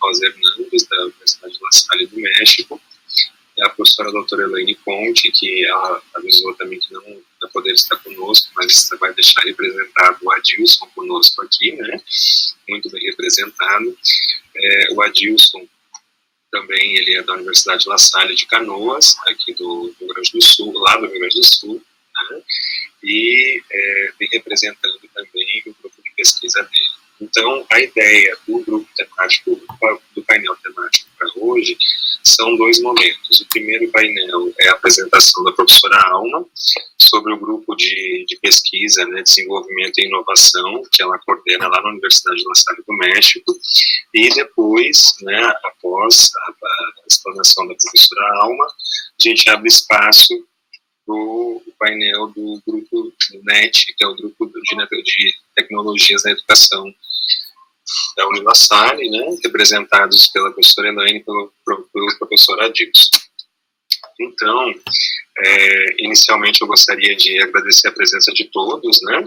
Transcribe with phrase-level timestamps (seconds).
[0.00, 2.80] Rosa Hernandes, da Universidade Salle do México,
[3.56, 7.96] e a professora doutora Elaine Conte, que ela avisou também que não vai poder estar
[7.96, 12.00] conosco, mas vai deixar representado o Adilson conosco aqui, né?
[12.68, 13.98] Muito bem representado.
[14.54, 15.66] É, o Adilson
[16.50, 20.72] também ele é da Universidade La Salle de Canoas, aqui do Rio Grande do Sul,
[20.74, 21.82] lá do Rio Grande do Sul,
[22.30, 22.42] né?
[23.02, 26.95] e é, vem representando também o grupo de pesquisa dele.
[27.20, 29.60] Então, a ideia do grupo temático,
[30.14, 31.76] do painel temático para hoje,
[32.22, 33.40] são dois momentos.
[33.40, 36.44] O primeiro painel é a apresentação da professora Alma
[36.98, 41.90] sobre o grupo de, de pesquisa, né, desenvolvimento e inovação que ela coordena lá na
[41.90, 43.56] Universidade de La Salle do México.
[44.12, 50.34] E depois, né, após a, a explanação da professora Alma, a gente abre espaço
[51.06, 53.12] para o painel do grupo
[53.44, 56.92] NET, que é o grupo de, de tecnologias na educação
[58.16, 63.18] da Unilassalle, né, representados pela professora Elaine e pelo, pelo professor Adilson.
[64.18, 64.74] Então,
[65.38, 69.24] é, inicialmente eu gostaria de agradecer a presença de todos, né,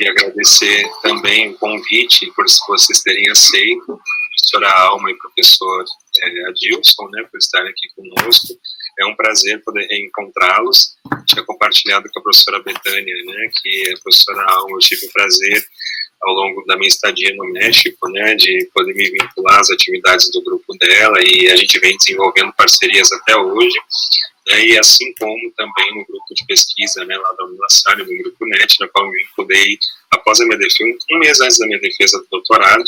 [0.00, 4.00] e agradecer também o convite por vocês terem aceito,
[4.32, 5.84] professora Alma e professor
[6.22, 8.58] é, Adilson, né, por estarem aqui conosco.
[9.00, 10.96] É um prazer poder reencontrá-los.
[11.26, 15.66] Tinha compartilhado com a professora Betânia, né, que a professora Alma, eu tive o prazer
[16.22, 20.42] ao longo da minha estadia no México, né, de poder me vincular às atividades do
[20.42, 23.74] grupo dela e a gente vem desenvolvendo parcerias até hoje,
[24.46, 28.46] né, e assim como também no grupo de pesquisa, né, lá da Unilassalle, no grupo
[28.46, 29.78] NET, na qual me vinculei
[30.12, 32.84] após a minha defesa, um mês antes da minha defesa do doutorado,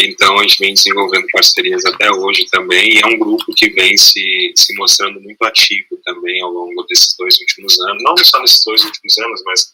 [0.00, 3.96] então a gente vem desenvolvendo parcerias até hoje também, e é um grupo que vem
[3.96, 8.64] se, se mostrando muito ativo também ao longo desses dois últimos anos, não só nesses
[8.64, 9.72] dois últimos anos, mas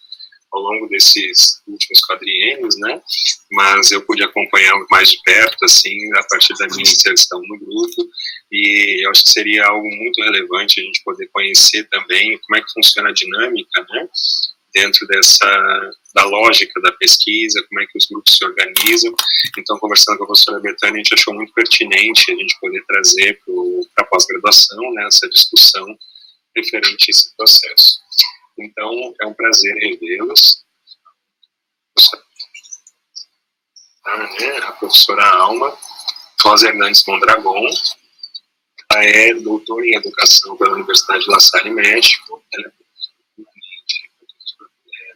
[0.55, 3.03] ao longo desses últimos quadriênios, né?
[3.51, 8.09] Mas eu pude acompanhar mais de perto, assim, a partir da minha inserção no grupo,
[8.53, 12.63] e eu acho que seria algo muito relevante a gente poder conhecer também como é
[12.63, 14.09] que funciona a dinâmica, né?
[14.73, 19.13] Dentro dessa da lógica da pesquisa, como é que os grupos se organizam.
[19.59, 23.39] Então, conversando com a professora Betânia, a gente achou muito pertinente a gente poder trazer
[23.95, 25.87] para a pós-graduação né, essa discussão
[26.57, 27.99] referente a esse processo.
[28.59, 30.65] Então, é um prazer revê-los.
[34.05, 35.77] A professora Alma
[36.45, 37.67] Rosa Hernandes Mondragon,
[38.93, 42.45] ela é doutora em Educação pela Universidade de La Salle, México.
[42.53, 42.85] Ela é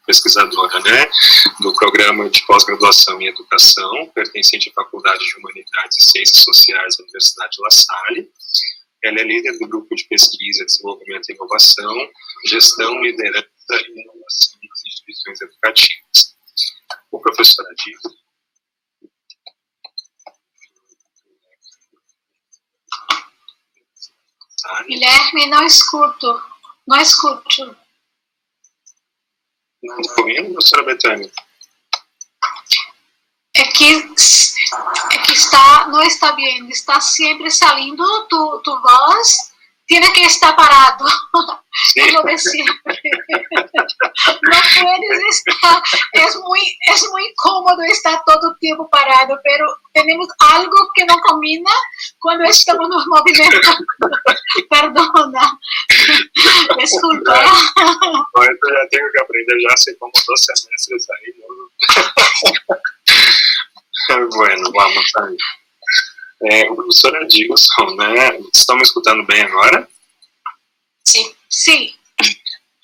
[0.07, 1.11] pesquisadora né,
[1.61, 7.05] do programa de pós-graduação em Educação, pertencente à Faculdade de Humanidades e Ciências Sociais da
[7.05, 8.33] Universidade de La Salle.
[9.05, 12.11] Ela é líder do grupo de pesquisa, desenvolvimento e inovação,
[12.47, 16.37] gestão, liderança e inovação das instituições educativas.
[17.11, 18.19] O professor Adilson
[24.87, 26.43] Guilherme, não escuto.
[26.87, 27.77] Não escuto.
[29.83, 31.31] Não está ouvindo, professora Betânia?
[33.59, 33.97] É que,
[35.13, 39.49] é que está, não está bem, está sempre saindo tu, tu voz
[39.89, 41.07] tiene que estar parado.
[41.93, 42.01] Sí.
[42.01, 43.01] Es lo de siempre.
[44.43, 45.83] No puedes estar,
[46.13, 46.61] es muy,
[46.93, 49.65] es muy cómodo estar todo el tiempo parado, pero
[49.95, 51.71] tenemos algo que no combina
[52.21, 53.87] cuando estamos nos movimentando.
[54.71, 55.59] Perdona.
[56.79, 57.43] Disculpa.
[57.43, 61.33] No, esto ya tengo que aprender ya hace como dos semestres ahí.
[61.41, 62.77] ¿no?
[64.37, 65.37] bueno, vamos ahí.
[66.51, 68.39] É, o professor Adilson, né?
[68.55, 69.89] Estão me escutando bem agora?
[71.05, 71.35] Sim.
[71.51, 71.95] Sim.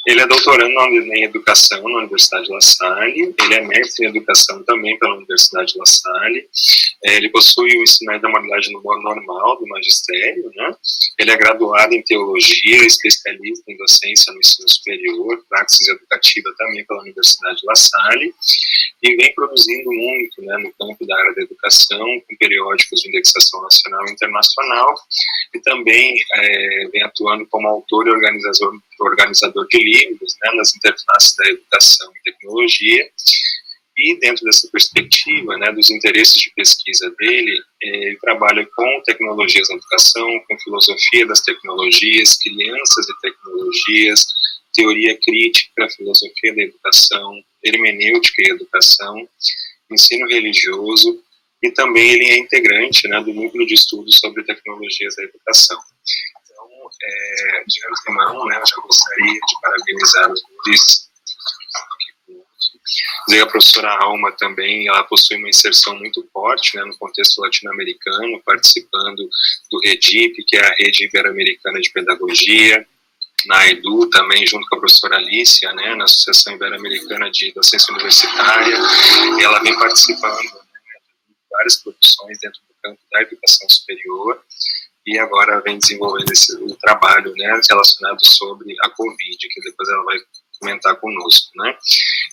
[0.07, 0.75] Ele é doutorando
[1.15, 5.73] em Educação na Universidade de La Salle, ele é mestre em Educação também pela Universidade
[5.73, 6.49] de La Salle,
[7.05, 10.75] é, ele possui o ensino da modalidade normal do magistério, né?
[11.19, 17.01] ele é graduado em Teologia, especialista em Docência no Ensino Superior, Praxis Educativa também pela
[17.01, 18.35] Universidade de La Salle,
[19.03, 23.63] e vem produzindo muito né, no campo da área da educação, com periódicos de indexação
[23.63, 24.95] nacional e internacional,
[25.55, 31.35] e também é, vem atuando como autor e organizador, organizador de livros né, nas interfaces
[31.37, 33.09] da educação e tecnologia.
[33.97, 39.69] E dentro dessa perspectiva, né, dos interesses de pesquisa dele, é, ele trabalha com tecnologias
[39.69, 44.27] na educação, com filosofia das tecnologias, crianças e tecnologias,
[44.75, 49.29] teoria crítica, filosofia da educação, hermenêutica e educação,
[49.91, 51.23] ensino religioso,
[51.63, 55.79] e também ele é integrante né, do núcleo de estudos sobre tecnologias da educação.
[57.03, 61.11] É, de antemão, né, eu já gostaria de parabenizar os dois.
[63.41, 69.29] A professora Alma também, ela possui uma inserção muito forte né, no contexto latino-americano, participando
[69.71, 72.87] do REDIP, que é a Rede Ibero-Americana de Pedagogia,
[73.47, 78.77] na EDU também, junto com a professora Alicia, né, na Associação Ibero-Americana de Docência Universitária,
[79.41, 80.51] ela vem participando né,
[81.29, 84.43] de várias produções dentro do campo da educação superior,
[85.07, 90.05] e agora vem desenvolvendo esse o trabalho né, relacionado sobre a Covid, que depois ela
[90.05, 90.17] vai
[90.61, 91.77] comentar conosco, né?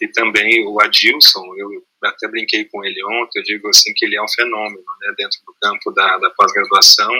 [0.01, 1.69] E também o Adilson, eu
[2.03, 5.39] até brinquei com ele ontem, eu digo assim que ele é um fenômeno, né, dentro
[5.45, 7.11] do campo da, da pós-graduação,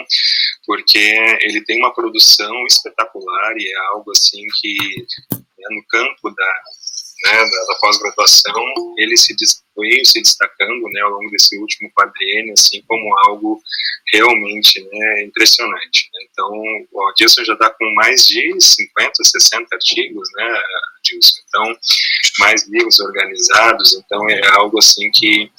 [0.66, 0.98] porque
[1.42, 6.62] ele tem uma produção espetacular e é algo assim que né, no campo da,
[7.24, 9.34] né, da, da pós-graduação, ele se
[9.76, 13.60] veio se destacando né, ao longo desse último quadriênio assim como algo
[14.12, 16.08] realmente né, impressionante.
[16.12, 16.26] Né?
[16.30, 16.50] Então,
[16.92, 20.62] o Adilson já está com mais de 50, 60 artigos, né,
[20.98, 21.40] Adilson?
[21.48, 21.78] Então,
[22.38, 25.50] mais livros organizados, então é algo assim que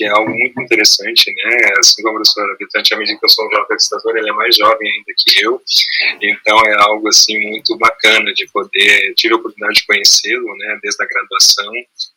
[0.00, 1.74] que é algo muito interessante, né?
[1.78, 4.32] Assim como a professora Vitante, à medida que eu sou um jovem pesquisador, ele é
[4.32, 5.62] mais jovem ainda que eu,
[6.22, 11.04] então é algo assim muito bacana de poder, tive a oportunidade de conhecê-lo, né, desde
[11.04, 11.70] a graduação,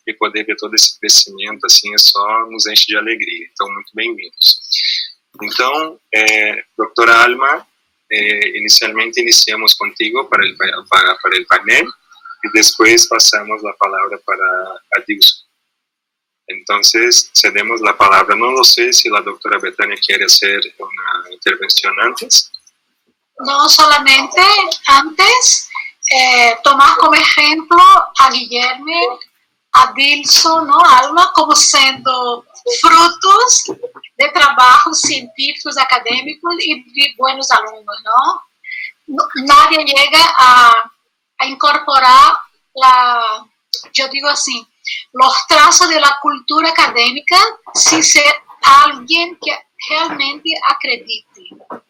[0.07, 3.49] e poder ver todo esse crescimento, assim, é só nos enche de alegria.
[3.51, 4.61] Então, muito bem-vindos.
[5.41, 7.67] Então, eh, doutora Alma,
[8.09, 11.87] eh, inicialmente iniciamos contigo para o para, para el panel
[12.43, 14.45] y después pasamos la palabra para
[14.95, 15.42] Adilson.
[16.47, 18.35] Entonces, cedemos la palabra.
[18.35, 22.51] No lo sé si la doctora Betania quiere hacer una intervención antes.
[23.39, 24.41] No, solamente
[24.87, 25.69] antes
[26.09, 29.19] eh, tomar como ejemplo a Guillermo,
[29.73, 30.79] a Dilson, ¿no?
[30.79, 32.45] Alma, como siendo
[32.79, 33.63] frutos
[34.17, 39.17] de trabajos científicos, académicos y de buenos alumnos, ¿no?
[39.45, 40.91] Nadie llega a,
[41.39, 42.33] a incorporar
[42.75, 43.45] la,
[43.93, 44.65] yo digo así,
[45.13, 47.37] los trazos de la cultura académica
[47.73, 49.51] sin ser alguien que
[49.89, 51.25] realmente acredite.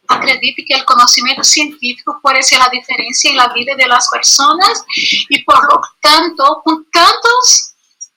[0.08, 4.84] Acredite que el conocimiento científico puede ser la diferencia en la vida de las personas
[5.30, 7.74] y por lo tanto, con, tantos,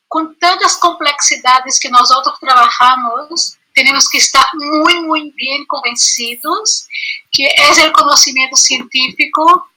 [0.09, 6.89] con tantas complejidades que nosotros trabajamos, tenemos que estar muy, muy bien convencidos
[7.31, 9.69] que es el conocimiento científico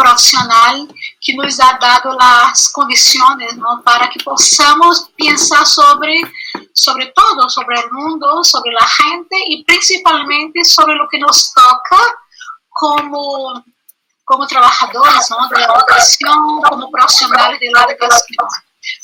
[0.00, 0.88] profissional
[1.20, 6.22] que nos ha dado as condições não, para que possamos pensar sobre,
[6.74, 11.96] sobre todo, sobre o mundo, sobre a gente e principalmente sobre o que nos toca
[12.70, 13.62] como,
[14.24, 18.48] como trabalhadores não, da educação, como profissionais da educação.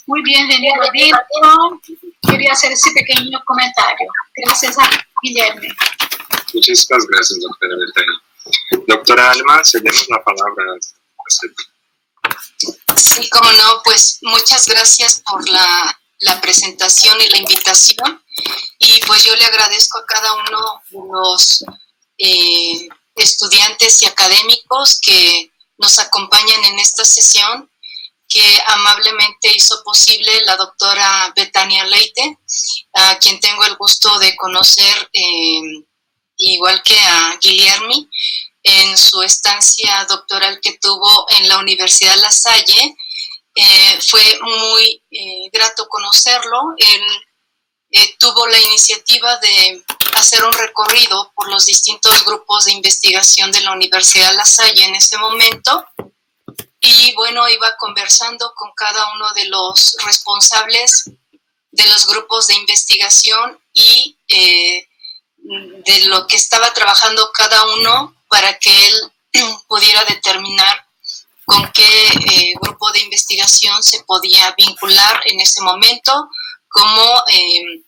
[0.09, 1.79] Muito bem-vindo, Edilson.
[2.27, 4.09] Queria fazer esse pequeno comentário.
[4.39, 4.89] Graças a
[5.23, 5.69] Guilherme.
[6.55, 8.26] Muchísimas gracias, doctora Bertani.
[8.87, 10.65] Doctora Alma, cedemos la palabra.
[12.97, 18.23] Sí, como no, pues muchas gracias por la, la, presentación y la invitación.
[18.79, 21.65] Y pues yo le agradezco a cada uno de los
[22.19, 27.71] eh, estudiantes y académicos que nos acompañan en esta sesión
[28.29, 32.39] que amablemente hizo posible la doctora Betania Leite,
[32.95, 35.85] a quien tengo el gusto de conocer eh,
[36.37, 38.09] igual que a Guillermi,
[38.67, 42.97] en su estancia doctoral que tuvo en la Universidad La Salle.
[43.55, 46.75] Eh, fue muy eh, grato conocerlo.
[46.77, 47.03] Él
[47.91, 49.85] eh, tuvo la iniciativa de
[50.17, 54.97] hacer un recorrido por los distintos grupos de investigación de la Universidad La Salle en
[54.97, 55.87] ese momento.
[56.81, 61.05] Y bueno, iba conversando con cada uno de los responsables
[61.71, 64.19] de los grupos de investigación y
[65.85, 69.13] de lo que estaba trabajando cada uno para que él
[69.69, 70.87] pudiera determinar
[71.45, 76.29] con qué eh, grupo de investigación se podía vincular en ese momento
[76.69, 77.85] como eh,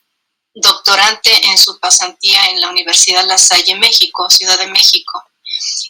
[0.55, 5.25] doctorante en su pasantía en la Universidad La Salle, México, Ciudad de México.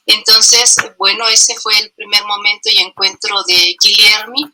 [0.07, 4.51] Entonces, bueno, ese fue el primer momento y encuentro de Guillermo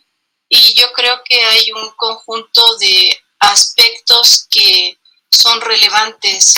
[0.49, 4.99] y yo creo que hay un conjunto de aspectos que
[5.31, 6.55] son relevantes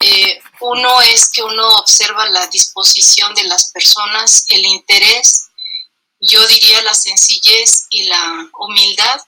[0.00, 5.48] eh, uno es que uno observa la disposición de las personas, el interés,
[6.20, 9.20] yo diría la sencillez y la humildad,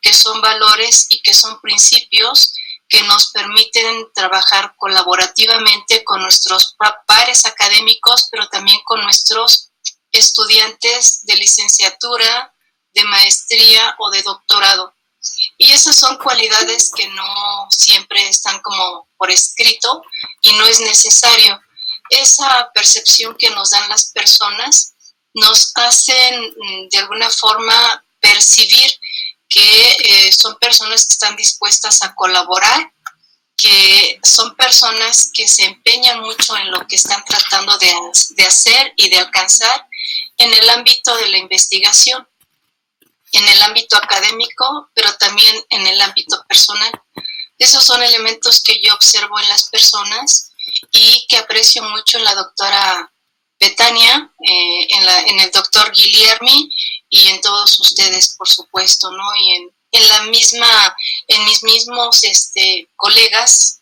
[0.00, 2.54] que son valores y que son principios
[2.88, 9.70] que nos permiten trabajar colaborativamente con nuestros pares académicos, pero también con nuestros
[10.10, 12.52] estudiantes de licenciatura,
[12.92, 14.92] de maestría o de doctorado.
[15.62, 20.02] Y esas son cualidades que no siempre están como por escrito
[20.40, 21.60] y no es necesario.
[22.08, 24.94] Esa percepción que nos dan las personas
[25.34, 28.90] nos hacen mm, de alguna forma percibir
[29.50, 32.94] que eh, son personas que están dispuestas a colaborar,
[33.54, 37.94] que son personas que se empeñan mucho en lo que están tratando de,
[38.30, 39.86] de hacer y de alcanzar
[40.38, 42.26] en el ámbito de la investigación,
[43.32, 46.92] en el ámbito académico, pero también en el ámbito personal.
[47.58, 50.52] Esos son elementos que yo observo en las personas
[50.92, 53.12] y que aprecio mucho en la doctora
[53.58, 56.70] Betania, eh, en, la, en, el doctor Guillermi
[57.10, 59.36] y en todos ustedes, por supuesto, ¿no?
[59.36, 60.96] Y en, en la misma,
[61.28, 63.80] en mis mismos este, colegas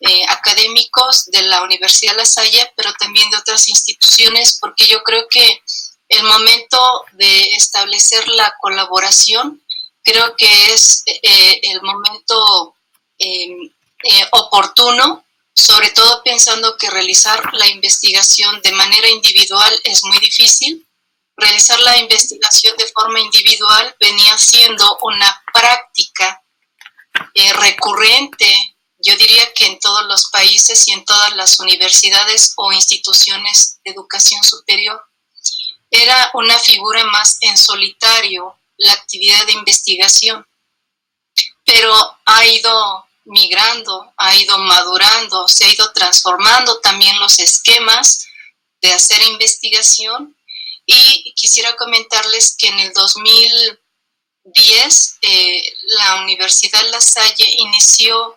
[0.00, 5.26] eh, académicos de la Universidad La Salle, pero también de otras instituciones, porque yo creo
[5.28, 5.62] que
[6.10, 9.64] el momento de establecer la colaboración
[10.02, 12.74] creo que es eh, el momento
[13.18, 13.72] em,
[14.32, 15.24] oportuno
[15.60, 20.86] sobre todo pensando que realizar la investigación de manera individual es muy difícil.
[21.36, 26.42] Realizar la investigación de forma individual venía siendo una práctica
[27.34, 28.54] eh, recurrente,
[28.98, 33.92] yo diría que en todos los países y en todas las universidades o instituciones de
[33.92, 35.00] educación superior.
[35.90, 40.46] Era una figura más en solitario la actividad de investigación,
[41.64, 41.94] pero
[42.24, 48.26] ha ido migrando, ha ido madurando, se ha ido transformando también los esquemas
[48.80, 50.36] de hacer investigación.
[50.86, 58.36] Y quisiera comentarles que en el 2010 eh, la Universidad La Salle inició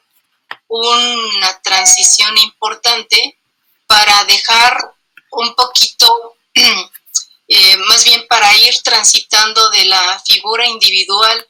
[0.67, 3.39] una transición importante
[3.87, 4.93] para dejar
[5.31, 6.35] un poquito,
[7.47, 11.47] eh, más bien para ir transitando de la figura individual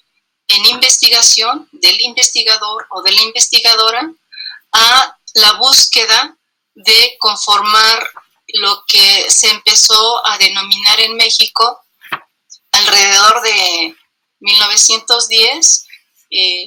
[0.47, 4.11] en investigación del investigador o de la investigadora
[4.71, 6.37] a la búsqueda
[6.75, 8.09] de conformar
[8.47, 11.85] lo que se empezó a denominar en México
[12.71, 13.95] alrededor de
[14.39, 15.85] 1910.
[16.31, 16.65] Eh,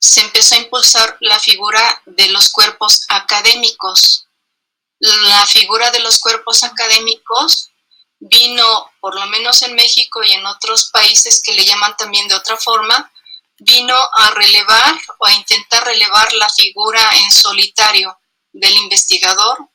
[0.00, 4.26] se empezó a impulsar la figura de los cuerpos académicos.
[5.00, 7.67] La figura de los cuerpos académicos
[8.20, 12.34] vino, por lo menos en México y en otros países que le llaman también de
[12.34, 13.12] otra forma,
[13.58, 18.18] vino a relevar o a intentar relevar la figura en solitario
[18.52, 19.68] del investigador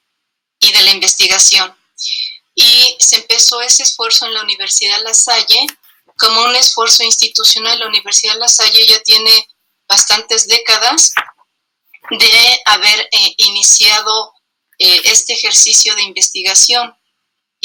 [0.60, 1.76] y de la investigación.
[2.56, 5.66] Y se empezó ese esfuerzo en la Universidad La Salle
[6.18, 7.80] como un esfuerzo institucional.
[7.80, 9.48] La Universidad La Salle ya tiene
[9.88, 11.14] bastantes décadas
[12.10, 14.34] de haber eh, iniciado
[14.78, 16.96] eh, este ejercicio de investigación.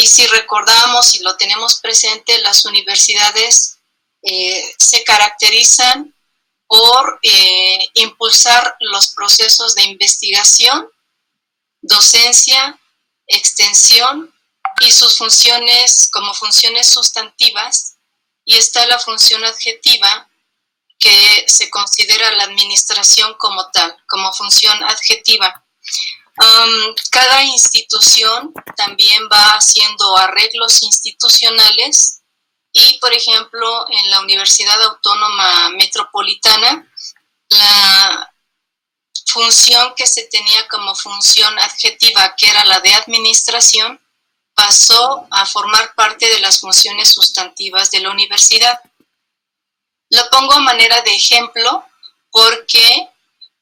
[0.00, 3.78] Y si recordamos y lo tenemos presente, las universidades
[4.22, 6.14] eh, se caracterizan
[6.68, 10.88] por eh, impulsar los procesos de investigación,
[11.82, 12.78] docencia,
[13.26, 14.32] extensión
[14.80, 17.96] y sus funciones como funciones sustantivas.
[18.44, 20.30] Y está la función adjetiva
[21.00, 25.66] que se considera la administración como tal, como función adjetiva
[27.10, 32.22] cada institución también va haciendo arreglos institucionales
[32.72, 36.86] y, por ejemplo, en la Universidad Autónoma Metropolitana,
[37.48, 38.32] la
[39.32, 44.00] función que se tenía como función adjetiva, que era la de administración,
[44.54, 48.80] pasó a formar parte de las funciones sustantivas de la universidad.
[50.10, 51.84] Lo pongo a manera de ejemplo
[52.30, 53.08] porque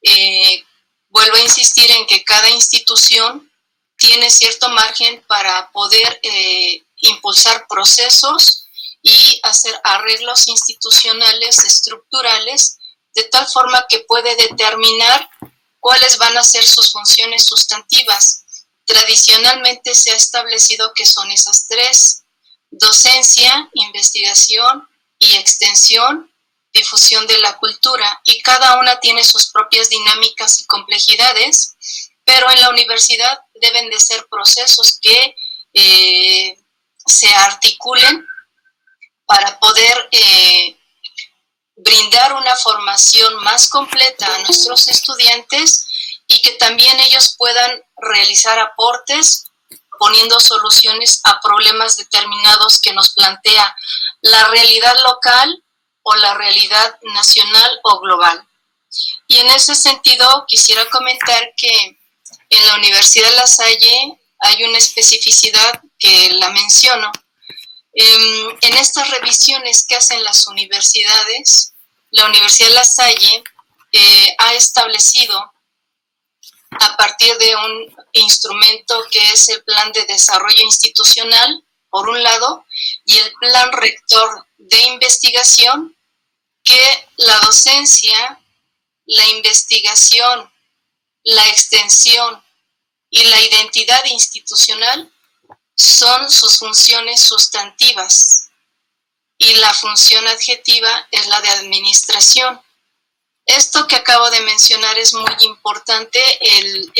[0.01, 0.65] eh,
[1.17, 3.51] vuelvo a insistir en que cada institución
[3.97, 8.67] tiene cierto margen para poder eh, impulsar procesos
[9.01, 12.77] y hacer arreglos institucionales, estructurales,
[13.15, 15.27] de tal forma que puede determinar
[15.79, 18.43] cuáles van a ser sus funciones sustantivas.
[18.85, 22.25] Tradicionalmente se ha establecido que son esas tres,
[22.69, 26.31] docencia, investigación y extensión,
[26.77, 31.75] difusión de la cultura y cada una tiene sus propias dinámicas y complejidades,
[32.23, 35.35] pero en la universidad deben de ser procesos que
[35.73, 36.57] eh,
[37.05, 38.25] se articulen
[39.25, 40.77] para poder eh,
[41.75, 45.87] brindar una formación más completa a nuestros estudiantes
[46.27, 49.45] y que también ellos puedan realizar aportes
[49.99, 53.75] poniendo soluciones a problemas determinados que nos plantea
[54.21, 55.63] la realidad local
[56.09, 58.47] o la realidad nacional o global.
[59.27, 61.99] Y en ese sentido quisiera comentar que
[62.49, 67.11] en la Universidad La Salle hay una especificidad que la menciono.
[67.93, 71.73] Em, en estas revisiones que hacen las universidades,
[72.11, 73.43] la Universidad La Salle
[73.91, 75.37] eh, ha establecido
[76.79, 82.65] a partir de un instrumento que es el Plan de Desarrollo Institucional, por un lado,
[83.03, 85.96] y el Plan Rector de Investigación,
[86.67, 88.43] que la docencia,
[89.05, 90.51] la investigación,
[91.23, 92.43] la extensión
[93.09, 95.09] y la identidad institucional
[95.75, 98.49] son sus funciones sustantivas
[99.37, 102.61] y la función adjetiva es la de administración.
[103.45, 106.19] Esto que acabo de mencionar es muy importante,
[106.59, 106.91] el,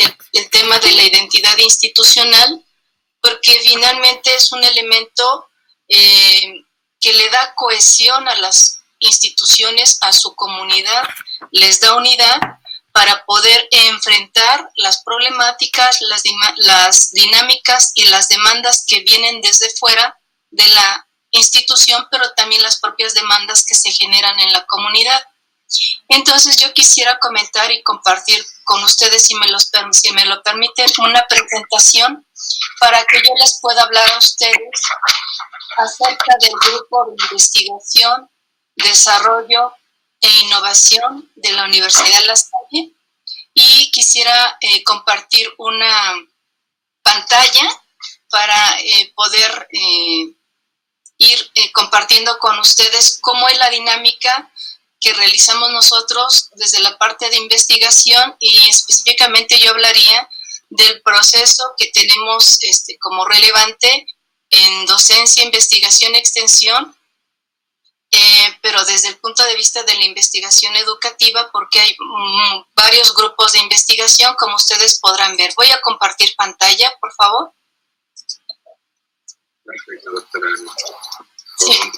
[0.50, 2.64] tema de la identidad institucional,
[3.20, 5.50] porque finalmente es un elemento
[5.90, 6.54] eh,
[7.02, 11.08] que le da cohesión a las instituciones, a su comunidad,
[11.52, 12.40] les da unidad
[12.92, 20.68] para poder enfrentar las problemáticas, las, dinámicas y las demandas que vienen desde fuera de
[20.68, 25.24] la institución, pero también las propias demandas que se generan en la comunidad.
[26.08, 30.90] Entonces yo quisiera comentar y compartir con ustedes, si me, los, si me lo permiten,
[30.98, 32.26] una presentación
[32.80, 34.82] para que yo les pueda hablar a ustedes
[35.78, 38.30] acerca del grupo de investigación,
[38.78, 39.74] desarrollo
[40.22, 42.94] e innovación de la Universidad La Salle
[43.54, 46.14] y quisiera eh, compartir una
[47.02, 47.68] pantalla
[48.30, 50.34] para eh, poder eh,
[51.18, 54.52] ir compartiendo con ustedes cómo es la dinámica
[55.00, 60.30] que realizamos nosotros desde la parte de investigación y específicamente yo hablaría
[60.70, 64.06] del proceso que tenemos este, como relevante
[64.50, 66.96] en docencia, investigación, extensión,
[68.12, 73.14] eh, pero desde el punto de vista de la investigación educativa, porque hay mm, varios
[73.14, 75.52] grupos de investigación, como ustedes podrán ver.
[75.56, 77.54] Voy a compartir pantalla, por favor.
[79.64, 80.48] Perfecto, doctora.
[81.58, 81.92] Sí.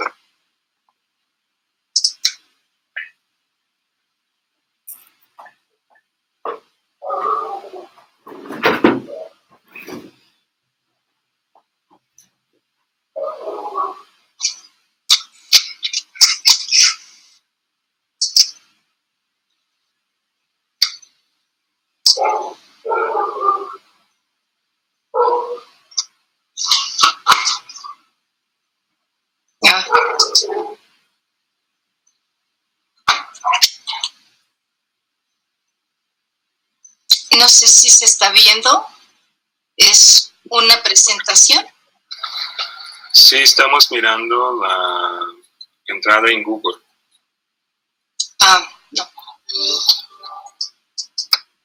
[37.37, 38.85] No sé si se está viendo.
[39.77, 41.65] Es una presentación.
[43.13, 45.19] Sí, estamos mirando la
[45.85, 46.81] entrada en Google.
[48.41, 49.09] Ah, no.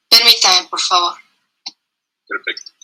[0.09, 1.17] Permítame, por favor.
[2.27, 2.74] Perfecto.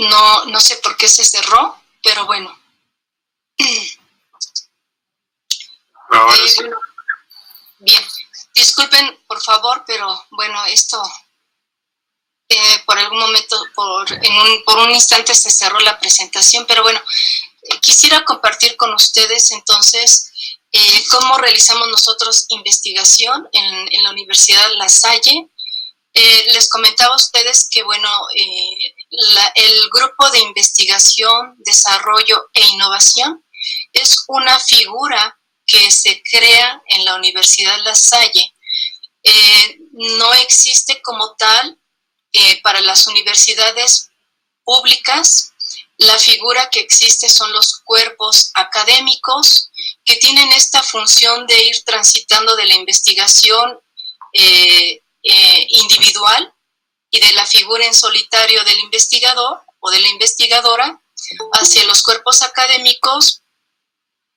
[0.00, 2.58] No, no sé por qué se cerró, pero bueno.
[3.58, 3.98] Eh,
[7.80, 8.02] bien,
[8.54, 11.02] disculpen por favor, pero bueno, esto
[12.48, 16.82] eh, por algún momento, por, en un, por un instante se cerró la presentación, pero
[16.82, 17.00] bueno,
[17.62, 20.28] eh, quisiera compartir con ustedes entonces
[21.10, 25.50] cómo realizamos nosotros investigación en, en la Universidad La Salle.
[26.12, 28.08] Les comentaba a ustedes que, bueno,
[29.10, 33.44] eh, el grupo de investigación, desarrollo e innovación
[33.92, 38.54] es una figura que se crea en la Universidad La Salle.
[39.22, 41.76] Eh, no existe como tal
[42.62, 44.10] para las universidades
[44.64, 45.52] públicas.
[45.98, 49.70] La figura que existe son los cuerpos académicos
[50.04, 53.80] que tienen esta función de ir transitando de la investigación
[54.32, 56.54] eh, individual
[57.10, 61.00] y de la figura en solitario del investigador o de la investigadora
[61.52, 63.42] hacia los cuerpos académicos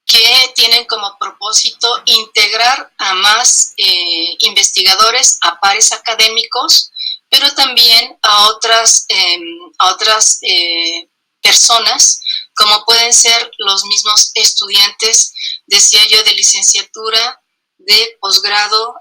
[0.05, 6.91] que tienen como propósito integrar a más eh, investigadores, a pares académicos,
[7.29, 9.41] pero también a otras, em,
[9.79, 11.09] a otras eh,
[11.41, 12.21] personas,
[12.55, 15.33] como pueden ser los mismos estudiantes,
[15.67, 17.39] decía yo, de licenciatura,
[17.77, 18.95] de posgrado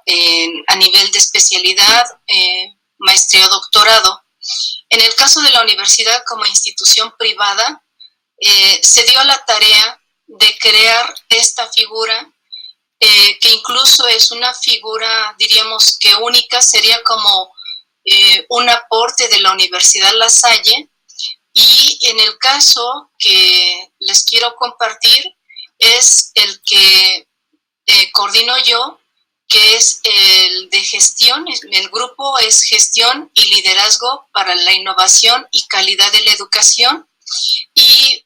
[0.67, 4.23] a nivel de especialidad, eh, maestría o doctorado.
[4.89, 7.85] En el caso de la universidad como institución privada,
[8.39, 12.33] eh, se dio la tarea de crear esta figura
[12.99, 17.53] eh, que incluso es una figura, diríamos que única, sería como
[18.05, 20.89] eh, un aporte de la Universidad La Salle.
[21.55, 25.25] Y en el caso que les quiero compartir
[25.79, 27.29] es el que
[28.13, 29.02] coordino yo,
[29.53, 35.67] que es el de gestión, el grupo es gestión y liderazgo para la innovación y
[35.67, 37.07] calidad de la educación.
[37.75, 38.25] Y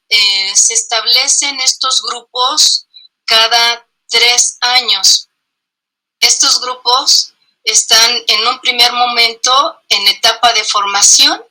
[0.55, 2.87] se establecen estos grupos
[3.25, 5.27] cada tres años.
[6.21, 11.43] Estos grupos están en un primer momento en etapa de formación,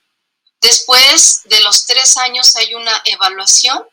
[0.62, 3.86] después de los tres años hay una evaluación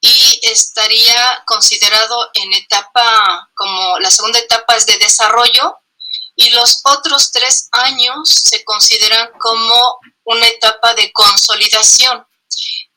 [0.00, 5.76] y estaría considerado en etapa, como la segunda etapa es de desarrollo,
[6.36, 12.26] y los otros tres años se consideran como una etapa de consolidación.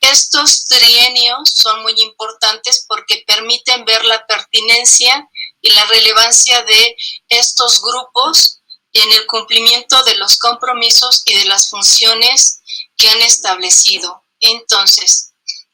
[0.02, 5.28] Estos trienios son muy importantes porque permiten ver la pertinencia
[5.62, 6.96] y la relevancia de
[7.28, 8.62] estos grupos
[8.94, 12.62] en el cumplimiento de los compromisos y de las funciones
[12.98, 14.26] que han establecido.
[14.40, 15.29] Entonces,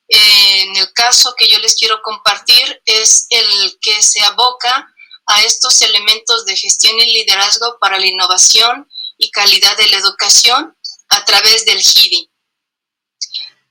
[0.08, 4.88] en el caso que yo les quiero compartir es el que se aboca
[5.28, 8.88] a estos elementos de gestión y liderazgo para la innovación
[9.18, 10.78] y calidad de la educación
[11.10, 12.32] a través del GIDI.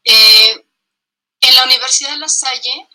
[0.05, 0.67] Eh,
[1.41, 2.89] en la Universidad de La Salle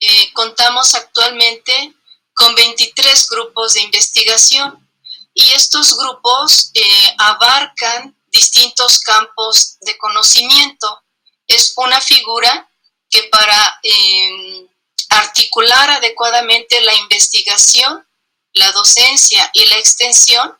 [0.00, 1.94] eh, contamos actualmente
[2.34, 4.88] con 23 grupos de investigación
[5.34, 11.02] y estos grupos eh, abarcan distintos campos de conocimiento.
[11.46, 12.70] Es una figura
[13.10, 14.68] que para em,
[15.10, 18.06] articular adecuadamente la investigación,
[18.52, 20.58] la docencia y la extensión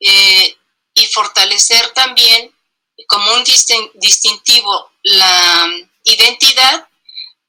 [0.00, 2.54] y fortalecer también
[3.06, 5.66] como un distintivo la
[6.04, 6.88] identidad,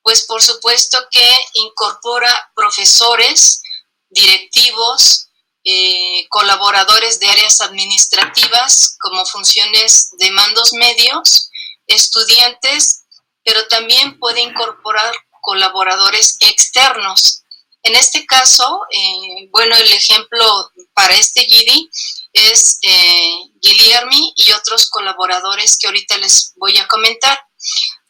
[0.02, 3.62] pues por supuesto que incorpora profesores,
[4.10, 5.28] directivos,
[5.64, 11.52] eh, colaboradores de áreas administrativas como funciones de mandos medios,
[11.88, 13.01] estudiantes,
[13.44, 17.44] pero también puede incorporar colaboradores externos.
[17.84, 21.90] En este caso, eh, bueno, el ejemplo para este GIDI
[22.34, 27.44] es eh, Guillermi y otros colaboradores que ahorita les voy a comentar.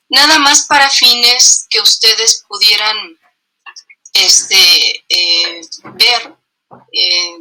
[0.10, 3.17] Nada más para fines que ustedes pudieran
[4.13, 5.62] este, eh,
[5.94, 6.36] ver
[6.91, 7.38] eh,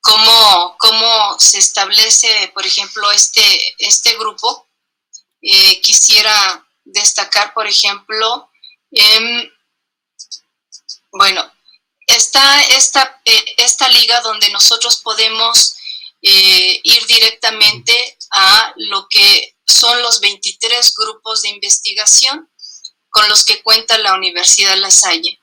[0.00, 3.42] cómo, cómo, se establece, por ejemplo, este,
[3.78, 4.68] este grupo.
[5.82, 8.50] Quisiera destacar, por ejemplo,
[11.12, 11.52] bueno,
[12.06, 13.20] está esta,
[13.56, 15.76] esta liga donde nosotros podemos
[16.20, 22.50] ir directamente a lo que son los 23 grupos de investigación
[23.08, 25.40] con los que cuenta la Universidad La Salle.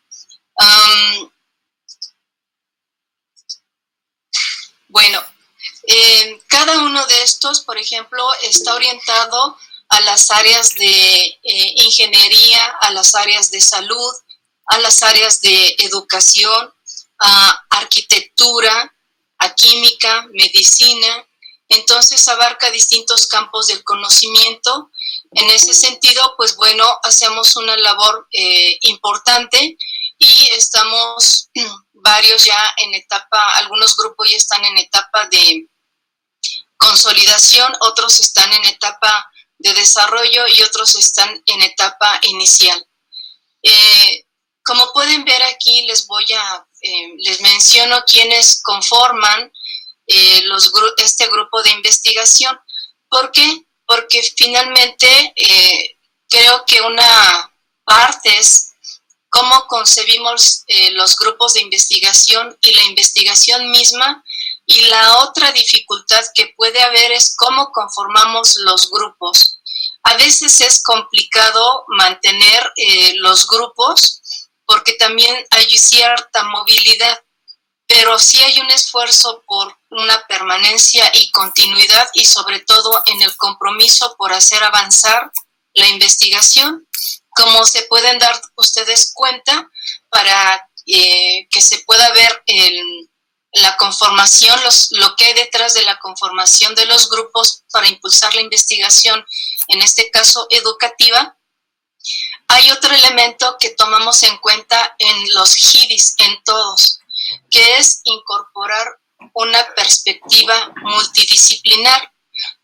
[4.89, 5.21] bueno,
[6.47, 9.57] cada uno de estos, por ejemplo, está orientado
[9.89, 14.13] a las áreas de eh, ingeniería, a las áreas de salud,
[14.65, 16.73] a las áreas de educación,
[17.19, 18.93] a arquitectura,
[19.39, 21.25] a química, medicina,
[21.69, 24.91] entonces abarca distintos campos del conocimiento.
[25.31, 29.77] En ese sentido, pues bueno, hacemos una labor eh, importante
[30.17, 31.49] y estamos
[31.93, 35.69] varios ya en etapa, algunos grupos ya están en etapa de
[36.77, 42.85] consolidación, otros están en etapa de desarrollo y otros están en etapa inicial.
[43.63, 44.25] Eh,
[44.63, 49.51] como pueden ver aquí, les voy a, eh, les menciono quienes conforman
[50.07, 50.43] eh,
[50.97, 52.57] este grupo de investigación.
[53.09, 53.65] ¿Por qué?
[53.85, 55.33] Porque finalmente
[56.29, 57.53] creo que una
[57.85, 58.73] parte es
[59.29, 64.23] cómo concebimos los grupos de investigación y la investigación misma
[64.67, 69.59] y la otra dificultad que puede haber es cómo conformamos los grupos.
[70.03, 72.71] A veces es complicado mantener
[73.15, 74.21] los grupos
[74.65, 77.19] porque también hay cierta movilidad
[77.87, 83.35] pero sí hay un esfuerzo por una permanencia y continuidad y sobre todo en el
[83.37, 85.31] compromiso por hacer avanzar
[85.73, 86.85] la investigación.
[87.29, 89.69] Como se pueden dar ustedes cuenta,
[90.09, 92.43] para eh, que se pueda ver
[93.53, 94.59] la conformación,
[94.91, 99.25] lo que hay detrás de la conformación de los grupos para impulsar la investigación,
[99.67, 101.37] en este caso educativa,
[102.49, 106.99] hay otro elemento que tomamos en cuenta en los GIDIS, en todos
[107.49, 108.99] que es incorporar
[109.33, 112.13] una perspectiva multidisciplinar,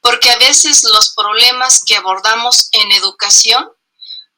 [0.01, 3.69] porque a veces los problemas que abordamos en educación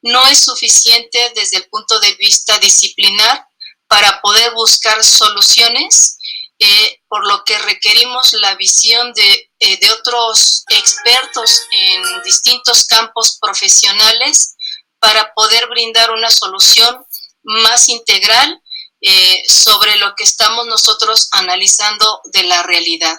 [0.02, 3.46] no es suficiente desde el punto de vista disciplinar
[3.86, 6.15] para poder buscar soluciones,
[6.58, 13.38] eh, por lo que requerimos la visión de, eh, de otros expertos en distintos campos
[13.40, 14.56] profesionales
[14.98, 17.04] para poder brindar una solución
[17.42, 18.62] más integral
[19.00, 23.18] eh, sobre lo que estamos nosotros analizando de la realidad.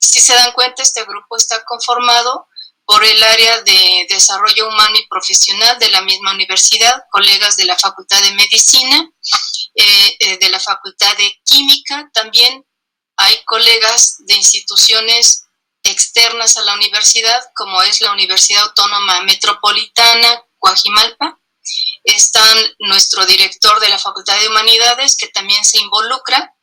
[0.00, 2.48] Si se dan cuenta, este grupo está conformado
[2.86, 7.76] por el área de desarrollo humano y profesional de la misma universidad, colegas de la
[7.76, 9.10] Facultad de Medicina,
[9.74, 12.64] eh, eh, de la Facultad de Química, también
[13.16, 15.44] hay colegas de instituciones
[15.82, 21.38] externas a la universidad, como es la Universidad Autónoma Metropolitana Coajimalpa,
[22.04, 22.42] está
[22.80, 26.54] nuestro director de la Facultad de Humanidades, que también se involucra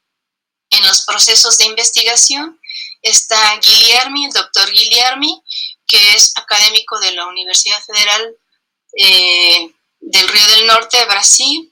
[0.69, 2.60] en los procesos de investigación.
[3.02, 5.43] Está Guillermi, el doctor Guillermi,
[5.88, 8.36] que es académico de la Universidad Federal
[8.97, 11.70] eh, del Río del Norte de Brasil.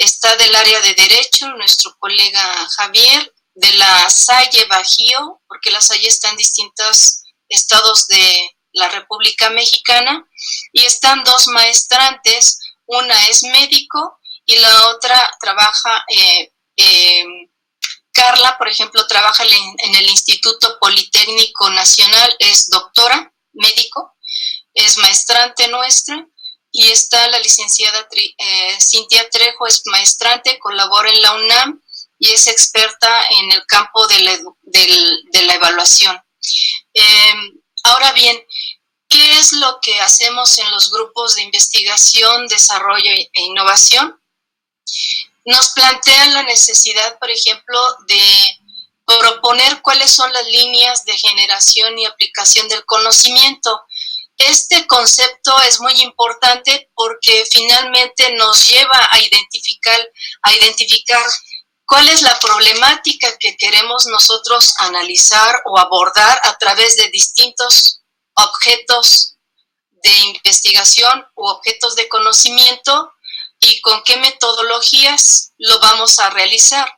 [0.00, 2.42] Está del área de Derecho nuestro colega
[2.78, 9.50] Javier, de la Salle Bajío, porque la Salle está en distintos estados de la República
[9.50, 10.26] Mexicana,
[10.72, 17.24] y están dos maestrantes, una es médico y la otra trabaja, eh, eh,
[18.10, 24.14] Carla, por ejemplo, trabaja en el Instituto Politécnico Nacional, es doctora médico,
[24.72, 26.26] es maestrante nuestra,
[26.72, 31.82] y está la licenciada eh, Cintia Trejo, es maestrante, colabora en la UNAM
[32.18, 36.22] y es experta en el campo de la, evaluación.
[36.92, 38.40] Em, ahora bien,
[39.08, 44.20] ¿qué es lo que hacemos en los grupos de investigación, desarrollo e innovación?
[45.46, 48.60] Nos plantean la necesidad, por ejemplo, de
[49.06, 53.82] proponer cuáles son las líneas de generación y aplicación del conocimiento.
[54.48, 60.00] Este concepto es muy importante porque finalmente nos lleva a identificar,
[60.42, 61.22] a identificar
[61.84, 68.00] cuál es la problemática que queremos nosotros analizar o abordar a través de distintos
[68.32, 69.36] objetos
[70.02, 73.12] de investigación u objetos de conocimiento
[73.60, 76.90] y con qué metodologías lo vamos a realizar.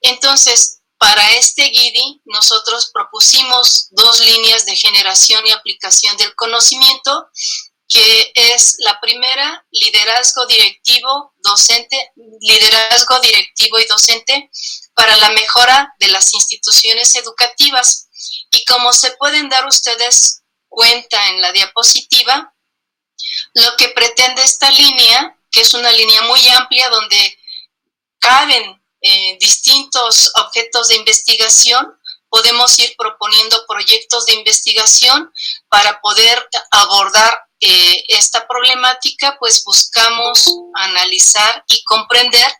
[0.00, 7.28] Entonces, para este GIDI, nosotros propusimos dos líneas de generación y aplicación del conocimiento
[7.88, 14.50] que es la primera, liderazgo directivo, docente, liderazgo directivo y docente
[14.94, 18.08] para la mejora de las instituciones educativas.
[18.50, 22.54] Y como se pueden dar ustedes cuenta en la diapositiva,
[23.54, 27.38] lo que pretende esta línea, que es una línea muy amplia donde
[28.18, 31.96] caben eh, distintos objetos de investigación,
[32.28, 35.32] podemos ir proponiendo proyectos de investigación
[35.68, 42.52] para poder abordar eh, esta problemática, pues buscamos analizar y comprender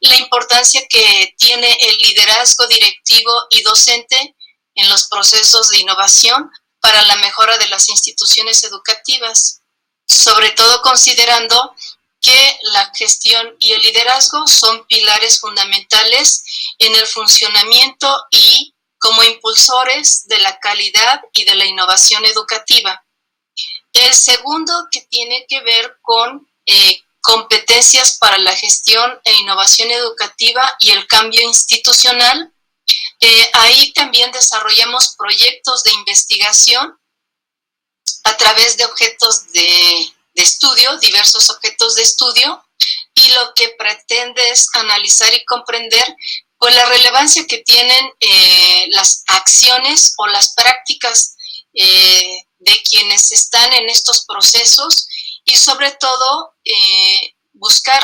[0.00, 4.36] la importancia que tiene el liderazgo directivo y docente
[4.74, 6.50] en los procesos de innovación
[6.80, 9.62] para la mejora de las instituciones educativas,
[10.06, 11.74] sobre todo considerando
[12.22, 16.44] que la gestión y el liderazgo son pilares fundamentales
[16.78, 23.04] en el funcionamiento y como impulsores de la calidad y de la innovación educativa.
[23.92, 30.76] El segundo que tiene que ver con eh, competencias para la gestión e innovación educativa
[30.80, 32.52] y el cambio institucional.
[33.20, 36.98] Eh, ahí también desarrollamos proyectos de investigación
[38.24, 42.62] a través de objetos de, estudio, diversos objetos de estudio,
[43.14, 46.16] y lo que pretende es analizar y comprender
[46.58, 51.36] pues, la relevancia que tienen eh, las acciones o las prácticas
[51.74, 55.08] eh, de quienes están en estos procesos
[55.44, 58.02] y sobre todo eh, buscar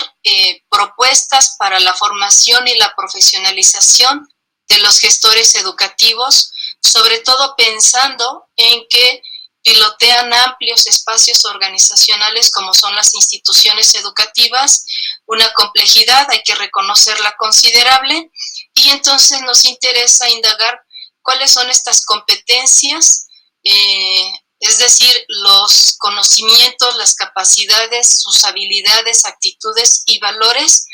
[0.68, 4.28] propuestas para la formación y la profesionalización
[4.68, 9.22] de los gestores educativos, sobre todo pensando en que
[9.68, 14.86] pilotean amplios espacios organizacionales como son las instituciones educativas,
[15.26, 18.30] una complejidad, hay que reconocerla considerable,
[18.72, 20.80] y entonces nos interesa indagar
[21.20, 23.26] cuáles son estas competencias
[23.62, 30.86] eh, es decir, los conocimientos, las capacidades, sus habilidades, actitudes y valores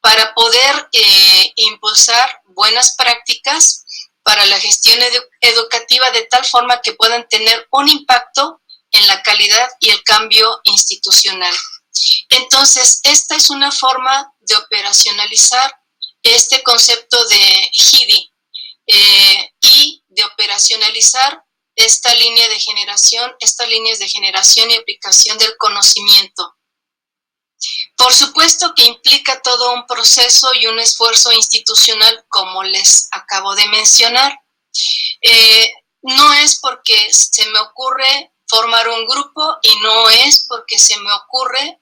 [0.00, 3.84] para poder eh, impulsar buenas prácticas
[4.22, 4.98] para la gestión
[5.40, 10.60] educativa de tal forma que puedan tener un impacto en la calidad y el cambio
[10.64, 11.54] institucional.
[12.28, 15.74] Entonces, esta es una forma de operacionalizar
[16.22, 18.32] este concepto de HIDI
[18.86, 21.42] eh, y de operacionalizar
[21.76, 26.57] esta línea de generación, estas líneas de generación y aplicación del conocimiento.
[27.96, 33.68] Por supuesto que implica todo un proceso y un esfuerzo institucional, como les acabo de
[33.68, 34.38] mencionar.
[35.20, 40.96] Eh, no es porque se me ocurre formar un grupo y no es porque se
[41.00, 41.80] me ocurre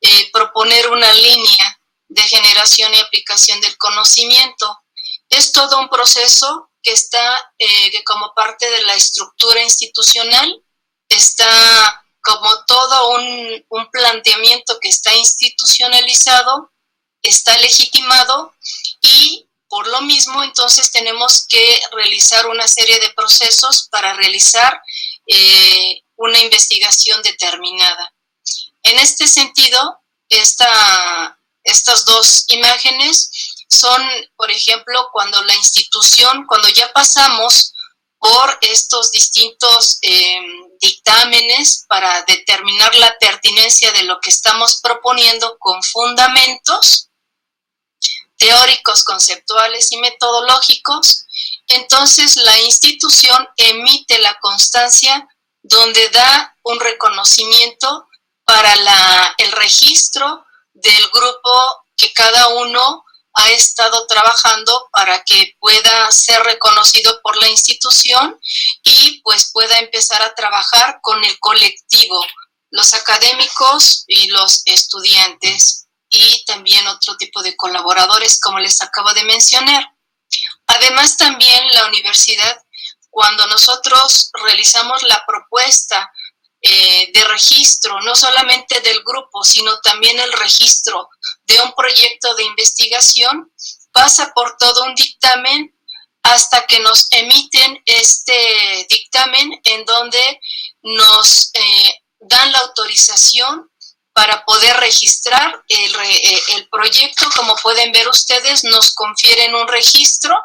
[0.00, 4.78] eh, proponer una línea de generación y aplicación del conocimiento.
[5.28, 10.62] Es todo un proceso que está, eh, que como parte de la estructura institucional,
[11.08, 16.70] está como todo un, un planteamiento que está institucionalizado,
[17.22, 18.52] está legitimado
[19.00, 24.78] y por lo mismo entonces tenemos que realizar una serie de procesos para realizar
[25.26, 28.14] eh, una investigación determinada.
[28.82, 33.30] En este sentido, esta, estas dos imágenes
[33.70, 34.02] son,
[34.36, 37.72] por ejemplo, cuando la institución, cuando ya pasamos
[38.18, 45.82] por estos distintos eh, dictámenes para determinar la pertinencia de lo que estamos proponiendo con
[45.82, 47.10] fundamentos
[48.36, 51.26] teóricos, conceptuales y metodológicos,
[51.66, 55.28] entonces la institución emite la constancia
[55.62, 58.08] donde da un reconocimiento
[58.44, 63.04] para la, el registro del grupo que cada uno
[63.38, 68.38] ha estado trabajando para que pueda ser reconocido por la institución
[68.82, 72.20] y pues pueda empezar a trabajar con el colectivo,
[72.70, 79.22] los académicos y los estudiantes y también otro tipo de colaboradores como les acabo de
[79.22, 79.84] mencionar.
[80.66, 82.60] Además también la universidad,
[83.08, 86.10] cuando nosotros realizamos la propuesta
[86.60, 91.08] eh, de registro, no solamente del grupo, sino también el registro
[91.46, 93.52] de un proyecto de investigación,
[93.92, 95.74] pasa por todo un dictamen
[96.22, 100.40] hasta que nos emiten este dictamen en donde
[100.82, 103.70] nos eh, dan la autorización
[104.12, 107.24] para poder registrar el, eh, el, proyecto.
[107.36, 110.36] Como pueden ver ustedes, nos confieren un registro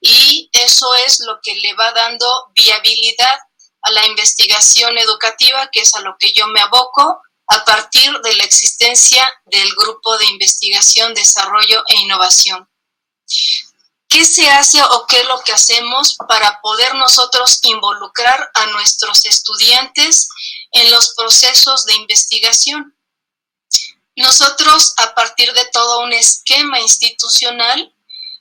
[0.00, 3.38] y eso es lo que le va dando viabilidad
[3.86, 8.34] a la investigación educativa, que es a lo que yo me aboco a partir de
[8.34, 12.68] la existencia del grupo de investigación, desarrollo e innovación.
[14.08, 19.24] ¿Qué se hace o qué es lo que hacemos para poder nosotros involucrar a nuestros
[19.24, 20.28] estudiantes
[20.72, 22.98] en los procesos de investigación?
[24.16, 27.94] Nosotros, a partir de todo un esquema institucional,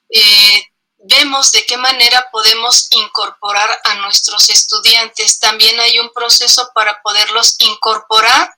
[0.10, 0.64] eh,
[1.08, 5.40] vemos de qué manera podemos incorporar a nuestros estudiantes.
[5.40, 8.54] También hay un proceso para poderlos incorporar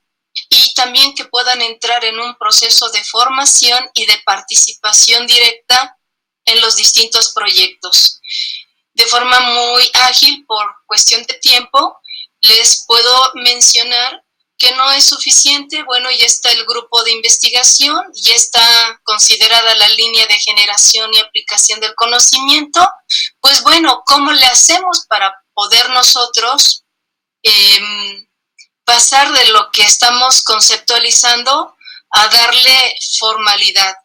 [0.50, 5.98] y también que puedan entrar en un proceso de formación y de participación directa
[6.46, 8.22] en los distintos proyectos.
[8.94, 12.00] De forma muy ágil, por cuestión de tiempo,
[12.42, 14.24] les puedo mencionar
[14.58, 19.88] que no es suficiente, bueno, ya está el grupo de investigación, ya está considerada la
[19.90, 22.88] línea de generación y aplicación del conocimiento,
[23.40, 26.86] pues bueno, ¿cómo le hacemos para poder nosotros
[27.44, 28.28] em,
[28.84, 31.76] pasar de lo que estamos conceptualizando
[32.10, 33.96] a darle formalidad?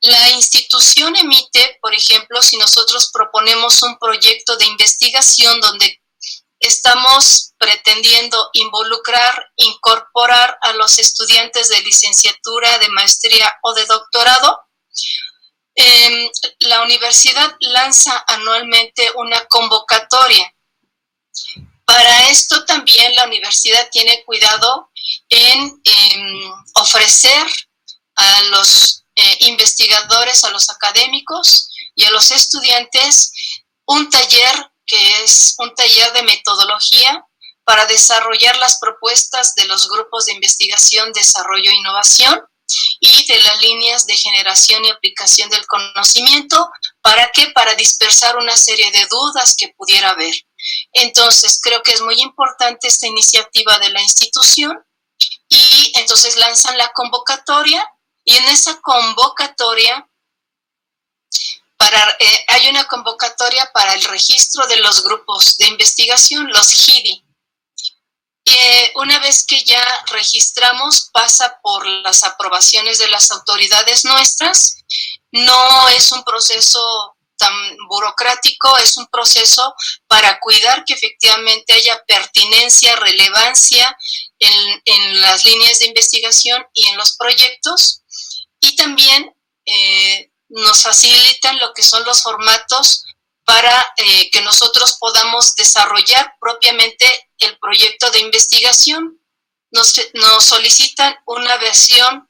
[0.00, 6.00] La institución emite, por ejemplo, si nosotros proponemos un proyecto de investigación donde
[6.60, 14.60] estamos pretendiendo involucrar, incorporar a los estudiantes de licenciatura, de maestría o de doctorado.
[15.74, 20.52] Em, la universidad lanza anualmente una convocatoria.
[21.84, 24.90] Para esto también la universidad tiene cuidado
[25.28, 27.46] en em, ofrecer
[28.16, 33.32] a los eh, investigadores, a los académicos y a los estudiantes
[33.86, 37.24] un taller que es un taller de metodología
[37.64, 42.42] para desarrollar las propuestas de los grupos de investigación, desarrollo e innovación
[43.00, 46.70] y de las líneas de generación y aplicación del conocimiento.
[47.02, 47.50] ¿Para qué?
[47.54, 50.34] Para dispersar una serie de dudas que pudiera haber.
[50.92, 54.78] Entonces, creo que es muy importante esta iniciativa de la institución
[55.48, 57.84] y entonces lanzan la convocatoria
[58.24, 60.08] y en esa convocatoria
[62.18, 67.24] eh, hay una convocatoria para el registro de los grupos de investigación, los GIDI.
[68.44, 74.76] Y eh, una vez que ya registramos, pasa por las aprobaciones de las autoridades nuestras.
[75.30, 77.52] No es un proceso tan
[77.88, 79.74] burocrático, es un proceso
[80.08, 83.96] para cuidar que efectivamente haya pertinencia, relevancia
[84.38, 88.02] en, en las líneas de investigación y en los proyectos.
[88.60, 89.32] Y también
[89.66, 93.04] eh, nos facilitan lo que son los formatos
[93.44, 99.20] para eh, que nosotros podamos desarrollar propiamente el proyecto de investigación.
[99.70, 102.28] Nos, nos solicitan una versión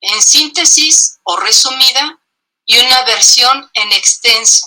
[0.00, 2.20] en síntesis o resumida
[2.64, 4.66] y una versión en extenso.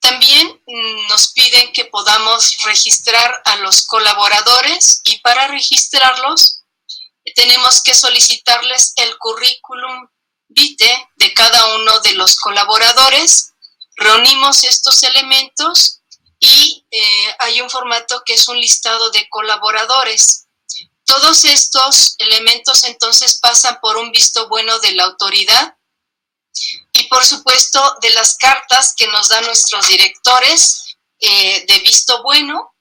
[0.00, 6.62] También mm, nos piden que podamos registrar a los colaboradores y para registrarlos
[7.34, 10.08] tenemos que solicitarles el currículum
[10.48, 13.52] de cada uno de los colaboradores.
[13.96, 16.00] Reunimos estos elementos
[16.40, 20.46] y eh, hay un formato que es un listado de colaboradores.
[21.04, 25.76] Todos estos elementos entonces pasan por un visto bueno de la autoridad
[26.92, 32.74] y por supuesto de las cartas que nos dan nuestros directores eh, de visto bueno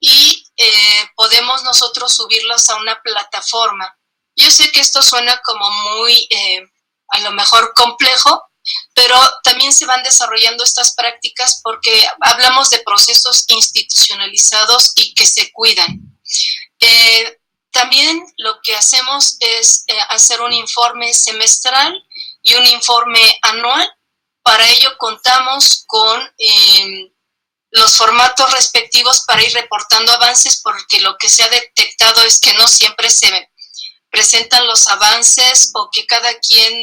[0.00, 3.96] y eh, podemos nosotros subirlos a una plataforma.
[4.34, 6.26] Yo sé que esto suena como muy,
[7.10, 8.50] a lo mejor complejo,
[8.94, 15.50] pero también se van desarrollando estas prácticas porque hablamos de procesos institucionalizados y que se
[15.52, 16.00] cuidan.
[17.72, 21.94] también lo que hacemos es hacer un informe semestral
[22.42, 23.88] y un informe anual.
[24.42, 27.12] Para ello contamos con em,
[27.70, 32.54] los formatos respectivos para ir reportando avances porque lo que se ha detectado es que
[32.54, 33.48] no siempre se
[34.10, 36.74] presentan los avances o que cada quien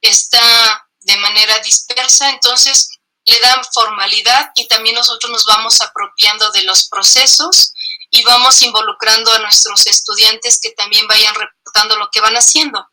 [0.00, 2.90] está de manera dispersa, entonces
[3.24, 7.72] le dan formalidad y también nosotros nos vamos apropiando de los procesos
[8.10, 12.86] y vamos involucrando a nuestros estudiantes que también vayan reportando lo que van haciendo.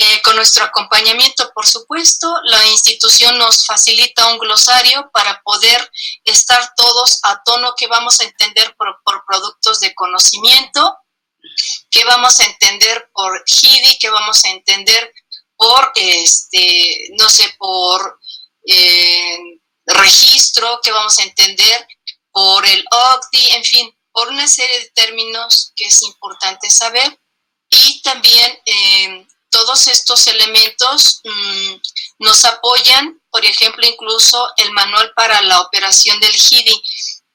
[0.00, 5.90] Eh, con nuestro acompañamiento, por supuesto, la institución nos facilita un glosario para poder
[6.24, 8.96] estar todos a tono que vamos a entender por,
[9.26, 10.96] productos de conocimiento,
[11.90, 15.12] que vamos a entender por HIDI, que vamos a entender
[15.56, 18.20] por, este, no sé, por
[18.66, 19.38] eh,
[19.86, 21.86] registro, que vamos a entender
[22.30, 27.18] por el OCDI, en fin, por una serie de términos que es importante saber.
[27.70, 31.74] Y también eh, todos estos elementos mm,
[32.20, 36.82] nos apoyan, por ejemplo, incluso el manual para la operación del GIDI.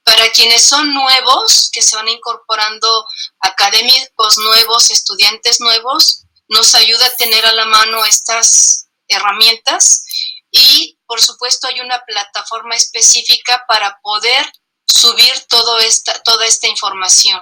[0.04, 3.06] Para quienes son nuevos, que se van incorporando
[3.40, 10.06] académicos nuevos, estudiantes nuevos, nos ayuda a tener a la mano estas herramientas
[10.52, 14.52] y, por supuesto, hay una plataforma específica para poder
[14.86, 17.42] subir toda esta información.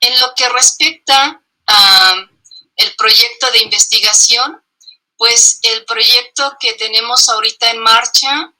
[0.00, 2.14] En lo que respecta a
[2.76, 4.64] el proyecto de investigación,
[5.16, 8.54] pues el proyecto que tenemos ahorita en marcha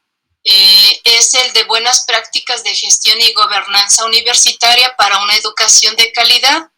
[0.51, 6.11] eh, es el de buenas prácticas de gestión y gobernanza universitaria para una educación de
[6.11, 6.71] calidad.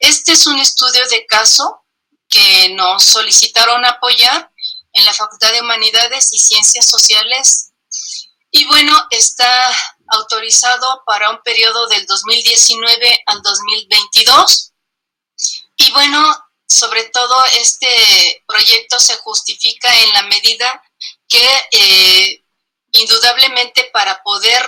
[0.00, 1.84] Este es un estudio de caso
[2.28, 4.50] que nos solicitaron apoyar
[4.92, 7.70] en la Facultad de Humanidades y Ciencias Sociales.
[8.50, 9.72] Y bueno, está
[10.08, 14.72] autorizado para un periodo del 2019 al 2022.
[15.76, 20.82] Y bueno, sobre todo este proyecto se justifica en la medida
[21.28, 22.41] que eh,
[22.92, 24.62] indudablemente para poder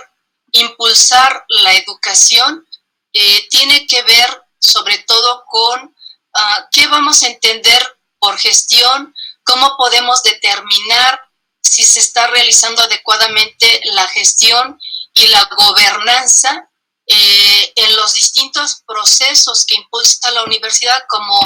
[0.53, 2.67] impulsar la educación
[3.13, 5.95] eh, tiene que ver sobre todo con
[6.35, 7.83] ah, qué vamos a entender
[8.19, 9.15] por gestión,
[9.45, 11.21] cómo podemos determinar
[11.63, 14.81] si se está realizando adecuadamente la gestión
[15.13, 16.71] y la gobernanza
[17.07, 21.39] eh, en los distintos procesos que impulsa la universidad como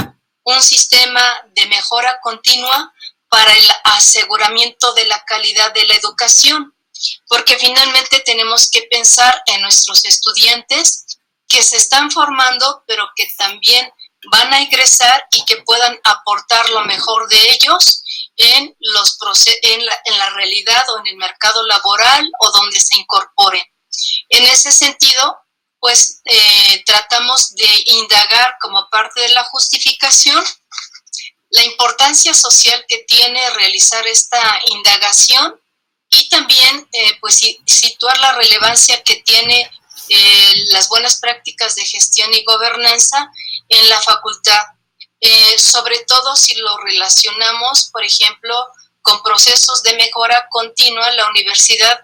[0.45, 2.93] un sistema de mejora continua
[3.29, 6.74] para el aseguramiento de la calidad de la educación,
[7.29, 11.07] porque finalmente tenemos que pensar en nuestros estudiantes
[11.47, 13.91] que se están formando, pero que también
[14.31, 18.03] van a ingresar y que puedan aportar lo mejor de ellos
[18.37, 19.18] en, los
[19.62, 23.62] en, la, en la realidad o en el mercado laboral o donde se incorporen.
[24.29, 25.39] En ese sentido,
[25.81, 30.45] pues eh, tratamos de indagar como parte de la justificación
[31.51, 35.61] la importancia social que tiene realizar esta indagación
[36.11, 39.70] y también eh, pues situar la relevancia que tiene
[40.09, 43.30] eh, las buenas prácticas de gestión y gobernanza
[43.68, 44.62] en la facultad,
[45.59, 48.55] sobre todo si lo relacionamos, por ejemplo,
[49.09, 52.01] con procesos de mejora continua, la universidad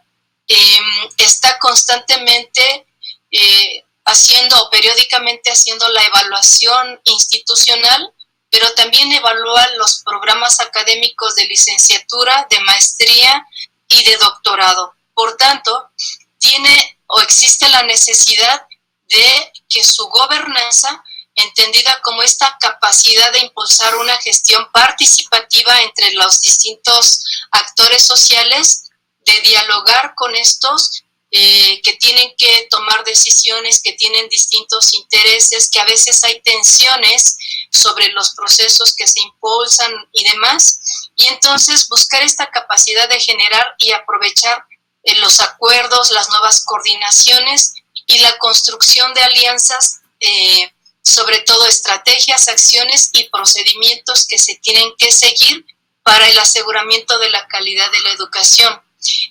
[0.49, 0.85] em,
[1.19, 2.87] está constantemente
[3.31, 8.11] eh, haciendo periódicamente haciendo la evaluación institucional,
[8.55, 13.45] pero también evalúa los programas académicos de licenciatura, de maestría
[13.89, 14.95] y de doctorado.
[15.13, 15.91] Por tanto,
[16.39, 18.65] tiene o existe la necesidad
[19.09, 21.03] de que su gobernanza,
[21.35, 28.93] entendida como esta capacidad de impulsar una gestión participativa entre los distintos actores sociales,
[29.27, 31.04] de dialogar con estos
[31.37, 37.37] eh, que tienen que tomar decisiones, que tienen distintos intereses, que a veces hay tensiones
[37.73, 40.79] sobre los procesos que se impulsan y demás.
[41.17, 44.65] Y entonces buscar esta capacidad de generar y aprovechar
[45.03, 47.75] eh, los acuerdos, las nuevas coordinaciones
[48.07, 50.73] y la construcción de alianzas, eh,
[51.03, 55.67] sobre todo estrategias, acciones y procedimientos que se tienen que seguir
[56.05, 58.81] para el aseguramiento de la calidad de la educación.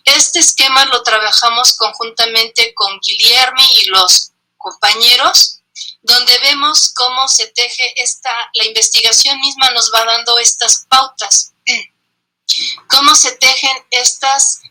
[0.04, 5.60] Este esquema lo trabajamos conjuntamente con Guillermo y los compañeros,
[6.02, 11.54] donde vemos cómo se teje esta, la investigación misma nos va dando estas pautas,
[12.90, 14.62] cómo se tejen estas,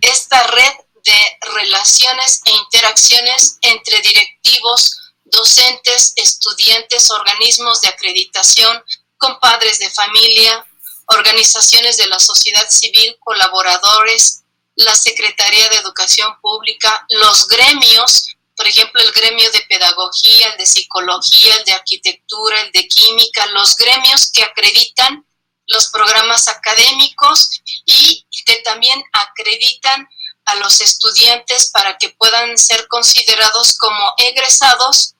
[0.00, 8.82] esta red de relaciones e interacciones entre directivos, docentes, estudiantes, organismos de acreditación,
[9.16, 10.66] con padres de familia,
[11.06, 14.39] organizaciones de la sociedad civil, colaboradores,
[14.80, 20.66] la Secretaría de Educación Pública, los gremios, por ejemplo, el gremio de pedagogía, el de
[20.66, 25.26] psicología, el de arquitectura, el de química, los gremios que acreditan
[25.66, 27.50] los programas académicos
[27.84, 30.08] y que también acreditan
[30.46, 35.14] a los estudiantes para que puedan ser considerados como egresados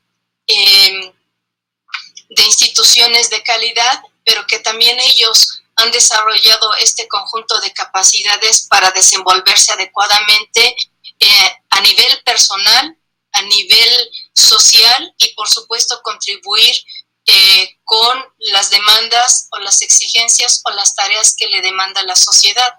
[0.46, 1.12] em,
[2.30, 8.90] de instituciones de calidad, pero que también ellos han desarrollado este conjunto de capacidades para
[8.90, 10.76] desenvolverse adecuadamente
[11.18, 12.96] eh, a nivel personal,
[13.32, 16.74] a nivel social y por supuesto contribuir
[17.26, 22.72] eh, con las demandas o las exigencias o las tareas que le demanda la sociedad.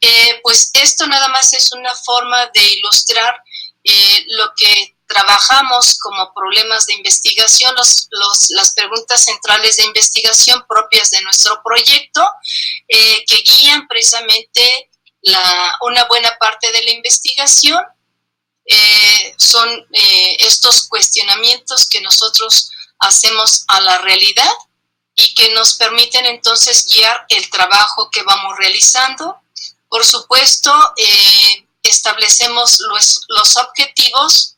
[0.00, 3.42] Eh, pues esto nada más es una forma de ilustrar
[4.28, 11.20] lo que trabajamos como problemas de investigación, los, las preguntas centrales de investigación propias de
[11.22, 12.24] nuestro proyecto,
[12.86, 14.90] eh, que guían precisamente
[15.22, 17.82] la, una buena parte de la investigación.
[18.64, 24.52] Eh, son eh, estos cuestionamientos que nosotros hacemos a la realidad
[25.16, 29.40] y que nos permiten entonces guiar el trabajo que vamos realizando.
[29.88, 30.72] Por supuesto,
[31.82, 34.56] establecemos los, los objetivos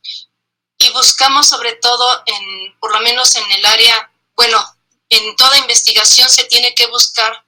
[0.83, 4.59] y buscamos sobre todo, en, por lo menos en el área, bueno,
[5.09, 7.45] en toda investigación se tiene que buscar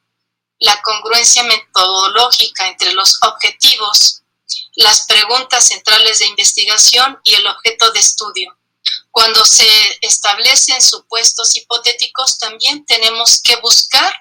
[0.61, 4.23] la congruencia metodológica entre los objetivos,
[4.77, 8.57] las preguntas centrales de investigación y el objeto de estudio.
[9.11, 14.15] Cuando se establecen supuestos hipotéticos, también tenemos que buscar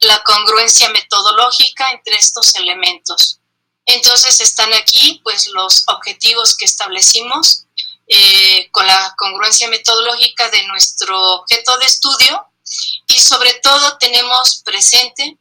[0.00, 3.40] la congruencia metodológica entre estos elementos.
[3.86, 7.65] Entonces están aquí pues los objetivos que establecimos
[8.08, 12.46] eh, con la congruencia metodológica de nuestro objeto de estudio
[13.08, 15.38] y sobre todo tenemos presente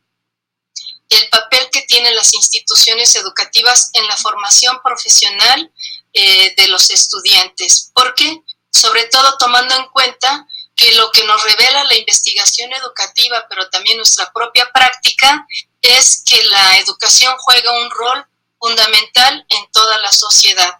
[1.09, 5.71] el papel que tienen las instituciones educativas en la formación profesional
[6.13, 8.41] eh, de los estudiantes, porque
[8.71, 13.97] sobre todo tomando en cuenta que lo que nos revela la investigación educativa, pero también
[13.97, 15.45] nuestra propia práctica,
[15.81, 18.25] es que la educación juega un rol
[18.59, 20.79] fundamental en toda la sociedad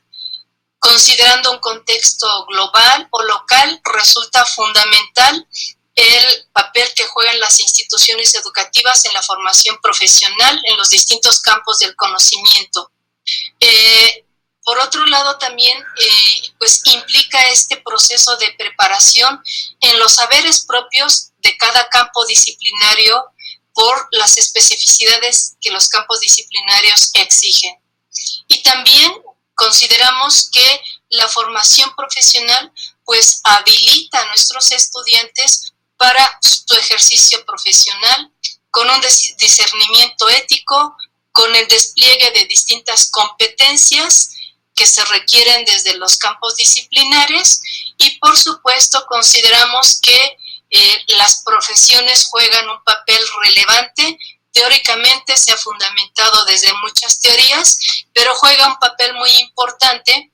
[0.79, 5.47] considerando un contexto global o local, resulta fundamental
[5.95, 11.79] el papel que juegan las instituciones educativas en la formación profesional en los distintos campos
[11.79, 12.91] del conocimiento.
[13.59, 14.25] Eh,
[14.63, 19.41] por otro lado, también eh, pues implica este proceso de preparación
[19.79, 23.23] en los saberes propios de cada campo disciplinario
[23.73, 27.75] por las especificidades que los campos disciplinarios exigen.
[28.47, 29.13] Y también
[29.55, 32.71] consideramos que la formación profesional
[33.03, 38.31] pues habilita a nuestros estudiantes para su ejercicio profesional
[38.69, 39.01] con un
[39.37, 40.97] discernimiento ético,
[41.31, 44.31] con el despliegue de distintas competencias
[44.75, 47.61] que se requieren desde los campos disciplinares
[47.97, 50.37] y por supuesto consideramos que
[50.69, 54.19] eh, las profesiones juegan un papel relevante
[54.55, 57.77] teóricamente se ha fundamentado desde muchas teorías,
[58.13, 60.31] pero juega un papel muy importante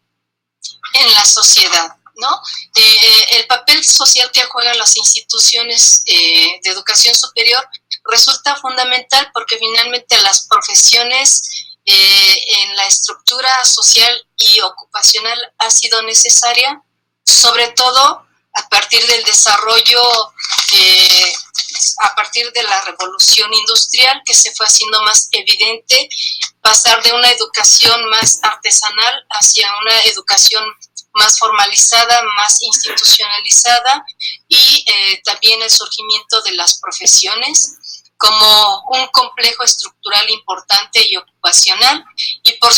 [0.93, 1.95] en la sociedad.
[2.17, 2.39] ¿no?
[2.75, 7.67] Eh, el papel social que juegan las instituciones eh, de educación superior
[8.11, 11.49] resulta fundamental porque finalmente las profesiones
[11.85, 16.83] eh, en la estructura social y ocupacional ha sido necesaria,
[17.25, 20.03] sobre todo a partir del desarrollo
[22.03, 26.09] a partir de la revolución industrial que se fue haciendo más evidente,
[26.61, 30.63] pasar de una educación más artesanal hacia una educación
[31.13, 34.05] más formalizada, más institucionalizada
[34.47, 37.77] y eh, también el surgimiento de las profesiones
[38.17, 42.05] como un complejo estructural importante y ocupacional.
[42.43, 42.71] Y por,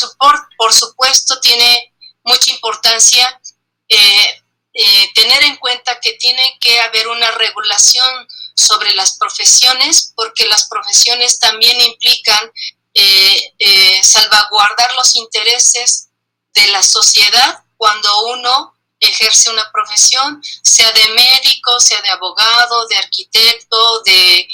[0.58, 1.94] por supuesto tiene
[2.24, 3.42] mucha importancia
[3.90, 4.44] eh,
[4.74, 10.68] eh, tener en cuenta que tiene que haber una regulación sobre las profesiones porque las
[10.68, 12.52] profesiones también implican
[12.94, 16.10] eh, salvaguardar los intereses
[16.54, 22.98] de la sociedad cuando uno ejerce una profesión, sea de médico, sea de abogado, de
[22.98, 24.48] arquitecto, de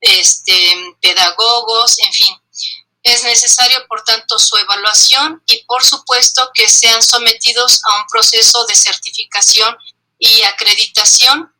[0.00, 2.40] este, pedagogos, en fin.
[3.02, 8.66] Es necesario, por tanto, su evaluación y, por supuesto, que sean sometidos a un proceso
[8.66, 9.76] de certificación
[10.18, 11.52] y acreditación,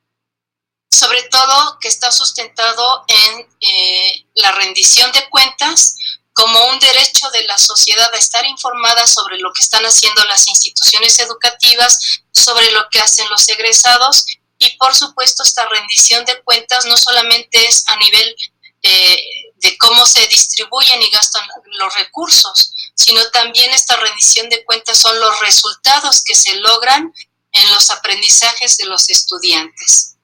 [0.90, 5.96] sobre todo que está sustentado en eh, la rendición de cuentas
[6.32, 10.46] como un derecho de la sociedad a estar informada sobre lo que están haciendo las
[10.46, 14.24] instituciones educativas, sobre lo que hacen los egresados
[14.58, 18.36] y por supuesto esta rendición de cuentas no solamente es a nivel
[18.82, 19.16] eh,
[19.56, 21.46] de cómo se distribuyen y gastan
[21.78, 27.12] los recursos, sino también esta rendición de cuentas son los resultados que se logran
[27.52, 30.17] en los aprendizajes de los estudiantes.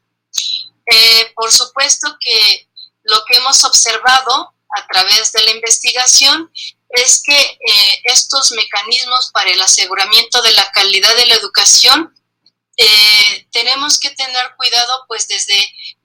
[0.87, 2.69] Eh, por supuesto que
[3.05, 6.51] lo que hemos observado a través de la investigación
[6.95, 12.15] es que eh, estos mecanismos para el aseguramiento de la calidad de la educación
[12.77, 15.57] eh, tenemos que tener cuidado pues desde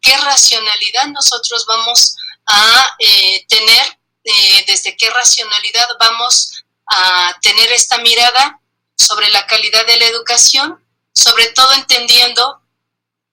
[0.01, 2.15] qué racionalidad nosotros vamos
[2.45, 3.99] a eh, tener,
[4.67, 8.61] desde qué racionalidad vamos a tener esta mirada
[8.95, 12.61] sobre la calidad de la educación, sobre todo entendiendo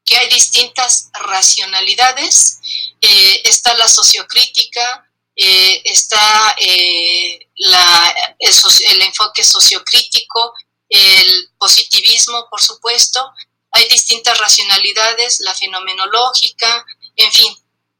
[0.06, 2.60] que hay distintas racionalidades,
[3.00, 6.56] está la sociocrítica, está
[7.56, 10.54] la, el enfoque sociocrítico,
[10.88, 13.20] el positivismo, por supuesto,
[13.72, 16.86] hay distintas racionalidades, la fenomenológica,
[17.16, 17.54] en fin.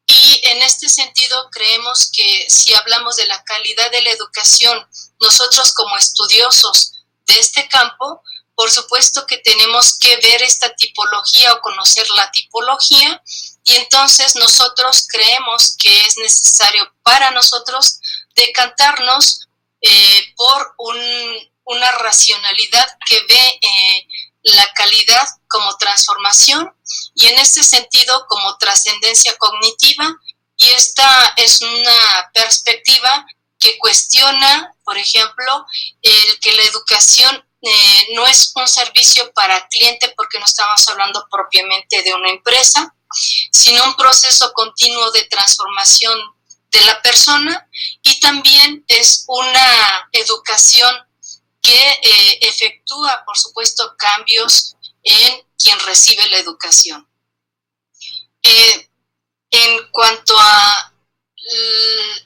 [0.06, 4.86] Y en este sentido creemos que si hablamos de la calidad de la educación,
[5.20, 6.92] nosotros como estudiosos
[7.26, 8.22] de este campo,
[8.56, 13.22] por supuesto que tenemos que ver esta tipología o conocer la tipología
[13.62, 18.00] y entonces nosotros creemos que es necesario para nosotros
[18.34, 19.46] decantarnos
[19.82, 20.96] eh, por un,
[21.64, 24.08] una racionalidad que ve eh,
[24.42, 26.74] la calidad como transformación
[27.14, 30.16] y en este sentido como trascendencia cognitiva
[30.56, 33.26] y esta es una perspectiva
[33.58, 35.66] que cuestiona, por ejemplo,
[36.00, 41.26] el que la educación eh, no es un servicio para cliente porque no estamos hablando
[41.28, 42.94] propiamente de una empresa,
[43.50, 46.16] sino un proceso continuo de transformación
[46.70, 47.68] de la persona
[48.02, 50.94] y también es una educación
[51.60, 57.08] que eh, efectúa, por supuesto, cambios en quien recibe la educación.
[58.44, 58.88] Eh,
[59.50, 60.92] en cuanto a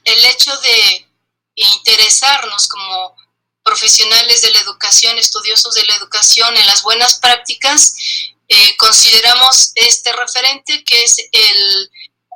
[0.05, 1.09] el hecho de
[1.55, 3.17] interesarnos como
[3.63, 7.95] profesionales de la educación, estudiosos de la educación en las buenas prácticas,
[8.49, 11.91] eh, consideramos este referente que es el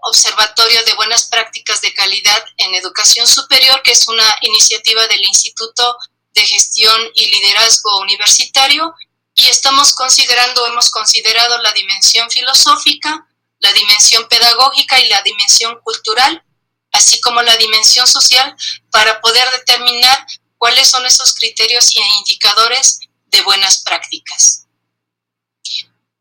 [0.07, 5.97] Observatorio de Buenas Prácticas de Calidad en Educación Superior, que es una iniciativa del Instituto
[6.35, 8.95] de Gestión y Liderazgo Universitario.
[9.35, 13.27] Y estamos considerando, hemos considerado la dimensión filosófica,
[13.61, 16.45] la dimensión pedagógica y la dimensión cultural,
[16.93, 18.55] así como la dimensión social,
[18.91, 20.27] para poder determinar
[20.65, 24.67] cuáles son esos criterios e indicadores de buenas prácticas.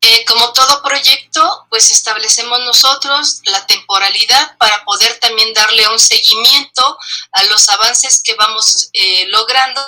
[0.02, 6.98] Eh, como todo proyecto, pues establecemos nosotros la temporalidad para poder también darle un seguimiento
[7.32, 9.80] a los avances que vamos eh, logrando,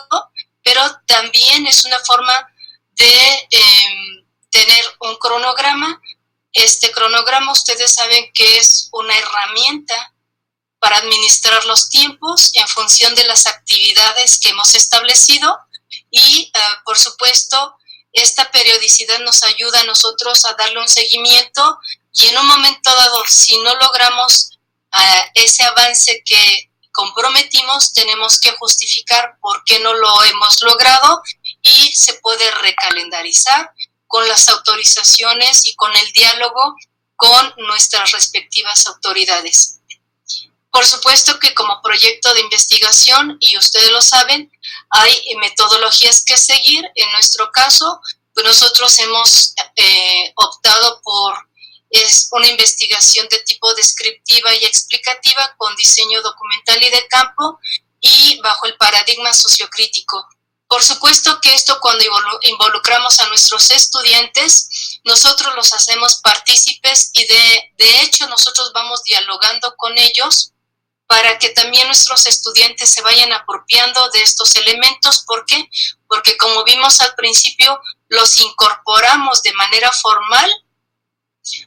[0.65, 2.49] pero también es una forma
[2.93, 6.01] de em, tener un cronograma.
[6.51, 10.15] Este cronograma ustedes saben que es una herramienta
[10.87, 15.59] para administrar los tiempos en función de las actividades que hemos establecido
[16.13, 17.75] y, eh, por supuesto,
[18.13, 21.77] esta periodicidad nos ayuda a nosotros a darle un seguimiento
[22.15, 24.51] y en un momento dado, si no logramos
[24.93, 31.21] ah, ese avance que comprometimos, tenemos que justificar por qué no lo hemos logrado
[31.63, 33.73] y se puede recalendarizar
[34.07, 36.77] con las autorizaciones y con el diálogo
[37.17, 39.76] con nuestras respectivas autoridades.
[40.71, 44.51] Por supuesto que como proyecto de investigación, y ustedes lo saben,
[44.91, 46.85] hay metodologías que seguir.
[46.95, 48.01] En nuestro caso,
[48.35, 51.35] pues nosotros hemos eh, optado por
[51.91, 57.59] es una investigación de tipo descriptiva y explicativa con diseño documental y de campo
[58.01, 60.27] y bajo el paradigma sociocrítico.
[60.69, 62.05] Por supuesto que esto cuando
[62.43, 69.75] involucramos a nuestros estudiantes nosotros los hacemos partícipes y de, de hecho nosotros vamos dialogando
[69.77, 70.53] con ellos
[71.07, 75.25] para que también nuestros estudiantes se vayan apropiando de estos elementos.
[75.27, 75.69] ¿Por qué?
[76.09, 80.51] Porque como vimos al principio, los incorporamos de manera formal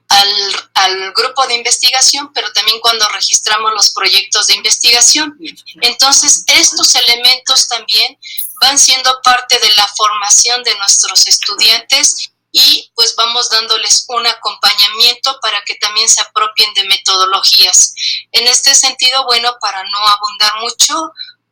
[0.10, 5.38] al, al, grupo de investigación, pero también cuando registramos los proyectos de investigación.
[5.82, 8.18] Entonces, estos elementos también
[8.60, 15.40] van siendo parte de la formación de nuestros estudiantes y pues vamos dándoles un acompañamiento
[15.42, 17.94] para que también se apropien de metodologías.
[18.32, 20.96] En este sentido, bueno, para no abundar mucho,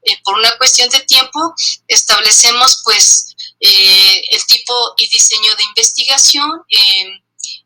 [0.03, 1.53] eh, por una cuestión de tiempo,
[1.87, 7.21] establecemos pues eh, el tipo y diseño de investigación, eh,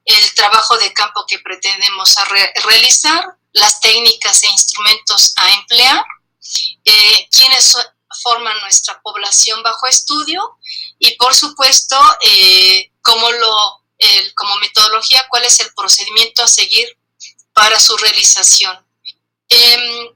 [0.06, 2.16] el trabajo de campo que pretendemos
[2.64, 3.24] realizar,
[3.54, 6.04] las técnicas e instrumentos a emplear,
[7.30, 7.76] quiénes
[8.22, 10.58] forman nuestra población bajo estudio
[11.00, 11.98] y por supuesto
[13.02, 13.84] como, lo,
[14.36, 16.98] como metodología cuál es el procedimiento a seguir
[17.54, 18.86] para su realización.
[19.50, 20.16] Em,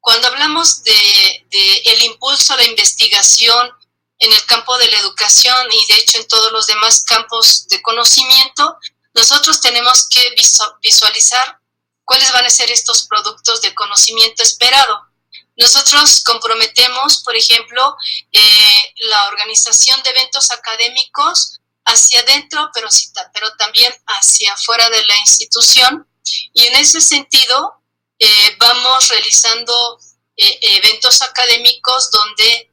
[0.00, 3.70] cuando hablamos de, de, el impulso a la investigación
[4.18, 7.82] en el campo de la educación y de hecho en todos los demás campos de
[7.82, 8.78] conocimiento,
[9.14, 10.34] nosotros tenemos que
[10.82, 11.60] visualizar
[12.04, 15.11] cuáles van a ser estos productos de conocimiento esperado.
[15.56, 17.96] Nosotros comprometemos, por ejemplo,
[18.30, 22.88] eh, la organización de eventos académicos hacia adentro, pero,
[23.34, 26.08] pero también hacia afuera de la institución.
[26.54, 27.82] Y en ese sentido,
[28.18, 29.98] eh, vamos realizando
[30.36, 32.68] eh, eventos académicos donde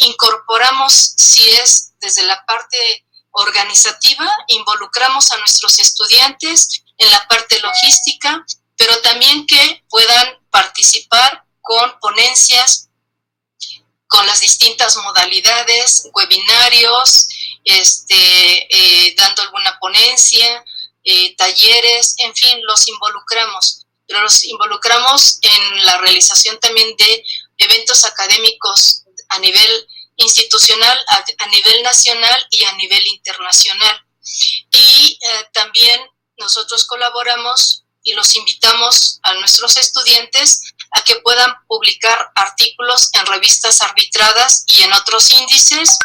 [0.00, 8.42] incorporamos, si es desde la parte organizativa, involucramos a nuestros estudiantes en la parte logística,
[8.74, 12.88] pero también que puedan participar con ponencias,
[14.06, 17.28] con las distintas modalidades, webinarios,
[17.64, 18.16] este,
[18.70, 20.64] eh, dando alguna ponencia,
[21.02, 23.84] eh, talleres, en fin, los involucramos.
[24.06, 27.24] Pero los involucramos en la realización también de
[27.58, 31.04] eventos académicos a nivel institucional,
[31.38, 34.00] a, nivel nacional y a nivel internacional.
[34.70, 36.00] Y eh, también
[36.38, 43.82] nosotros colaboramos y los invitamos a nuestros estudiantes a que puedan publicar artículos en revistas
[43.82, 45.98] arbitradas y en otros índices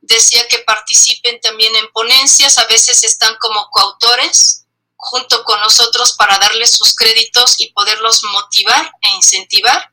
[0.00, 6.38] decía que participen también en ponencias, a veces están como coautores junto con nosotros para
[6.38, 9.92] darles sus créditos y poderlos motivar e incentivar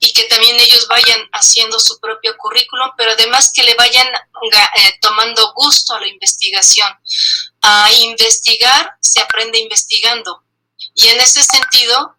[0.00, 4.98] y que también ellos vayan haciendo su propio currículum, pero además que le vayan eh,
[5.00, 6.88] tomando gusto a la investigación.
[7.62, 10.44] A investigar se aprende investigando.
[11.00, 12.18] Y en ese sentido,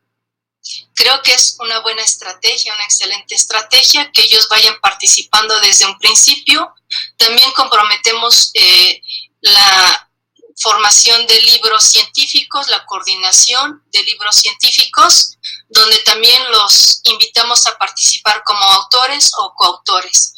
[0.96, 5.98] Creo que es una buena estrategia, una excelente estrategia, que ellos vayan participando desde un
[5.98, 6.74] principio.
[7.16, 9.02] También comprometemos eh,
[9.40, 10.10] la
[10.58, 15.38] formación de libros científicos, la coordinación de libros científicos,
[15.70, 20.34] donde también los invitamos a participar como autores o coautores.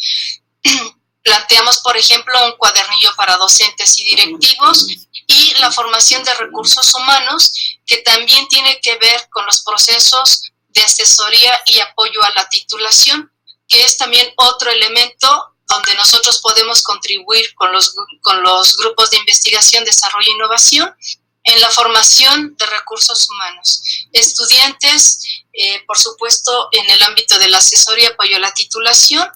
[1.23, 4.87] Planteamos, por ejemplo, un cuadernillo para docentes y directivos
[5.27, 7.53] y la formación de recursos humanos,
[7.85, 13.31] que también tiene que ver con los procesos de asesoría y apoyo a la titulación,
[13.67, 19.17] que es también otro elemento donde nosotros podemos contribuir con los, con los grupos de
[19.17, 20.95] investigación, desarrollo e innovación
[21.43, 23.81] en la formación de recursos humanos.
[24.11, 29.27] Estudiantes, eh, por supuesto, en el ámbito de la asesoría y apoyo a la titulación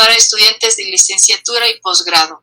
[0.00, 2.42] para estudiantes de licenciatura y posgrado.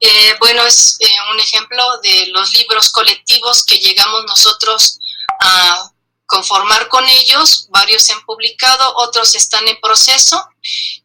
[0.00, 4.98] Eh, bueno, es eh, un ejemplo de los libros colectivos que llegamos nosotros
[5.40, 5.92] a
[6.24, 7.66] conformar con ellos.
[7.68, 10.42] Varios se han publicado, otros están en proceso.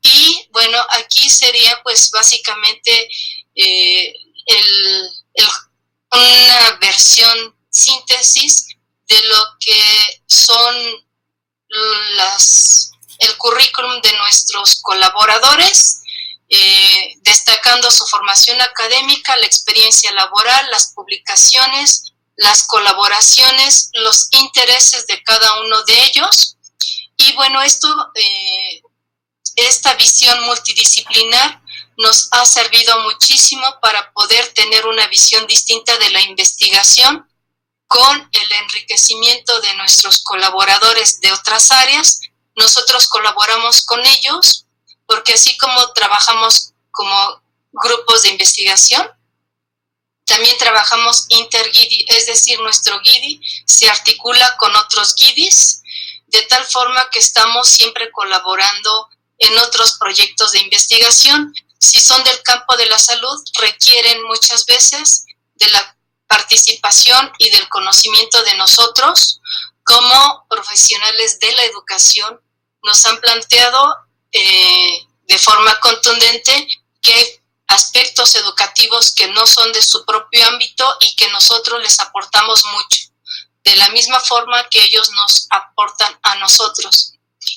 [0.02, 3.10] Y bueno, aquí sería pues básicamente
[3.56, 4.14] eh,
[6.14, 8.68] una versión síntesis
[9.10, 11.06] de lo que son
[12.16, 16.02] las, el currículum de nuestros colaboradores
[16.48, 25.24] eh, destacando su formación académica, la experiencia laboral, las publicaciones, las colaboraciones, los intereses de
[25.24, 26.58] cada uno de ellos.
[27.18, 28.82] Y bueno, esto, eh,
[29.56, 31.62] esta visión multidisciplinar
[31.98, 37.28] nos ha servido muchísimo para poder tener una visión distinta de la investigación
[37.88, 42.20] con el enriquecimiento de nuestros colaboradores de otras áreas.
[42.56, 44.66] Nosotros colaboramos con ellos
[45.06, 47.42] porque así como trabajamos como
[47.72, 49.08] grupos de investigación,
[50.26, 55.82] también trabajamos interguidi, es decir, nuestro guidi se articula con otros guidis,
[56.28, 61.54] de tal forma que estamos siempre colaborando en otros proyectos de investigación.
[61.80, 65.26] Si son del campo de la salud, requieren muchas veces
[65.56, 65.98] de la
[66.28, 69.40] participación y del conocimiento de nosotros
[69.84, 72.42] como profesionales de la educación,
[72.86, 73.96] nos han planteado
[74.32, 76.68] eh, de forma contundente
[77.02, 77.26] que hay
[77.68, 83.02] aspectos educativos que no son de su propio ámbito y que nosotros les aportamos mucho,
[83.64, 87.14] de la misma forma que ellos nos aportan a nosotros.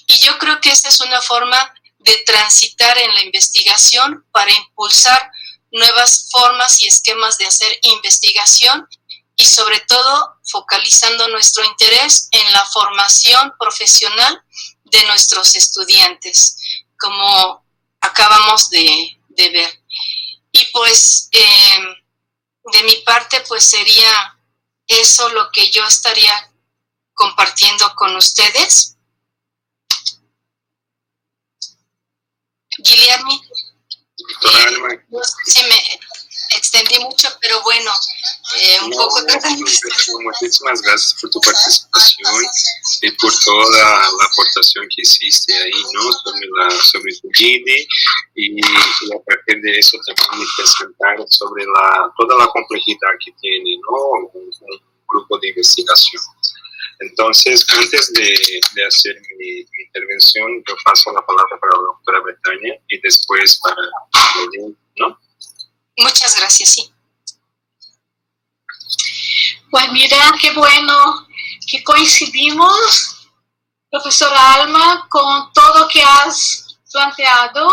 [0.07, 5.31] Y yo creo que esta es una forma de transitar en la investigación para impulsar
[5.71, 8.89] nuevas formas y esquemas de hacer investigación
[9.37, 14.43] y sobre todo focalizando nuestro interés en la formación profesional
[14.91, 16.57] de nuestros estudiantes,
[16.99, 17.65] como
[18.01, 19.85] acabamos de, ver.
[20.53, 21.95] Y pues em,
[22.73, 24.39] de mi parte pues sería
[24.87, 26.53] eso lo que yo estaría
[27.15, 28.97] compartiendo con ustedes.
[32.79, 35.77] Guillermo, eh, no sé si me
[36.57, 37.91] extendí mucho, pero bueno,
[38.57, 39.19] eh, un poco
[40.21, 42.45] Muchísimas gracias por tu participación
[43.03, 46.13] y por toda la aportación que hiciste ahí, ¿no?
[46.13, 47.87] Sobre, la, sobre tu GINE
[48.35, 54.31] y, a partir de eso también presentar sobre la, toda la complejidad que tiene, ¿no?
[54.33, 54.49] Un,
[55.11, 56.23] grupo de investigación.
[57.01, 62.21] Entonces, antes de, de hacer mi, mi, intervención, yo paso la palabra para la doctora
[62.27, 63.77] Betania y después para
[64.99, 65.19] ¿no?
[65.99, 66.77] Muchas gracias.
[69.71, 71.27] Pues mira, qué bueno
[71.67, 73.29] que coincidimos,
[73.91, 77.69] profesora Alma, con todo que has planteado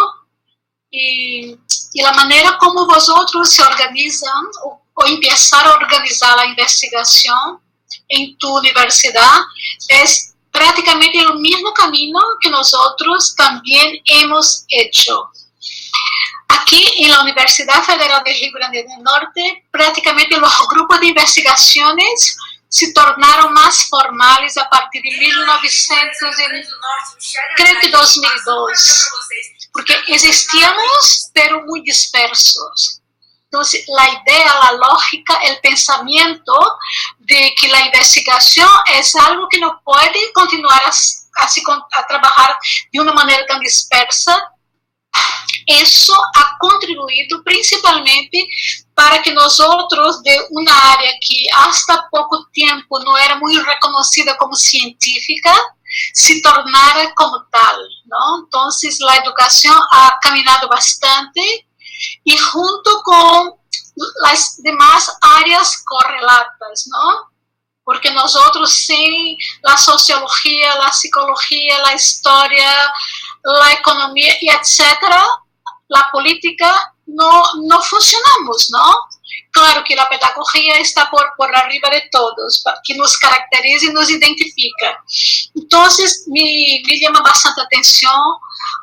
[0.89, 1.55] y,
[1.93, 7.61] la manera como vosotros se organizan o, o a organizar la investigación
[8.09, 9.39] en tu universidad
[9.88, 15.30] es prácticamente el mismo camino que nosotros también hemos hecho.
[16.62, 22.38] Aquí en la Universidad Federal de Rio Grande do Norte, prácticamente los grupos de investigaciones
[22.70, 26.18] se tornaram mais formais a partir de 1900,
[27.56, 29.10] creio que 2002,
[29.72, 33.01] porque existíamos, pero muito dispersos.
[33.47, 36.78] Então, a ideia, a lógica, o pensamento
[37.20, 41.45] de que a investigação é algo que não pode continuar a,
[41.93, 42.60] a, trabalhar
[42.91, 44.36] de uma maneira tão dispersa
[45.68, 48.47] isso ha contribuído principalmente
[48.93, 54.36] para que nós outros de uma área que hasta pouco tempo não era muito reconhecida
[54.38, 55.51] como científica
[56.13, 58.45] se tornara como tal, não?
[58.47, 58.68] Então,
[59.09, 61.66] a educação ha caminhado bastante
[62.26, 63.57] e junto com
[64.26, 67.26] as demais áreas correlatas, não?
[67.84, 72.93] Porque nós outros sem a sociologia, a psicologia, a história,
[73.61, 75.45] a economia e etc
[75.88, 78.96] la política no, no funcionamos, ¿no?
[79.52, 84.10] Claro que la pedagogía está por, por arriba de todos, que nos caracteriza y nos
[84.10, 85.04] identifica.
[85.54, 88.20] Entonces, me, me llama bastante atención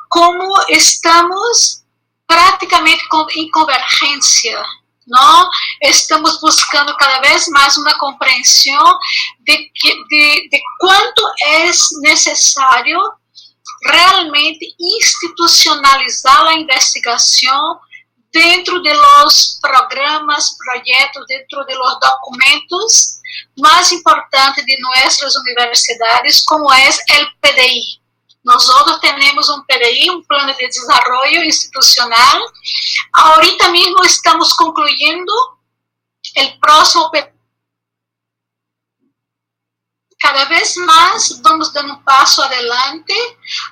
[0.09, 1.83] cómo estamos
[2.25, 3.03] prácticamente
[3.35, 4.65] en convergencia,
[5.05, 5.49] ¿no?
[5.79, 8.95] Estamos buscando cada vez más una comprensión
[9.39, 11.23] de, que, de, de cuánto
[11.65, 12.99] es necesario
[13.85, 17.79] realmente institucionalizar a investigação
[18.31, 23.19] dentro de los programas, projetos, dentro de los documentos
[23.59, 28.01] mais importantes de nossas universidades, como é o PDI.
[28.43, 28.67] Nós
[28.99, 32.41] temos um PDI, um Plano de Desenvolvimento Institucional.
[33.13, 35.31] Ahorita mesmo estamos concluindo
[36.37, 37.32] o próximo PDI
[40.23, 43.13] cada vez mais vamos dando um passo adelante,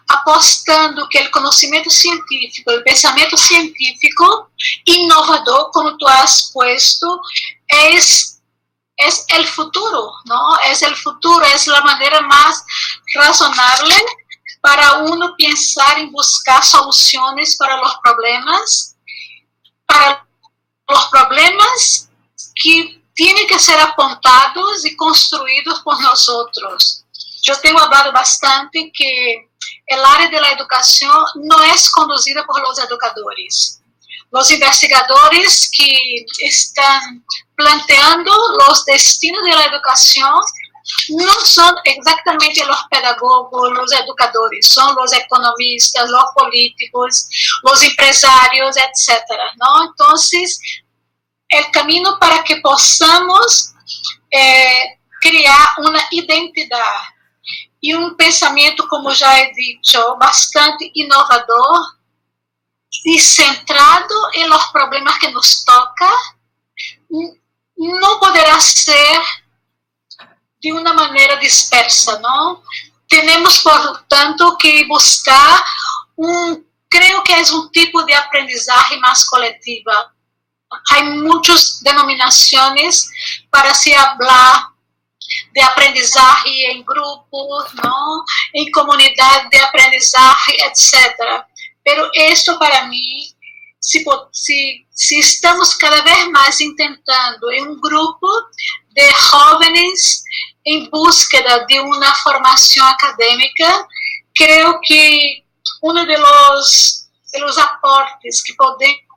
[0.09, 4.51] apostando que o conhecimento científico, o pensamento científico
[4.85, 7.07] inovador, como tu has puesto,
[7.71, 7.91] é
[9.29, 10.59] é o futuro, não?
[10.59, 12.61] É o futuro, é a maneira mais
[13.15, 14.05] razonável
[14.61, 18.95] para uno pensar em buscar soluções para os problemas,
[19.87, 20.21] para
[20.91, 22.09] os problemas
[22.57, 27.05] que tienen que ser apontados y construidos por nosotros.
[27.43, 29.47] Yo tengo hablado bastante que
[29.85, 33.79] el área de la educación no es conducida por los educadores.
[34.31, 37.23] Los investigadores que están
[37.55, 40.39] planteando los destinos de la educación
[41.09, 47.27] no son exactamente los pedagogos, los educadores, son los economistas, los políticos,
[47.61, 49.21] los empresarios, etc.
[49.57, 49.83] ¿no?
[49.83, 50.59] Entonces,
[51.53, 53.73] o caminho para que possamos
[54.33, 57.07] é, criar uma identidade
[57.83, 61.95] e um pensamento, como já é dito, bastante inovador
[63.05, 66.11] e centrado em los problemas que nos toca,
[67.77, 69.21] no poderá ser
[70.61, 72.63] de una manera dispersa, ¿no?
[73.07, 75.63] Tenemos, por tanto, que buscar
[76.15, 80.13] un, creo que es un tipo de aprendizaje más colectiva.
[80.89, 83.09] Hay muchas denominaciones
[83.49, 84.71] para se hablar
[85.53, 88.25] de aprendizaje en grupos, ¿no?
[88.53, 91.43] en comunidad de aprendizaje, etc.
[91.83, 93.33] Pero esto para mí,
[93.79, 98.27] si estamos cada vez más intentando en un grupo
[98.89, 100.23] de jóvenes
[100.63, 103.87] en búsqueda de una formación académica,
[104.33, 105.45] creo que
[105.81, 109.10] los, de los aportes que podemos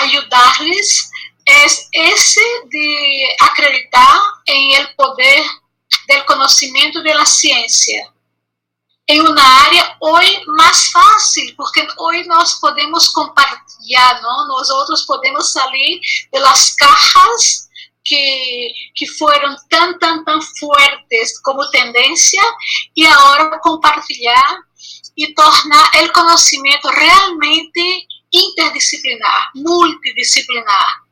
[0.00, 1.10] ayudarles
[1.44, 5.44] es ese de acreditar en el poder
[6.08, 8.12] del conocimiento de la ciencia
[9.06, 14.46] en una área hoy más fácil, porque hoy nos podemos compartir, ¿no?
[14.48, 16.00] Nosotros podemos salir
[16.32, 17.68] de las cajas
[18.02, 22.42] que, que fueron tan, tan, tan fuertes como tendencia
[22.94, 24.30] y ahora compartir
[25.14, 31.02] y tornar el conocimiento realmente interdisciplinar, multidisciplinar.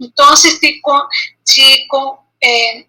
[0.00, 0.80] Então, te,
[1.44, 1.88] te,
[2.42, 2.86] é,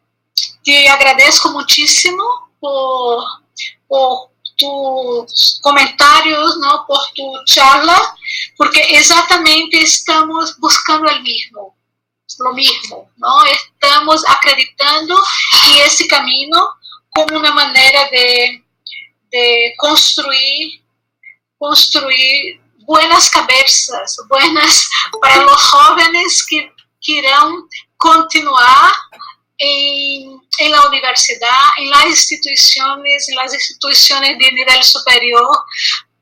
[0.63, 2.23] te agradeço muitíssimo
[2.59, 3.23] por,
[3.87, 8.15] por tus comentários, não, por tu charla,
[8.57, 11.75] porque exatamente estamos buscando o mesmo,
[12.39, 13.45] o mesmo, não?
[13.47, 15.15] Estamos acreditando
[15.61, 16.71] que esse caminho
[17.09, 18.63] como uma maneira de,
[19.31, 20.81] de construir,
[21.59, 22.60] construir
[22.91, 24.89] buenas cabeças, buenas
[25.21, 26.69] para os jovens que,
[27.01, 27.65] que irão
[27.97, 28.93] continuar
[29.57, 35.63] em, em la universidade, em las instituições, em las instituições de nível superior,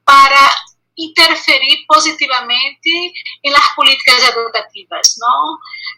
[0.05, 0.55] para
[0.95, 3.13] interferir positivamente
[3.43, 5.57] em las políticas educativas, não?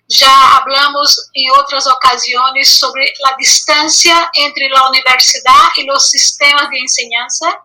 [0.10, 6.82] Já hablamos em outras ocasiões sobre a distância entre a universidade e os sistemas de
[6.82, 7.62] enseñanza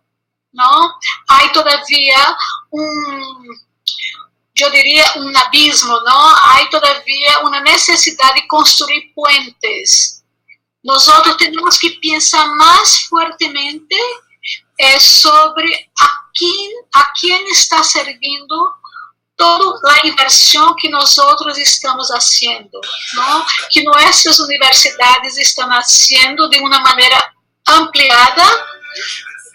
[0.57, 0.93] não?
[1.29, 2.37] Há, todavia,
[2.73, 3.45] um,
[4.59, 6.29] eu diria, um abismo, não?
[6.29, 10.25] Há, todavia, uma necessidade de construir puentes.
[10.83, 13.95] Nós temos que pensar mais fortemente
[14.79, 18.75] é eh, sobre a quem, a quem está servindo
[19.37, 22.81] toda a inversão que nós outros estamos fazendo,
[23.15, 23.47] não?
[23.71, 27.33] que nossas universidades estão fazendo de uma maneira
[27.69, 28.43] ampliada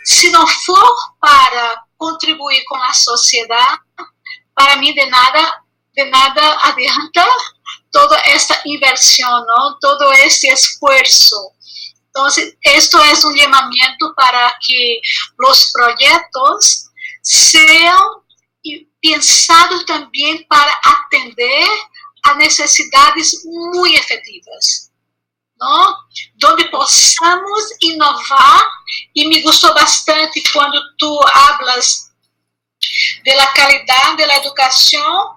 [0.03, 3.77] si no for para contribuir con la sociedad,
[4.53, 7.25] para mí de nada, de nada adianta
[7.91, 9.77] toda esta inversión, ¿no?
[9.79, 11.53] todo este esfuerzo.
[12.07, 14.99] Entonces, esto es un llamamiento para que
[15.37, 16.89] los proyectos
[17.21, 17.97] sean
[19.01, 21.67] pensados también para atender
[22.23, 24.90] a necesidades muy efectivas,
[25.61, 25.97] ¿no?
[26.35, 28.63] Donde possamos inovar,
[29.13, 32.11] y me gustó bastante cuando tú hablas
[33.23, 35.27] de la calidad de la educación,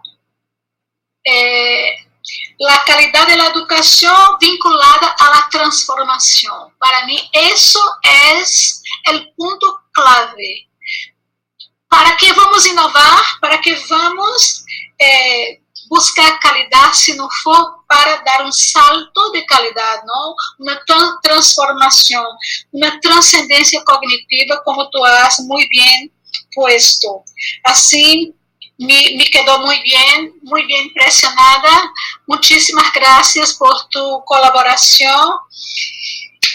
[1.25, 1.97] eh,
[3.49, 6.72] educación vinculada a la.
[6.79, 10.68] Para mí eso es el punto clave.
[11.89, 13.22] ¿Para qué vamos a innovar?
[13.41, 14.64] ¿Para qué vamos
[14.99, 20.34] eh, buscar calidad si no for para dar um salto de qualidade, não?
[20.59, 20.74] Uma
[21.22, 22.24] transformação,
[22.72, 26.12] uma transcendência cognitiva, como tu has muito bem
[26.53, 27.22] puesto.
[27.64, 28.34] Assim,
[28.80, 31.92] me, me quedou muito bem, muito bem impressionada.
[32.28, 35.38] Muitíssimas graças por tu colaboração.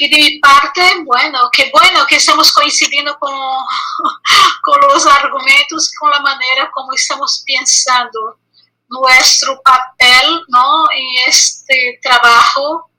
[0.01, 3.27] E de minha parte, bueno, que bueno que estamos coincidindo com,
[4.65, 8.35] com os argumentos, com a maneira como estamos pensando.
[8.89, 10.85] Nuestro papel ¿no?
[10.91, 12.89] en este trabajo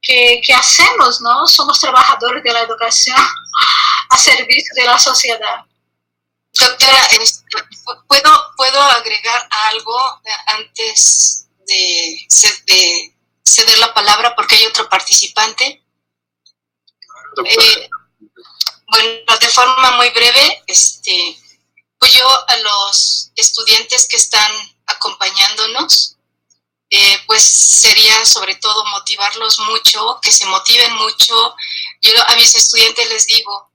[0.00, 1.46] que, que hacemos, ¿no?
[1.46, 3.16] Somos trabajadores de la educación
[4.08, 5.64] a servicio de la sociedad.
[6.52, 7.08] Doctora,
[8.06, 9.96] ¿puedo, ¿puedo agregar algo
[10.46, 13.14] antes de,
[13.44, 15.82] ceder la palabra porque hay otro participante?
[17.44, 17.90] Eh,
[18.88, 21.38] bueno, de forma muy breve, este,
[21.98, 24.52] pues yo a los estudiantes que están
[24.92, 26.16] acompañándonos,
[26.90, 31.54] eh, pues sería sobre todo motivarlos mucho, que se motiven mucho.
[32.00, 33.70] Yo a mis estudiantes les digo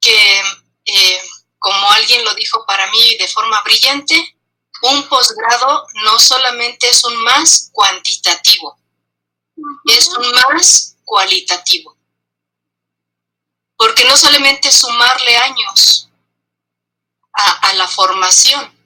[0.00, 0.42] que
[0.84, 1.22] eh,
[1.58, 4.36] como alguien lo dijo para mí de forma brillante,
[4.82, 8.78] un posgrado no solamente es un más cuantitativo,
[9.86, 11.96] es un más cualitativo.
[13.76, 16.08] Porque no solamente sumarle años
[17.32, 18.79] a, la formación,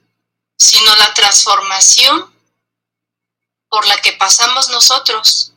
[0.57, 2.33] sino la transformación
[3.69, 5.51] por la que pasamos nosotros.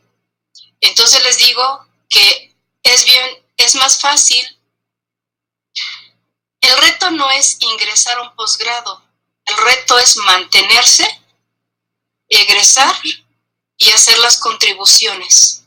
[0.81, 4.45] Entonces les digo que es bien, es más fácil.
[6.61, 9.03] El reto no es ingresar a un posgrado,
[9.47, 11.07] el reto es mantenerse,
[12.29, 12.95] egresar
[13.77, 15.63] y hacer las contribuciones.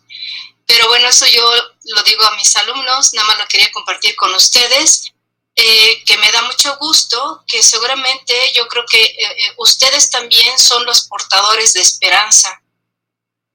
[0.65, 1.49] Pero bueno, eso yo
[1.83, 5.11] lo digo a mis alumnos, nada más lo quería compartir con ustedes,
[5.55, 10.57] eh, que me da mucho gusto, que seguramente yo creo que eh, eh, ustedes también
[10.57, 12.61] son los portadores de esperanza.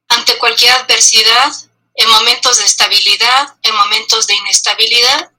[0.08, 1.52] Ante cualquier adversidad,
[1.94, 5.32] en momentos de estabilidad, en momentos de inestabilidad,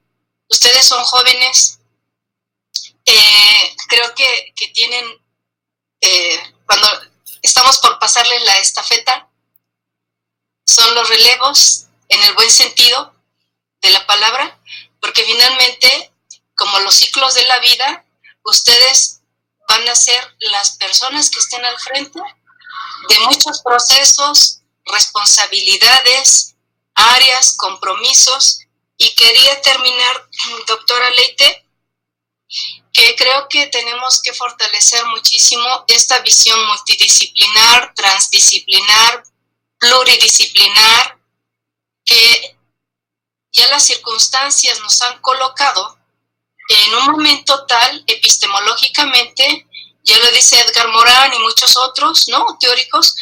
[0.48, 1.78] ustedes son jóvenes,
[3.88, 5.04] creo que, que tienen,
[6.66, 6.88] cuando
[7.40, 9.30] estamos por pasarles la estafeta,
[10.66, 13.14] son los relevos en el buen sentido
[13.80, 14.60] de la palabra,
[15.00, 16.12] porque finalmente,
[16.58, 18.04] como los ciclos de la vida,
[18.42, 19.20] ustedes
[19.68, 22.20] van a ser las personas que estén al frente
[23.08, 26.56] de muchos procesos, responsabilidades,
[26.94, 28.60] áreas, compromisos.
[28.96, 30.28] Y quería terminar,
[30.66, 31.64] doctora Leite,
[32.92, 39.22] que creo que tenemos que fortalecer muchísimo esta visión multidisciplinar, transdisciplinar,
[39.78, 41.20] pluridisciplinar,
[42.04, 42.58] que
[43.52, 45.97] ya las circunstancias nos han colocado
[46.68, 49.66] en un momento tal, epistemológicamente,
[50.04, 52.46] ya lo dice Edgar Morán y muchos otros, ¿no?
[52.60, 53.14] Teóricos,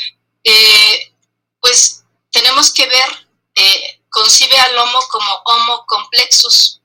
[0.45, 1.15] eh,
[1.61, 6.81] pues tenemos que ver, eh, concibe al homo como homo complexus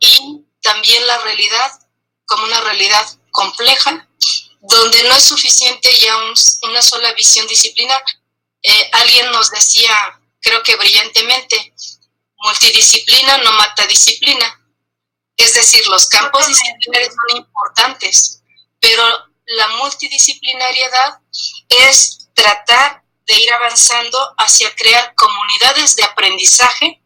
[0.00, 1.72] y también la realidad
[2.26, 4.06] como una realidad compleja,
[4.60, 6.16] donde no es suficiente ya
[6.62, 8.02] una sola visión disciplinar.
[8.62, 11.74] Eh, alguien nos decía, creo que brillantemente,
[12.38, 14.57] multidisciplina no mata disciplina.
[15.38, 18.42] Es decir, los campos disciplinarios son importantes,
[18.80, 19.02] pero
[19.46, 21.20] la multidisciplinariedad
[21.68, 27.02] es tratar de ir avanzando hacia crear comunidades de aprendizaje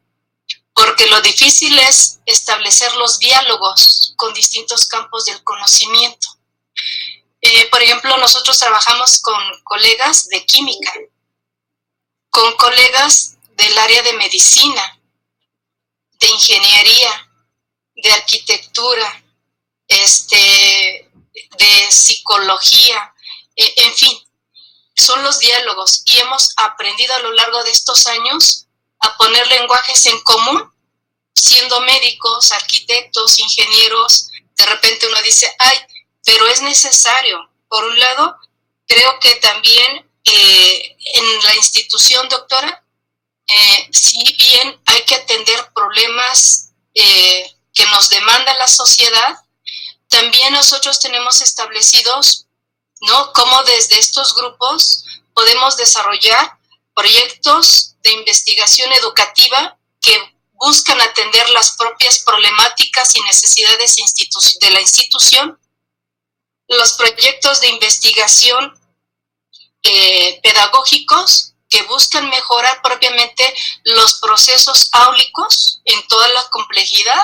[0.75, 6.29] porque lo difícil es establecer los diálogos con distintos campos del conocimiento.
[7.41, 10.93] Eh, por ejemplo, nosotros trabajamos con colegas de química,
[12.31, 14.99] con colegas del área de medicina,
[16.21, 17.32] de ingeniería,
[18.03, 19.25] de arquitectura,
[19.89, 21.11] este,
[21.59, 23.15] de psicología,
[23.57, 24.19] e, en fin,
[24.95, 28.67] son los diálogos y hemos aprendido a lo largo de estos años
[29.01, 30.73] a poner lenguajes en común,
[31.35, 35.79] siendo médicos, arquitectos, ingenieros, de repente uno dice, ay,
[36.25, 37.51] pero es necesario.
[37.69, 38.37] Por un lado,
[38.87, 42.85] creo que también eh, en la institución, doctora,
[43.47, 49.39] eh, si bien hay que atender problemas eh, que nos demanda la sociedad,
[50.09, 52.47] también nosotros tenemos establecidos,
[53.01, 53.33] ¿no?
[53.33, 55.05] Cómo desde estos grupos
[55.35, 56.59] podemos desarrollar
[56.95, 60.19] proyectos de investigación educativa que
[60.55, 63.97] buscan atender las propias problemáticas y necesidades
[64.61, 65.59] de la institución,
[66.69, 68.79] los proyectos de investigación
[69.83, 73.55] eh, pedagógicos que buscan mejorar propiamente
[73.85, 77.23] los procesos áulicos en toda la complejidad,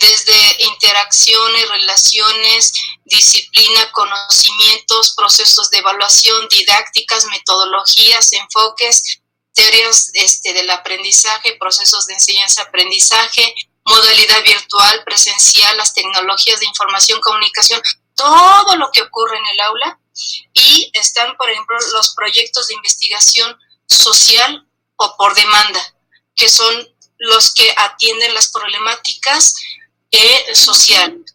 [0.00, 2.72] desde interacciones, relaciones,
[3.04, 9.20] disciplina, conocimientos, procesos de evaluación, didácticas, metodologías, enfoques,
[9.54, 17.80] teorías este, del aprendizaje, procesos de enseñanza-aprendizaje, modalidad virtual, presencial, las tecnologías de información, comunicación,
[18.14, 20.00] todo lo que ocurre en el aula.
[20.52, 25.80] Y están, por ejemplo, los proyectos de investigación social o por demanda,
[26.34, 26.88] que son
[27.18, 29.54] los que atienden las problemáticas
[30.54, 31.34] sociales.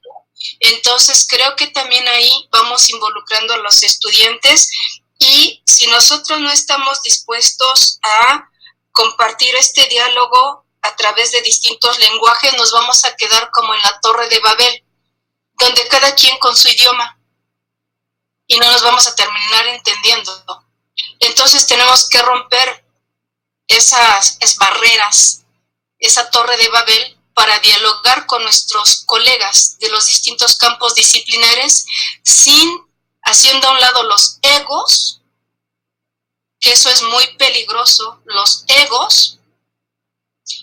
[0.60, 4.70] Entonces, creo que también ahí vamos involucrando a los estudiantes
[5.20, 8.50] y si nosotros no estamos dispuestos a
[8.92, 14.00] compartir este diálogo a través de distintos lenguajes, nos vamos a quedar como en la
[14.02, 14.84] torre de Babel,
[15.54, 17.18] donde cada quien con su idioma
[18.48, 20.66] y no nos vamos a terminar entendiendo.
[21.20, 22.86] Entonces tenemos que romper
[23.68, 25.44] esas, esas barreras,
[26.00, 31.86] esa torre de Babel para dialogar con nuestros colegas de los distintos campos disciplinares
[32.24, 32.86] sin
[33.24, 35.22] haciendo a un lado los egos,
[36.60, 39.40] que eso es muy peligroso, los egos,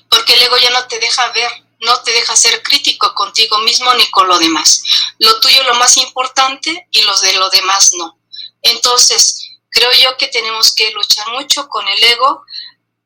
[0.08, 3.92] porque el ego ya no te deja ver, no te deja ser crítico contigo mismo
[3.94, 4.82] ni con lo demás.
[5.18, 8.18] Lo tuyo es lo más importante y los de lo demás no.
[8.62, 12.44] Entonces, creo yo que tenemos que luchar mucho con el ego,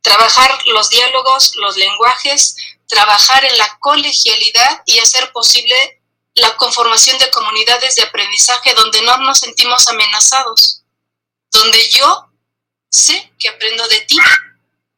[0.01, 2.57] trabajar los diálogos, los lenguajes,
[2.95, 6.01] trabajar en la colegialidad y hacer posible
[6.35, 10.85] la conformación de comunidades de aprendizaje donde no nos sentimos amenazados,
[11.51, 12.31] donde yo
[12.89, 14.17] sé que aprendo de ti,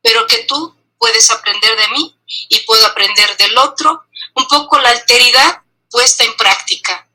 [0.03, 2.19] pero que tú puedes aprender de mí
[2.51, 4.05] y puedo aprender del otro.
[4.35, 7.09] Un poco la alteridad puesta en práctica.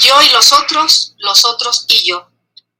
[0.00, 2.28] Yo y los otros, los otros y yo.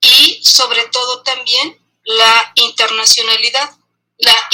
[0.01, 3.71] Y sobre todo también la internacionalidad,
[4.19, 4.49] la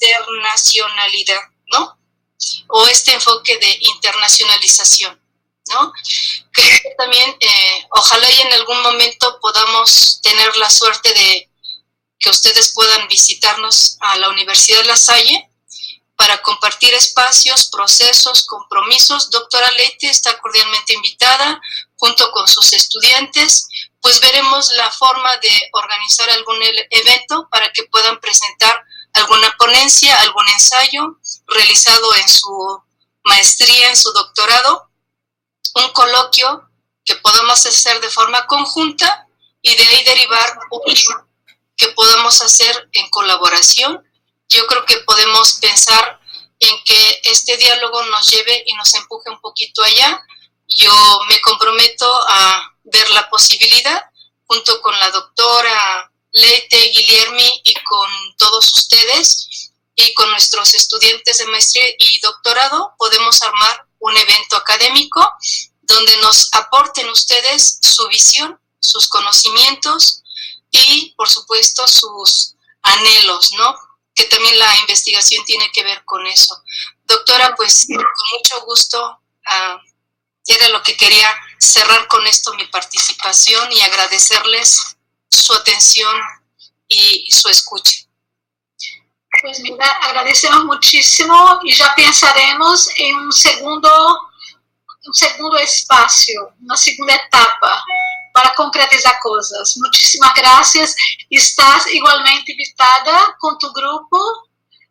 [0.00, 1.98] internacionalidad, ¿no?
[2.68, 5.20] O este enfoque de internacionalización,
[5.68, 5.92] ¿no?
[6.52, 11.50] Creo que también, eh, ojalá y en algún momento podamos tener la suerte de
[12.18, 15.50] que ustedes puedan visitarnos a la Universidad de La Salle
[16.16, 19.30] para compartir espacios, procesos, compromisos.
[19.30, 21.60] Doctora Leite está cordialmente invitada
[21.96, 23.68] junto con sus estudiantes,
[24.02, 26.56] pues veremos la forma de organizar algún
[26.90, 32.82] evento para que puedan presentar alguna ponencia, algún ensayo realizado en su
[33.24, 34.90] maestría, en su doctorado,
[35.74, 36.68] un coloquio
[37.04, 39.26] que podamos hacer de forma conjunta
[39.62, 40.94] y de ahí derivar un
[41.76, 44.04] que podamos hacer en colaboración
[44.50, 46.20] yo creo que podemos pensar
[46.58, 50.22] en que este diálogo nos lleve y nos empuje un poquito allá.
[50.66, 50.92] Yo
[51.28, 54.04] me comprometo a ver la posibilidad
[54.46, 61.46] junto con la doctora Leite Guillermi y con todos ustedes y con nuestros estudiantes de
[61.46, 65.28] maestría y doctorado, podemos armar un evento académico
[65.82, 70.22] donde nos aporten ustedes su visión, sus conocimientos
[70.70, 73.74] y, por supuesto, sus anhelos, ¿no?
[74.14, 76.62] que también la investigación tiene que ver con eso.
[77.04, 78.04] Doctora, pues con
[78.38, 79.78] mucho gusto, uh,
[80.46, 81.28] era lo que quería
[81.58, 84.96] cerrar con esto mi participación y agradecerles
[85.30, 86.14] su atención
[86.88, 88.00] y, su escucha.
[89.42, 93.90] Pues mira, agradecemos muchísimo y ya pensaremos en un segundo,
[95.06, 97.82] un segundo espacio, una segunda etapa
[98.34, 99.76] para concretizar coisas.
[99.78, 100.94] Muitíssimas graças.
[101.30, 104.18] Estás igualmente invitada com tu grupo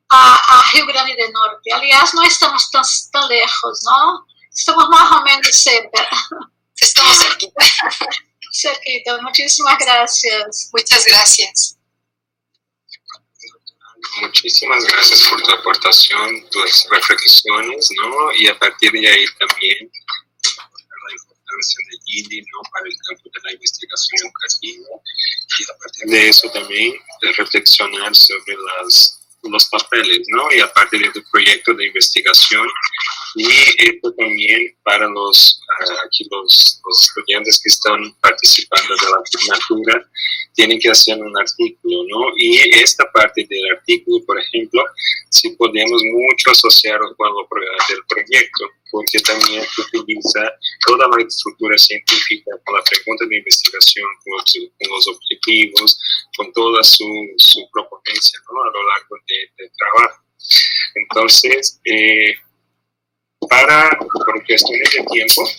[0.10, 1.72] a, a, Rio Grande do Norte.
[1.72, 4.24] Aliás, não estamos tão, tão lejos, não?
[4.52, 6.10] Estamos mais ou menos cerca.
[6.82, 7.64] Estamos cerquita.
[8.62, 9.22] cerquita.
[9.22, 10.70] Muchísimas gracias.
[10.74, 11.76] Muchas gracias.
[14.22, 18.32] Muchísimas gracias por tu aportación, tus reflexiones, ¿no?
[18.34, 19.92] Y a partir de ahí también
[21.60, 22.62] de Gili ¿no?
[22.72, 24.88] para el campo de la investigación educativa
[25.60, 26.94] y a partir de eso también
[27.36, 30.44] reflexionar sobre las los papeles, ¿no?
[30.56, 32.68] Y aparte de tu proyecto de investigación
[33.36, 33.48] y
[33.78, 40.10] esto también para los, uh, aquí los, estudiantes que están participando de la asignatura
[40.56, 42.26] tienen que hacer un artículo, ¿no?
[42.38, 44.84] Y esta parte del artículo, por ejemplo,
[45.30, 47.48] si podemos mucho asociarlo con lo
[47.90, 50.42] del proyecto, porque también utiliza
[50.86, 54.34] toda la estructura científica con la pregunta de investigación, con
[54.90, 56.00] los, objetivos,
[56.38, 57.06] con toda su,
[57.38, 58.40] su proponencia.
[58.40, 60.24] A lo largo de, trabajo.
[60.96, 62.36] Entonces, eh,
[63.50, 65.50] para, por cuestiones de tiempo,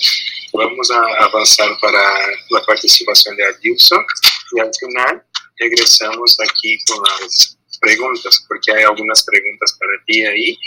[0.52, 4.04] vamos a avanzar para la participación de Adilson
[4.52, 5.24] y al final
[5.58, 10.58] regresamos aquí con las preguntas, porque hay algunas preguntas para ti ahí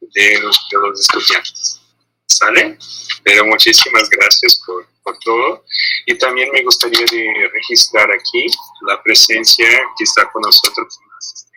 [0.00, 0.58] de los
[1.00, 1.79] estudiantes.
[2.40, 2.78] ¿Sale?
[3.22, 5.66] Pero muchísimas gracias por, por, todo.
[6.06, 8.46] Y también me gustaría de registrar aquí
[8.88, 11.50] la presencia que está con nosotros en la asistencia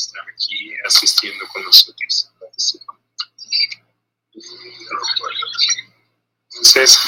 [0.00, 2.30] está aquí asistiendo con nosotros.
[6.52, 6.98] Entonces,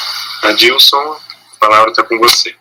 [0.42, 2.56] Adilson, a palavra está com você.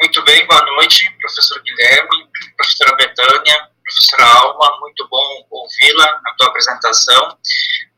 [0.00, 6.48] Muito bem, boa noite, professor Guilherme, professora Betânia, professora Alma, muito bom ouvi-la na tua
[6.48, 7.38] apresentação.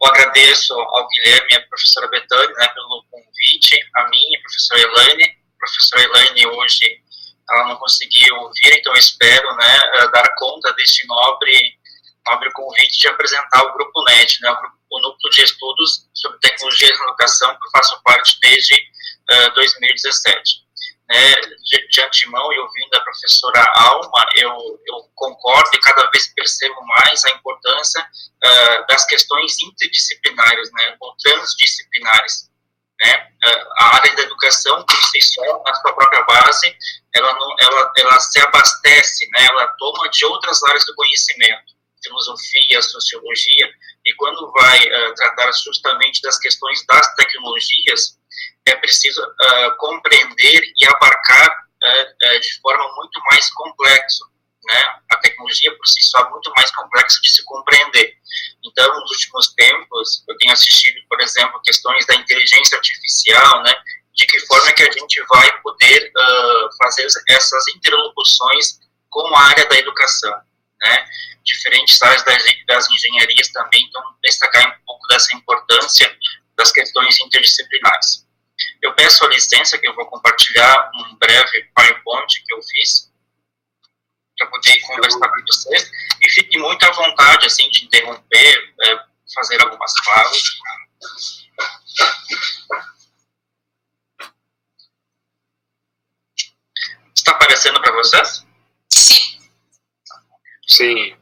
[0.02, 4.40] Eu agradeço ao Guilherme e à professora Betânia né, pelo convite, a mim e a
[4.40, 5.24] professora Elaine.
[5.24, 7.02] A professora Elaine hoje
[7.50, 11.78] ela não conseguiu ouvir, então espero né, eh, dar conta deste nobre,
[12.26, 14.50] nobre convite de apresentar o Grupo NET, né,
[14.90, 19.50] o Núcleo de Estudos sobre Tecnologias na Educação, que eu faço parte desde uh, eh,
[19.50, 20.64] 2017.
[21.06, 24.51] Né, de, de, antemão e ouvindo a professora Alma, eu,
[24.86, 31.14] eu concordo e cada vez percebo mais a importância uh, das questões interdisciplinares, né, ou
[31.22, 32.48] transdisciplinares.
[33.05, 33.28] Né?
[33.78, 36.74] A área da educação, por si só, na sua própria base,
[37.14, 39.47] ela, não, ela, ela se abastece, né?
[39.47, 43.70] ela toma de outras áreas do conhecimento, filosofia, sociologia,
[44.06, 48.18] e quando vai uh, tratar justamente das questões das tecnologias,
[48.66, 54.24] é preciso uh, compreender e abarcar uh, de forma muito mais complexa.
[54.65, 54.82] Né?
[55.11, 58.15] A tecnologia por si só é muito mais complexa de se compreender.
[58.65, 63.74] Então, nos últimos tempos, eu tenho assistido, por exemplo, questões da inteligência artificial, né?
[64.15, 68.78] de que forma que a gente vai poder uh, fazer essas interlocuções
[69.11, 70.35] com a área da educação,
[70.81, 71.07] né?
[71.45, 76.16] Diferentes áreas das, das engenharias também, então destacar um pouco dessa importância
[76.57, 78.23] das questões interdisciplinares.
[78.82, 83.12] Eu peço a licença que eu vou compartilhar um breve PowerPoint que eu fiz
[84.36, 85.90] para poder conversar com vocês
[86.20, 89.05] e fique muito à vontade assim de interromper, é,
[89.35, 90.43] fazer algumas falas.
[97.14, 98.47] Está aparecendo para vocês?
[98.93, 99.39] Sim.
[100.66, 101.16] Sim.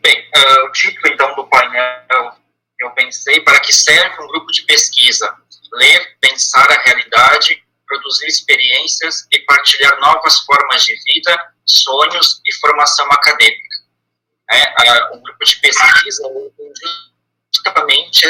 [0.00, 2.39] Bem, uh, o título então do painel
[2.80, 5.34] eu pensei para que serve um grupo de pesquisa:
[5.72, 13.06] ler, pensar a realidade, produzir experiências e partilhar novas formas de vida, sonhos e formação
[13.10, 13.68] acadêmica.
[14.52, 16.22] É, o grupo de pesquisa
[17.54, 18.26] justamente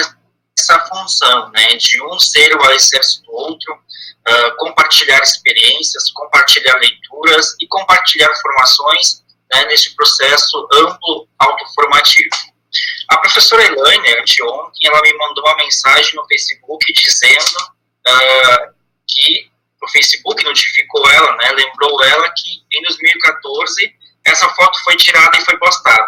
[0.59, 7.57] essa função, né, de um ser o alicerce do outro, uh, compartilhar experiências, compartilhar leituras
[7.61, 12.20] e compartilhar formações né, nesse processo amplo autoformativo.
[13.41, 17.57] Professora Elaine, anteontem, ela me mandou uma mensagem no Facebook dizendo
[18.07, 18.75] uh,
[19.09, 19.51] que
[19.83, 23.95] o Facebook notificou ela, né, lembrou ela que em 2014
[24.27, 26.07] essa foto foi tirada e foi postada.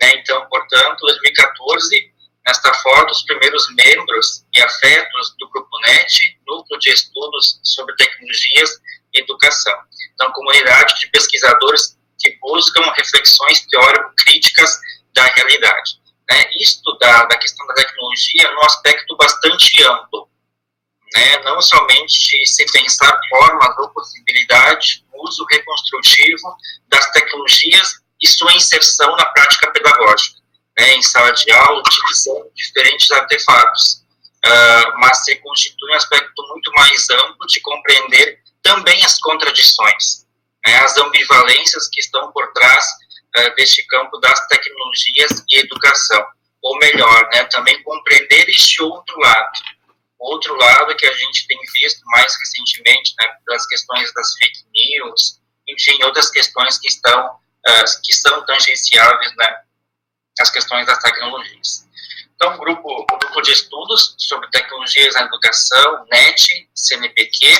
[0.00, 6.80] Né, então, portanto, 2014 Nesta foto, os primeiros membros e afetos do Grupo NET, Núcleo
[6.80, 8.70] de Estudos sobre Tecnologias
[9.12, 9.78] e Educação.
[10.14, 14.80] Então, comunidade de pesquisadores que buscam reflexões teórico-críticas
[15.14, 15.98] da realidade.
[16.30, 16.50] Né?
[16.60, 20.28] Isto da, questão da tecnologia num aspecto bastante amplo.
[21.14, 21.38] Né?
[21.44, 26.56] Não somente se pensar formas ou possibilidades, uso reconstrutivo
[26.88, 30.38] das tecnologias e sua inserção na prática pedagógica
[30.78, 34.04] né, em sala de aula, utilizando diferentes artefatos,
[34.46, 40.26] uh, mas se constitui um aspecto muito mais amplo de compreender também as contradições,
[40.64, 42.86] né, as ambivalências que estão por trás
[43.36, 46.26] uh, deste campo das tecnologias e educação,
[46.62, 49.52] ou melhor, né, também compreender este outro lado,
[50.18, 55.40] outro lado que a gente tem visto mais recentemente, né, das questões das fake news,
[55.68, 59.56] enfim, outras questões que estão uh, que são tangenciáveis, né,
[60.50, 61.88] questões das tecnologias.
[62.34, 67.52] Então, grupo, grupo de estudos sobre tecnologias na educação, NET, CNPq,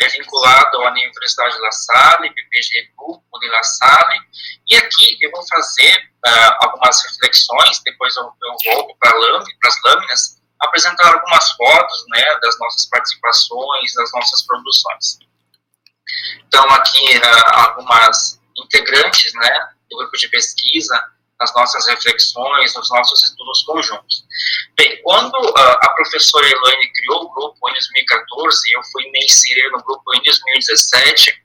[0.00, 4.20] é vinculado à Universidade La Salle, BPGU, Unila Salle,
[4.68, 10.42] e aqui eu vou fazer uh, algumas reflexões, depois eu, eu volto para as lâminas,
[10.60, 15.18] apresentar algumas fotos né, das nossas participações, das nossas produções.
[16.46, 23.22] Então, aqui uh, algumas integrantes né, do grupo de pesquisa, nas nossas reflexões, nos nossos
[23.24, 24.24] estudos conjuntos.
[24.76, 29.70] Bem, quando uh, a professora Elaine criou o grupo em 2014, eu fui me inserir
[29.70, 31.42] no grupo em 2017,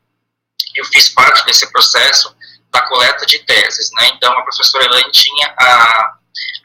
[0.75, 2.35] eu fiz parte desse processo
[2.71, 4.11] da coleta de teses, né?
[4.15, 6.17] Então, a professora Elaine tinha a,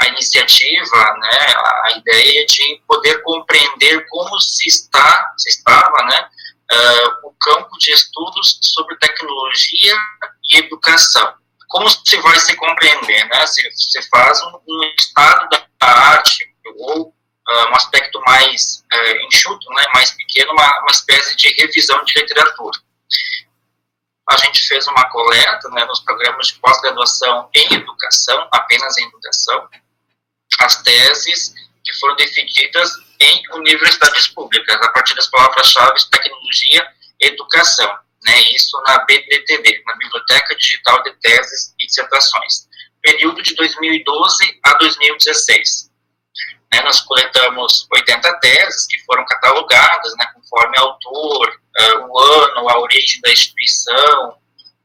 [0.03, 1.55] a iniciativa, né,
[1.85, 6.29] a ideia de poder compreender como se está, se estava, né,
[6.73, 9.97] uh, o campo de estudos sobre tecnologia
[10.53, 11.35] e educação
[11.69, 13.47] como se vai se compreender, né?
[13.47, 19.69] Se você faz um, um estado da arte ou uh, um aspecto mais uh, enxuto,
[19.75, 22.79] né, mais pequeno, uma, uma espécie de revisão de literatura.
[24.29, 29.69] A gente fez uma coleta né, nos programas de pós-graduação em educação, apenas em educação,
[30.59, 36.89] as teses que foram defendidas em universidades públicas, a partir das palavras-chave tecnologia
[37.21, 42.69] educação né, isso na BDTD, na Biblioteca Digital de Teses e Dissertações,
[43.01, 45.91] período de 2012 a 2016.
[46.73, 52.81] Né, nós coletamos 80 teses que foram catalogadas né, conforme autor, uh, o ano, a
[52.81, 54.37] origem da instituição,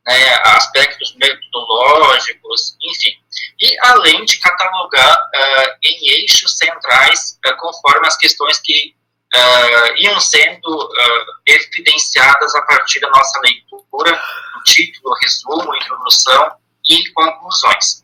[0.05, 3.11] né, aspectos metodológicos, enfim.
[3.59, 8.95] E além de catalogar uh, em eixos centrais, uh, conforme as questões que
[9.35, 14.21] uh, iam sendo uh, evidenciadas a partir da nossa leitura,
[14.57, 16.51] o título, resumo, introdução
[16.89, 18.03] e conclusões.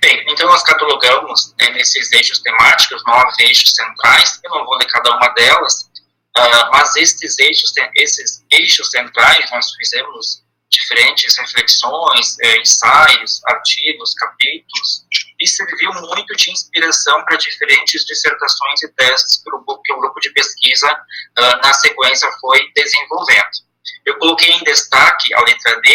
[0.00, 4.86] Bem, então nós catalogamos né, nesses eixos temáticos, nove eixos centrais, eu não vou ler
[4.86, 5.90] cada uma delas,
[6.36, 15.06] uh, mas esses eixos, esses eixos centrais nós fizemos diferentes reflexões, eh, ensaios, artigos, capítulos,
[15.40, 20.18] e serviu muito de inspiração para diferentes dissertações e teses que o, que o grupo
[20.20, 23.66] de pesquisa, uh, na sequência, foi desenvolvendo.
[24.04, 25.94] Eu coloquei em destaque a letra D,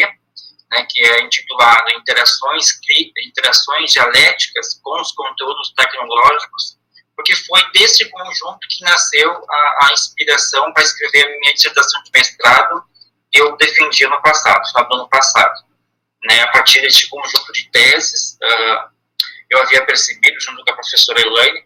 [0.72, 2.68] né, que é intitulado Interações,
[3.28, 6.78] Interações Dialéticas com os Conteúdos Tecnológicos,
[7.16, 12.12] porque foi desse conjunto que nasceu a, a inspiração para escrever a minha dissertação de
[12.14, 12.84] mestrado
[13.34, 15.72] eu defendi no passado, no ano passado.
[16.24, 18.90] Né, a partir desse conjunto de teses, uh,
[19.50, 21.64] eu havia percebido, junto com a professora Elaine,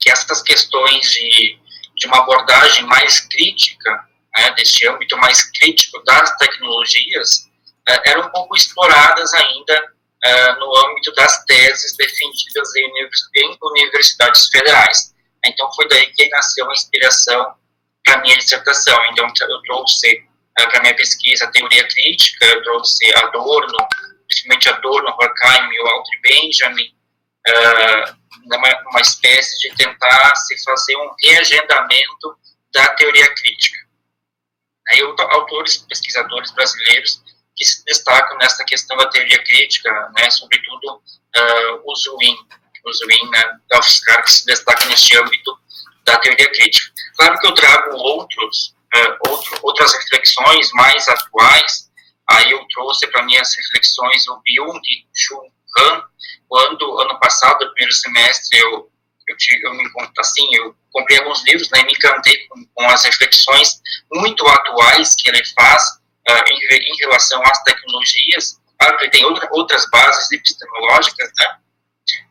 [0.00, 1.58] que essas questões de,
[1.94, 7.48] de uma abordagem mais crítica, né, desse âmbito mais crítico das tecnologias,
[7.88, 9.92] uh, eram pouco exploradas ainda
[10.24, 12.92] uh, no âmbito das teses defendidas em,
[13.36, 15.14] em universidades federais.
[15.46, 17.54] Então, foi daí que nasceu a inspiração
[18.04, 18.98] para minha dissertação.
[19.12, 20.28] Então, eu trouxe
[20.68, 23.76] para minha pesquisa a teoria crítica, eu trouxe Adorno,
[24.26, 26.94] principalmente Adorno, Horkheim e Walter Benjamin,
[28.46, 32.36] numa, numa espécie de tentar se fazer um reagendamento
[32.72, 33.78] da teoria crítica.
[34.90, 37.22] Aí, autores, pesquisadores brasileiros
[37.56, 42.36] que se destacam nessa questão da teoria crítica, né, sobretudo uh, o Zwin,
[42.84, 45.58] o Zwin né, Elfscar, que se destaca neste âmbito
[46.04, 46.90] da teoria crítica.
[47.16, 51.90] Claro que eu trago outros, uh, outro, outras reflexões mais atuais,
[52.30, 56.02] aí eu trouxe para mim as reflexões o Byung-Chul Han,
[56.48, 58.90] quando ano passado, no primeiro semestre, eu
[59.30, 59.84] eu, tive, eu me
[60.18, 63.80] assim, eu comprei alguns livros, né, e me encantei com, com as reflexões
[64.12, 65.82] muito atuais que ele faz
[66.28, 68.60] uh, em, em, relação às tecnologias.
[68.78, 71.56] Claro que ele tem outra, outras bases epistemológicas, né?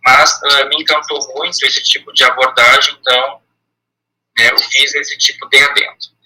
[0.04, 3.42] mas uh, me encantou muito esse tipo de abordagem, então
[4.38, 6.19] né, eu fiz esse tipo de adendo.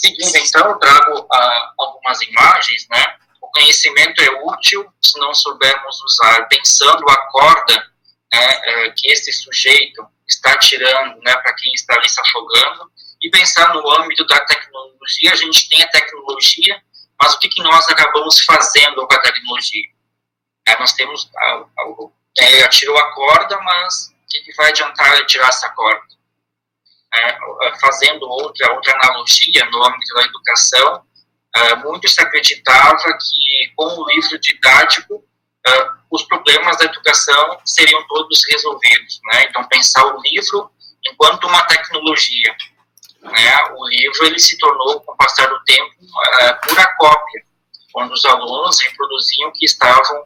[0.00, 3.16] Seguindo, então, trago uh, algumas imagens, né?
[3.40, 7.86] O conhecimento é útil se não soubermos usar, pensando a corda
[8.32, 12.90] né, que esse sujeito está tirando né, para quem está ali se afogando,
[13.22, 16.82] e pensar no âmbito da tecnologia, a gente tem a tecnologia,
[17.20, 19.88] mas o que, que nós acabamos fazendo com a tecnologia?
[20.68, 21.30] É, nós temos,
[22.38, 26.13] é, atirou a corda, mas o que, que vai adiantar tirar essa corda?
[27.16, 31.02] É, fazendo outra, outra analogia no âmbito da educação,
[31.56, 35.24] é, muito se acreditava que com o livro didático
[35.66, 39.20] é, os problemas da educação seriam todos resolvidos.
[39.26, 39.44] Né?
[39.44, 40.70] Então, pensar o livro
[41.06, 42.56] enquanto uma tecnologia
[43.22, 45.94] né, o livro ele se tornou, com o passar do tempo,
[46.66, 47.42] pura cópia,
[47.92, 50.24] quando os alunos reproduziam o que estavam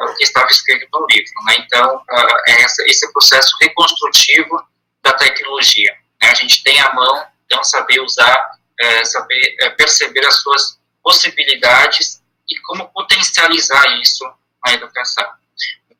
[0.00, 1.30] o que estava escrito no livro.
[1.44, 1.56] Né?
[1.58, 2.02] Então,
[2.48, 4.60] é esse processo reconstrutivo
[5.02, 5.94] da tecnologia.
[6.22, 6.30] Né?
[6.30, 8.50] A gente tem a mão, então, saber usar,
[8.82, 14.24] uh, saber uh, perceber as suas possibilidades e como potencializar isso
[14.64, 15.24] na educação.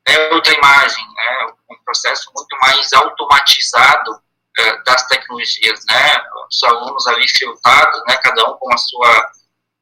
[0.06, 1.52] É outra imagem, né?
[1.70, 4.20] um processo muito mais automatizado
[4.58, 6.24] é, das tecnologias, né?
[6.48, 8.16] Os alunos ali filtrados, né?
[8.16, 9.30] Cada um com a sua,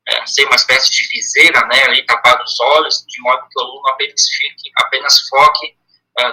[0.09, 1.85] é, sei, uma espécie de viseira, né?
[1.85, 5.78] Ali tapado os olhos, de modo que o aluno apenas fique, apenas foque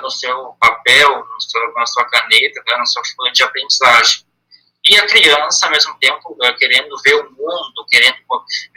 [0.01, 2.77] no seu papel, no seu, na sua caneta, né?
[2.77, 4.25] na sua folha de aprendizagem.
[4.87, 8.17] E a criança, ao mesmo tempo, é, querendo ver o mundo, querendo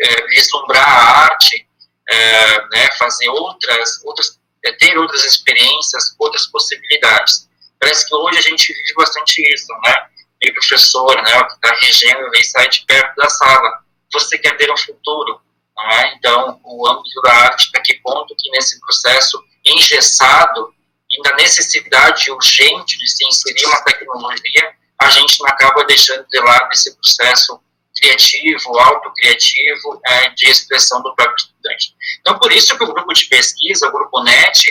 [0.01, 1.69] é, vislumbrar a arte,
[2.09, 2.91] é, né?
[2.99, 4.41] Fazer outras, outras,
[4.79, 7.47] ter outras experiências, outras possibilidades.
[7.79, 10.07] Parece que hoje a gente vive bastante isso, né?
[10.41, 13.81] E o professor, né, que está regendo, ele sai de perto da sala.
[14.13, 15.41] Você quer ter um futuro,
[15.81, 16.15] é?
[16.15, 20.75] Então, o âmbito da arte, até que ponto que nesse processo engessado
[21.11, 26.69] e na necessidade urgente de se inserir uma tecnologia, a gente acaba deixando de lado
[26.73, 27.61] esse processo
[27.97, 31.95] criativo, autocriativo, é, de expressão do próprio estudante.
[32.21, 34.71] Então, por isso que o grupo de pesquisa, o grupo NET,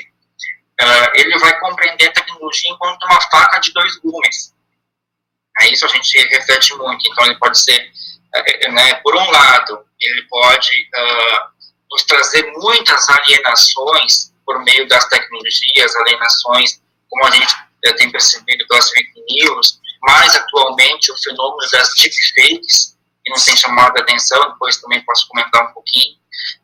[0.81, 4.53] uh, ele vai compreender a tecnologia enquanto uma faca de dois gumes.
[5.59, 7.07] É isso a gente reflete muito.
[7.09, 7.91] Então, ele pode ser,
[8.35, 11.49] uh, né, por um lado, ele pode uh,
[11.91, 17.53] nos trazer muitas alienações por meio das tecnologias, alienações, como a gente
[17.97, 23.97] tem percebido pelas fake news, mais atualmente o fenômeno das deepfakes, que não tem chamado
[23.97, 26.15] a atenção, depois também posso comentar um pouquinho,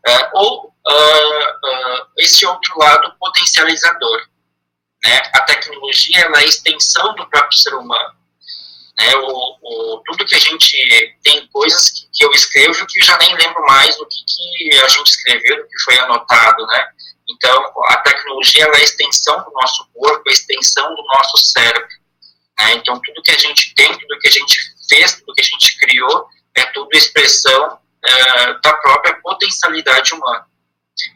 [0.08, 4.28] uh, ou uh, uh, esse outro lado potencializador.
[5.04, 5.22] Né?
[5.34, 8.16] A tecnologia é a extensão do próprio ser humano.
[8.98, 9.16] Né?
[9.16, 13.18] O, o, tudo que a gente tem coisas que, que, eu escrevo que eu já
[13.18, 16.66] nem lembro mais do que, que a gente escreveu, do que foi anotado.
[16.68, 16.88] Né?
[17.30, 21.88] Então, a tecnologia é a extensão do nosso corpo, a extensão do nosso cérebro.
[22.60, 22.74] Né?
[22.74, 24.60] Então, tudo que a gente tem, tudo que a gente
[24.90, 30.46] fez, tudo que a gente criou, é tudo expressão é, da própria potencialidade humana.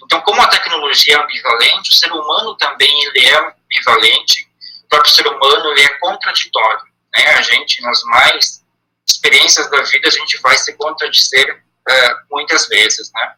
[0.04, 4.48] Então, como a tecnologia é ambivalente, o ser humano também ele é ambivalente,
[4.86, 6.84] o próprio ser humano ele é contraditório.
[7.16, 7.26] Né?
[7.36, 8.64] A gente, nas mais
[9.08, 13.12] experiências da vida, a gente vai se contradizer uh, muitas vezes.
[13.14, 13.36] Né?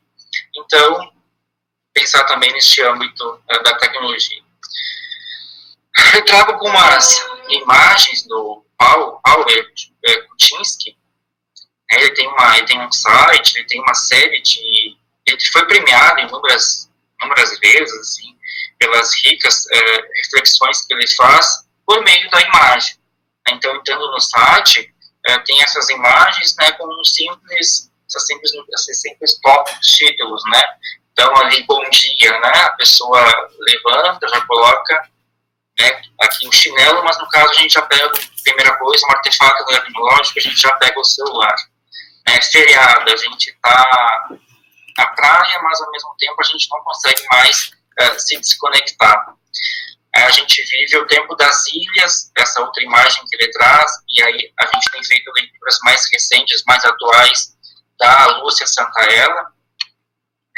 [0.55, 1.11] Então,
[1.99, 4.41] pensar também neste âmbito uh, da tecnologia.
[6.15, 9.45] Eu trago algumas imagens do Paul, Paul
[10.29, 10.97] Kuczynski,
[11.91, 15.65] né, ele tem uma ele tem um site, ele tem uma série de ele foi
[15.67, 16.89] premiado em inúmeras,
[17.21, 18.37] inúmeras vezes assim
[18.79, 22.97] pelas ricas é, reflexões que ele faz por meio da imagem.
[23.49, 24.93] Então, entrando no site,
[25.27, 30.63] é, tem essas imagens né, com um simples, essas simples, esses simples tópicos, títulos, né?
[31.19, 32.51] Então, ali, bom dia, né?
[32.63, 33.19] A pessoa
[33.59, 35.09] levanta, já coloca
[35.77, 38.09] né, aqui o chinelo, mas no caso a gente já pega,
[38.41, 41.55] primeira coisa, um artefato tecnológico, a gente já pega o celular.
[42.25, 44.29] Né, feriado, a gente está
[44.97, 49.35] na praia, mas ao mesmo tempo a gente não consegue mais uh, se desconectar.
[50.15, 54.53] A gente vive o tempo das ilhas, essa outra imagem que ele traz, e aí
[54.57, 57.57] a gente tem feito leituras mais recentes, mais atuais,
[57.99, 59.58] da Lúcia Santaella.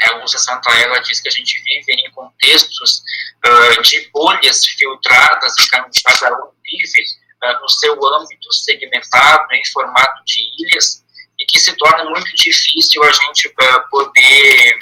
[0.08, 3.02] A Lúcia Santaella diz que a gente vive em contextos
[3.44, 7.04] uh, de bolhas filtradas, que cada um vive
[7.44, 11.04] uh, no seu âmbito segmentado, em formato de ilhas,
[11.38, 14.78] e que se torna muito difícil a gente uh, poder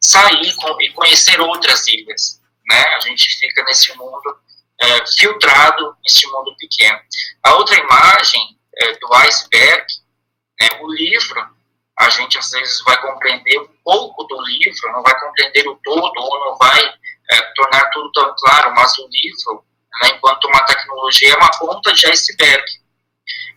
[0.00, 2.40] sair com, e conhecer outras ilhas.
[2.68, 2.84] Né?
[2.96, 4.40] A gente fica nesse mundo
[4.80, 6.98] é, filtrado, nesse mundo pequeno.
[7.44, 9.86] A outra imagem é, do iceberg,
[10.60, 11.46] é, o livro,
[11.98, 16.12] a gente às vezes vai compreender um pouco do livro, não vai compreender o todo,
[16.16, 16.94] ou não vai
[17.30, 19.64] é, tornar tudo tão claro, mas o livro,
[20.02, 22.64] né, enquanto uma tecnologia, é uma ponta de iceberg.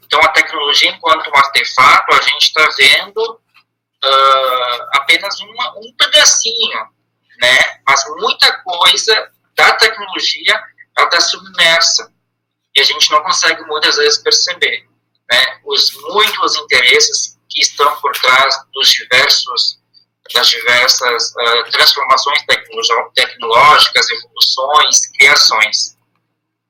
[0.04, 3.42] Então, a tecnologia, enquanto um artefato, a gente está vendo
[4.06, 6.80] uh, apenas uma, um pedacinho,
[7.42, 7.82] né?
[7.88, 10.62] Mas muita coisa da tecnologia
[10.98, 12.14] está submersa
[12.76, 14.88] e a gente não consegue muitas vezes perceber,
[15.30, 15.60] né?
[15.66, 19.80] Os muitos interesses que estão por trás dos diversos
[20.34, 22.44] das diversas uh, transformações
[23.14, 25.96] tecnológicas, evoluções, criações.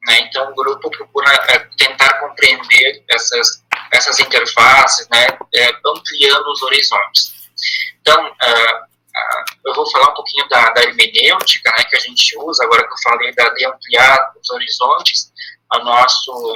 [0.08, 0.20] Né?
[0.28, 7.34] Então, o grupo procura uh, tentar compreender essas essas interfaces, né, é, ampliando os horizontes.
[8.02, 12.38] Então, uh, uh, eu vou falar um pouquinho da, da hermenêutica, né, que a gente
[12.40, 15.32] usa, agora que eu falei da, de ampliar os horizontes,
[15.72, 16.54] a, nosso,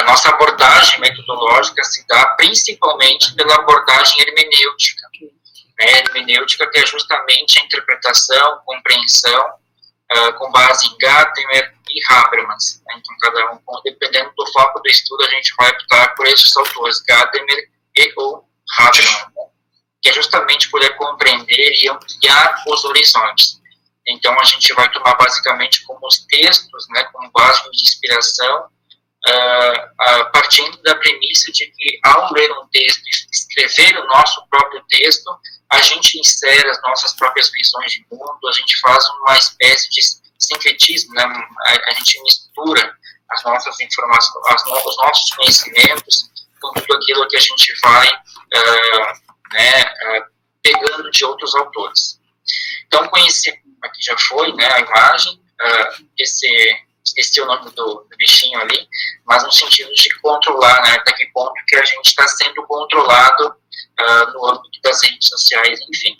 [0.00, 5.08] a nossa abordagem metodológica se dá principalmente pela abordagem hermenêutica.
[5.78, 9.54] Né, hermenêutica que é justamente a interpretação, compreensão
[10.12, 12.82] uh, com base em Gadamer e Habermas.
[12.86, 12.94] Né?
[12.98, 17.00] Então, cada um, dependendo do foco do estudo, a gente vai optar por esses autores,
[17.02, 18.44] Gadamer e ou
[18.78, 19.44] Habermas, né?
[20.02, 23.60] que é justamente poder compreender e ampliar os horizontes.
[24.06, 28.68] Então, a gente vai tomar basicamente como os textos, né, como base de inspiração,
[29.28, 33.02] uh, partindo da premissa de que, ao ler um texto,
[33.32, 35.30] escrever o nosso próprio texto,
[35.70, 40.00] a gente insere as nossas próprias visões de mundo, a gente faz uma espécie de
[40.38, 41.24] sincretismo, né?
[41.66, 42.96] a, a gente mistura
[43.30, 46.30] as nossas informações, as no, os nossos conhecimentos
[46.60, 49.84] com tudo aquilo que a gente vai uh, né,
[50.62, 52.20] pegando de outros autores.
[52.86, 55.40] Então, conhecer, aqui já foi né, a imagem,
[56.18, 56.48] esse,
[57.04, 58.88] esqueci o nome do, do, bichinho ali,
[59.26, 63.48] mas no sentido de controlar, né, até que ponto que a gente está sendo controlado
[63.48, 66.16] uh, no âmbito das redes sociais, enfim.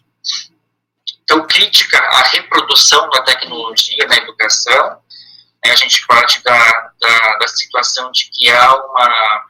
[1.23, 5.01] Então, crítica à reprodução da tecnologia na educação,
[5.65, 9.45] né, a gente parte da, da, da, situação de que há uma,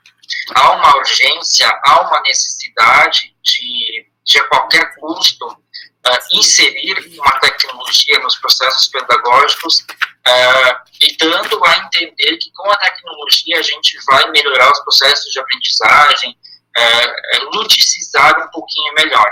[0.56, 8.18] há uma urgência, há uma necessidade de, de a qualquer custo, uh, inserir uma tecnologia
[8.18, 9.86] nos processos pedagógicos
[10.26, 15.32] uh, e dando a entender que com a tecnologia a gente vai melhorar os processos
[15.32, 16.36] de aprendizagem,
[16.76, 19.28] é, ludicizar um pouquinho melhor.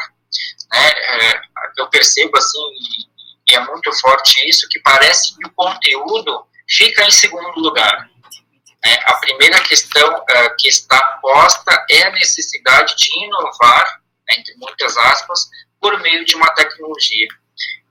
[0.73, 0.89] Né?
[0.89, 1.40] É,
[1.78, 2.60] eu percebo assim,
[3.48, 8.10] e é muito forte isso, que parece que o conteúdo fica em segundo lugar.
[8.85, 8.98] Né?
[9.05, 10.24] A primeira questão
[10.59, 15.48] que está posta é a necessidade de inovar, né, entre muitas aspas,
[15.81, 17.28] por meio de uma tecnologia.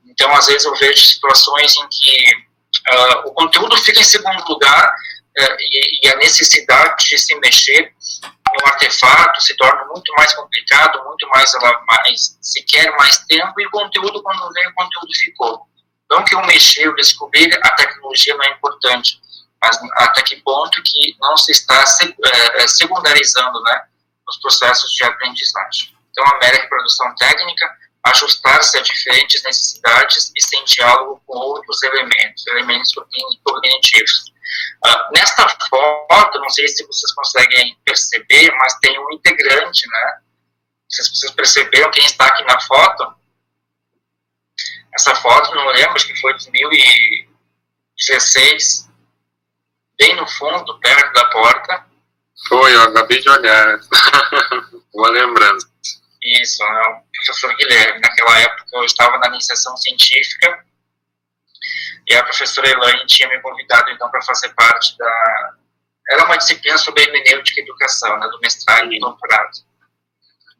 [0.06, 2.47] Então, às vezes eu vejo situações em que
[2.91, 7.93] uh, o conteúdo fica em segundo lugar uh, e, e, a necessidade de se mexer
[8.64, 11.51] um artefato se torna muito mais complicado, muito mais,
[11.88, 15.68] mais se quer mais tempo e o conteúdo, quando vem, o conteúdo ficou.
[16.09, 19.19] Não que eu mexer, eu descobrir, a tecnologia não é importante,
[19.61, 23.81] mas até que ponto que não se está é, é, secundarizando né,
[24.27, 25.95] os processos de aprendizagem.
[26.11, 27.77] Então, a mera reprodução técnica,
[28.10, 32.92] ajustar-se a diferentes necessidades e sem diálogo com outros elementos, elementos
[33.44, 34.34] cognitivos.
[34.86, 40.20] Uh, nesta foto, não sei se vocês conseguem perceber, mas tem um integrante, né?
[40.90, 43.16] Se vocês perceberam quem está aqui na foto.
[44.96, 48.88] Essa foto, não lembro, acho que foi de 2016.
[50.00, 51.86] bem no fundo, perto da porta.
[52.48, 53.80] Foi, eu acabei de olhar.
[54.94, 55.66] Vou lembrando.
[56.28, 58.02] Isso, é o professor Guilherme.
[58.02, 60.66] Naquela época eu estava na iniciação científica
[62.06, 65.54] e a professora Elaine tinha me convidado então para fazer parte da.
[66.10, 69.52] Era uma disciplina sobre hermenêutica e educação, né, do mestrado e doutorado.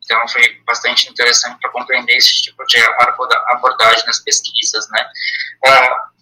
[0.04, 2.78] Então foi bastante interessante para compreender esse tipo de
[3.50, 5.10] abordagem nas pesquisas, né.
[5.66, 6.18] Uh,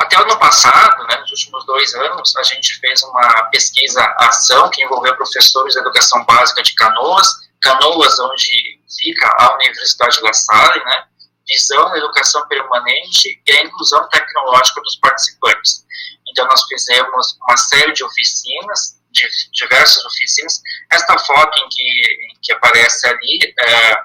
[0.00, 4.70] até o ano passado, né, nos últimos dois anos, a gente fez uma pesquisa ação
[4.70, 10.84] que envolveu professores de educação básica de Canoas, Canoas onde fica a Universidade La Salle,
[10.84, 11.06] né,
[11.48, 15.84] visão da educação permanente e a inclusão tecnológica dos participantes.
[16.28, 20.60] Então nós fizemos uma série de oficinas, de diversas oficinas.
[20.90, 24.04] Esta foto em que, em que aparece ali é,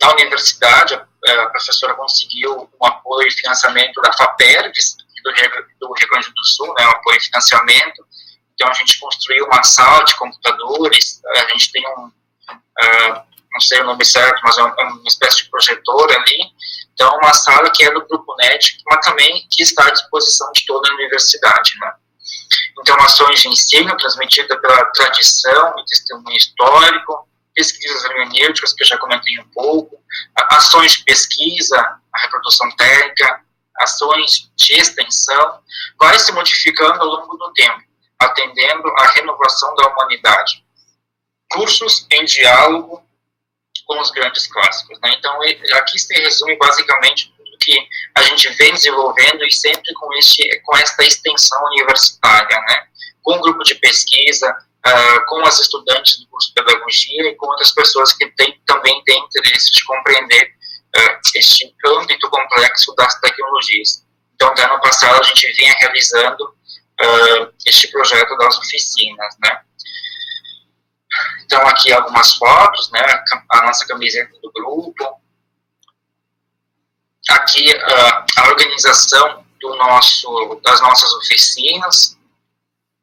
[0.00, 5.32] na universidade, a professora conseguiu um apoio e financiamento da FAPERGS, do,
[5.80, 8.06] do Rio Grande do Sul, né, um apoio e financiamento.
[8.54, 12.12] Então, a gente construiu uma sala de computadores, a gente tem um,
[12.82, 13.22] uh,
[13.52, 16.38] não sei o nome certo, mas é uma espécie de projetor ali.
[16.92, 20.64] Então, uma sala que é do Grupo NET, mas também que está à disposição de
[20.66, 21.92] toda a universidade, né.
[22.80, 28.98] Então, ações de ensino transmitida pela tradição e testemunho histórico, pesquisas hermenêuticas, que eu já
[28.98, 29.96] comentei um pouco,
[30.50, 33.40] ações de pesquisa, a reprodução técnica,
[33.78, 35.60] ações de extensão,
[35.98, 37.82] vai se modificando ao longo do tempo,
[38.20, 40.63] atendendo à renovação da humanidade.
[41.54, 43.02] Cursos em diálogo
[43.86, 44.98] com os grandes clássicos.
[45.00, 45.14] Né?
[45.18, 45.38] Então,
[45.78, 47.78] aqui se resume basicamente tudo que
[48.16, 52.86] a gente vem desenvolvendo e sempre com, este, com esta extensão universitária, né?
[53.22, 57.72] com grupo de pesquisa, uh, com as estudantes do curso de pedagogia e com outras
[57.72, 60.52] pessoas que tem, também têm interesse de compreender
[60.96, 64.04] uh, este âmbito complexo das tecnologias.
[64.34, 69.60] Então, até ano passado, a gente vinha realizando uh, este projeto das oficinas, né?
[71.44, 73.00] Então, aqui algumas fotos, né?
[73.50, 75.20] A nossa camiseta do grupo.
[77.28, 82.18] Aqui, uh, a organização do nosso, das nossas oficinas,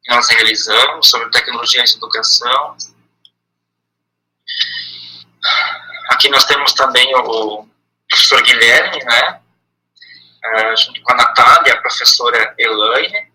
[0.02, 2.76] que nós realizamos sobre tecnologias de educação.
[6.10, 7.66] Aqui nós temos também o
[8.08, 9.40] professor Guilherme, né,
[10.44, 13.32] uh, junto com a Natália, a professora Elaine.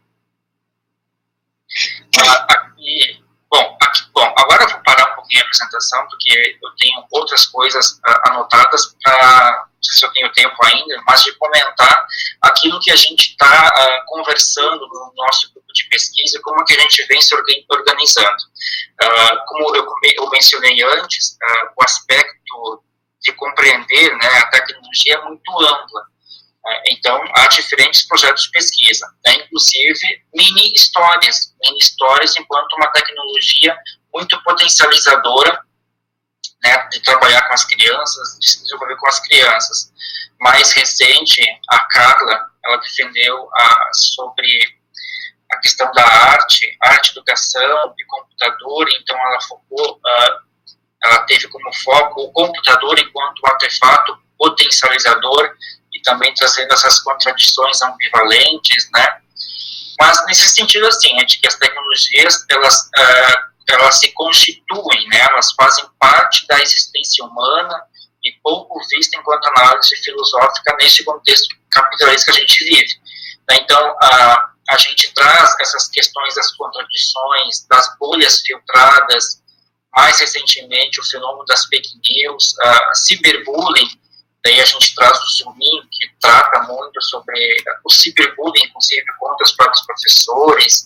[2.15, 6.69] Uh, aqui, bom, aqui, bom, agora eu vou parar um pouquinho a apresentação, porque eu
[6.77, 11.31] tenho outras coisas uh, anotadas para não sei se eu tenho tempo ainda, mas de
[11.33, 12.07] comentar
[12.41, 16.81] aquilo que a gente está uh, conversando no nosso grupo de pesquisa, como que a
[16.81, 17.35] gente vem se
[17.69, 18.43] organizando.
[19.01, 19.85] Uh, como eu,
[20.17, 22.83] eu, mencionei antes, uh, o aspecto
[23.21, 26.01] de compreender né, a tecnologia é muito ampla.
[26.89, 33.77] Então, há diferentes projetos de pesquisa, né, inclusive mini histórias, mini histórias enquanto uma tecnologia
[34.13, 35.61] muito potencializadora
[36.63, 39.93] né, de trabalhar com as crianças, de se desenvolver com as crianças.
[40.39, 44.77] Mais recente, a Carla, ela defendeu a, sobre
[45.51, 50.47] a questão da arte, arte, educação e computador, então ela focou, uh,
[51.03, 55.55] ela teve como foco o computador enquanto artefato potencializador
[55.97, 59.17] e também trazendo essas contradições ambivalentes, né?
[59.99, 65.19] Mas nesse sentido, assim, é de que as tecnologias, elas uh, elas se constituem, né,
[65.29, 67.83] elas fazem parte da existência humana
[68.23, 72.93] e pouco vista enquanto análise filosófica nesse contexto capitalista que a gente vive.
[73.49, 73.57] Né?
[73.57, 79.41] Então, a, a gente traz essas questões das contradições, das bolhas filtradas,
[79.95, 83.89] mais recentemente o fenômeno das fake news, a cyberbullying,
[84.47, 89.51] daí a gente traz o Zumin, que trata muito sobre o cyberbullying, inclusive contra os
[89.51, 90.85] próprios professores,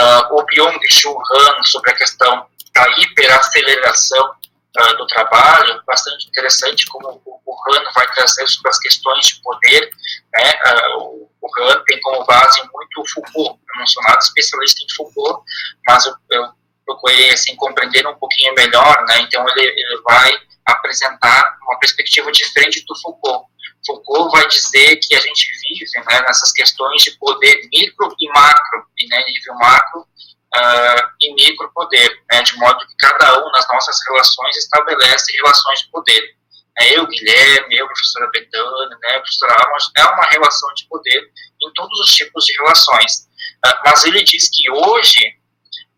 [0.00, 4.34] uh, o Byung-Chul Han sobre a questão da hiperaceleração
[4.80, 9.40] uh, do trabalho, bastante interessante como o, o Han vai trazer sobre as questões de
[9.40, 9.90] poder,
[10.34, 14.18] né, uh, o, o Han tem como base muito o Foucault, eu não sou nada
[14.18, 15.44] especialista em Foucault,
[15.86, 16.48] mas eu, eu
[16.84, 20.36] procurei assim, compreender um pouquinho melhor, né, então ele, ele vai
[20.66, 23.46] apresentar uma perspectiva diferente do Foucault.
[23.86, 28.86] Foucault vai dizer que a gente vive né, nessas questões de poder micro e macro,
[28.98, 33.66] e né, nível macro uh, e micro poder, né, de modo que cada um nas
[33.68, 36.34] nossas relações estabelece relações de poder.
[36.76, 41.30] É, eu, Guilherme, eu, professora Betânia, né, professora Almas, é uma relação de poder
[41.62, 43.28] em todos os tipos de relações.
[43.64, 45.20] Uh, mas ele diz que hoje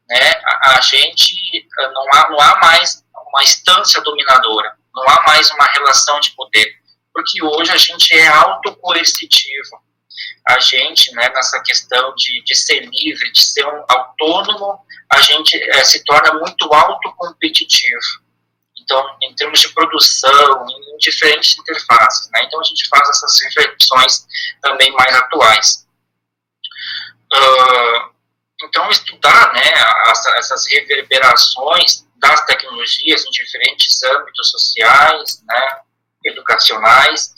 [0.09, 1.35] né, a, a gente
[1.79, 3.06] uh, não, há, não há mais
[3.37, 6.77] uma instância dominadora, não há mais uma relação de poder
[7.17, 9.87] porque hoje a gente é autocoercitivo.
[10.49, 14.79] a gente, né, nessa questão de, de ser livre, de ser um autônomo,
[15.11, 18.01] a gente é, se torna muito autocompetitivo.
[18.79, 22.43] Então, em termos de produção, em diferentes interfaces, né?
[22.45, 24.27] Então, a gente faz essas reflexões
[24.63, 25.87] também mais atuais.
[27.35, 28.15] Uh,
[28.63, 29.73] então, estudar, né,
[30.39, 35.81] essas reverberações das tecnologias em diferentes âmbitos sociais, né,
[36.25, 37.33] educacionais,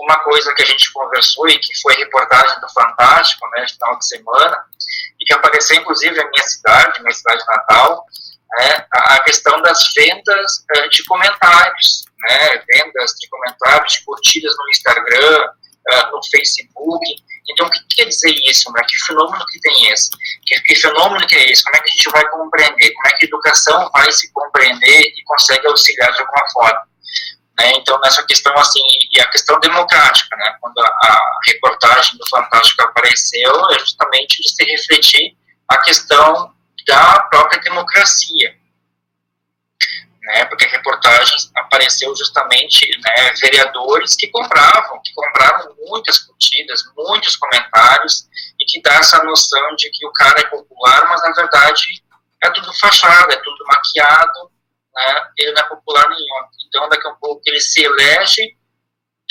[0.00, 4.06] uma coisa que a gente conversou e que foi reportagem do Fantástico, né, final de
[4.06, 4.64] semana,
[5.20, 8.04] e que apareceu inclusive na minha cidade, minha cidade natal,
[8.58, 14.70] né, a questão das vendas uh, de comentários, né, vendas de comentários, de curtidas no
[14.70, 15.50] Instagram,
[15.92, 17.04] uh, no Facebook.
[17.50, 18.70] Então, o que quer dizer isso?
[18.72, 18.82] Né?
[18.88, 20.10] Que fenômeno que tem esse?
[20.46, 21.64] Que, que fenômeno que é esse?
[21.64, 22.92] Como é que a gente vai compreender?
[22.92, 26.82] Como é que a educação vai se compreender e consegue auxiliar de alguma forma?
[27.58, 27.72] Né?
[27.76, 28.80] Então, nessa questão, assim,
[29.12, 30.56] e a questão democrática, né?
[30.60, 35.36] quando a, a reportagem do Fantástico apareceu, é justamente de se refletir
[35.68, 36.52] a questão
[36.86, 38.56] da própria democracia.
[40.22, 47.34] Né, porque a reportagem apareceu justamente né, vereadores que compravam, que compraram muitas curtidas, muitos
[47.34, 48.28] comentários,
[48.60, 52.04] e que dá essa noção de que o cara é popular, mas na verdade
[52.40, 54.52] é tudo fachada, é tudo maquiado,
[54.94, 56.44] né, ele não é popular nenhum.
[56.68, 58.56] Então, daqui a pouco ele se elege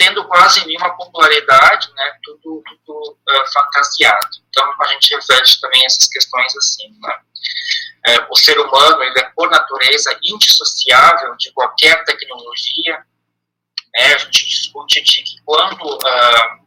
[0.01, 4.29] tendo quase nenhuma popularidade, né, tudo, tudo uh, fantasiado.
[4.49, 7.19] Então, a gente reflete também essas questões assim, né.
[8.07, 13.05] É, o ser humano, ele é, por natureza, indissociável de qualquer tecnologia,
[13.95, 16.61] né, a gente discute de que quando uh,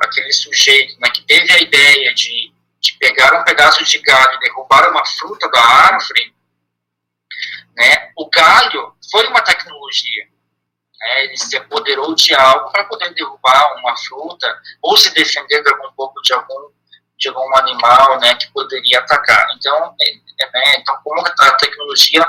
[0.00, 2.50] aquele sujeito né, que teve a ideia de,
[2.80, 6.34] de pegar um pedaço de galho e derrubar uma fruta da árvore,
[7.76, 8.10] né?
[8.16, 10.26] O galho foi uma tecnologia.
[11.00, 11.24] Né?
[11.24, 15.92] Ele se apoderou de algo para poder derrubar uma fruta ou se defender de algum
[15.92, 16.70] pouco de algum
[17.18, 19.48] de algum animal, né, que poderia atacar.
[19.56, 22.24] Então, é, é, né, então como a tecnologia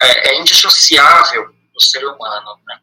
[0.00, 2.78] é, é indissociável do ser humano, né?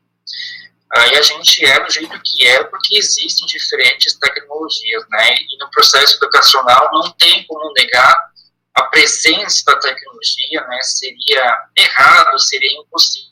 [0.97, 5.35] Aí a gente é do jeito que é porque existem diferentes tecnologias, né?
[5.35, 8.29] E no processo educacional não tem como negar
[8.73, 13.29] a presença da tecnologia né, seria errado, seria impossível.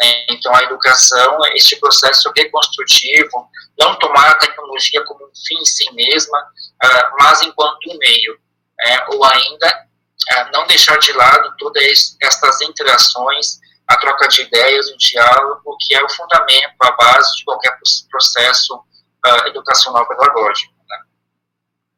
[0.00, 0.26] Né?
[0.28, 3.48] Então, a educação, este processo reconstrutivo,
[3.78, 8.38] não tomar a tecnologia como um fim em si mesma, uh, mas enquanto um meio,
[8.84, 9.06] né?
[9.08, 9.86] ou ainda
[10.32, 15.94] uh, não deixar de lado todas estas interações, a troca de ideias, o diálogo, que
[15.94, 17.76] é o fundamento, a base de qualquer
[18.10, 20.74] processo uh, educacional pedagógico.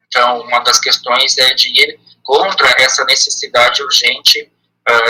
[0.07, 4.53] Então, uma das questões é de ir contra essa necessidade urgente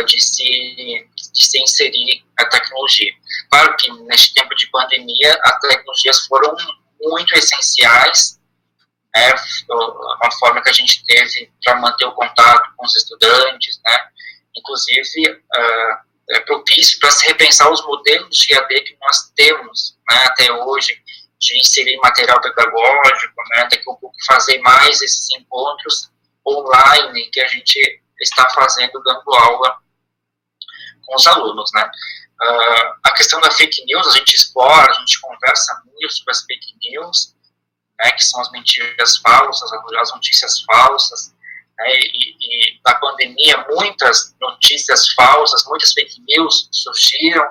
[0.07, 3.13] de, se, de se inserir a tecnologia.
[3.51, 6.55] Claro que neste tempo de pandemia, as tecnologias foram
[7.01, 8.39] muito essenciais,
[9.15, 9.35] né,
[9.69, 13.99] uma forma que a gente teve para manter o contato com os estudantes, né,
[14.57, 20.25] inclusive uh, é propício para se repensar os modelos de AD que nós temos né,
[20.27, 20.97] até hoje,
[21.41, 26.11] de inserir material pedagógico, né, daqui a pouco fazer mais esses encontros
[26.47, 27.81] online que a gente
[28.21, 29.79] está fazendo, dando aula
[31.11, 31.91] com os alunos, né.
[32.41, 36.43] Uh, a questão da fake news, a gente explora, a gente conversa muito sobre as
[36.45, 37.35] fake news,
[38.03, 39.71] né, que são as mentiras falsas,
[40.01, 41.35] as notícias falsas,
[41.79, 47.47] né, e, e na pandemia muitas notícias falsas, muitas fake news surgiram,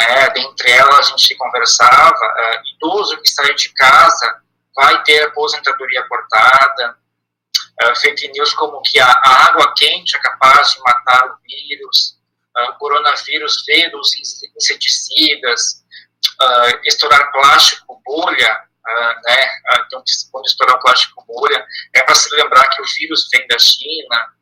[0.00, 4.42] é, dentre elas, a gente conversava, é, idoso que sai de casa
[4.76, 6.98] vai ter aposentadoria cortada,
[7.80, 12.13] é, fake news como que a, água quente é capaz de matar o vírus,
[12.62, 14.10] o coronavírus dos
[14.56, 15.84] inseticidas,
[16.40, 19.50] é, estourar plástico bolha, é, né,
[19.86, 24.34] então quando estourar plástico bolha, é para se lembrar que o vírus vem da China,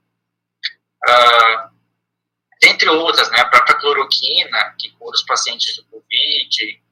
[2.60, 6.82] dentre outras, né, a própria cloroquina, que cura os pacientes do Covid,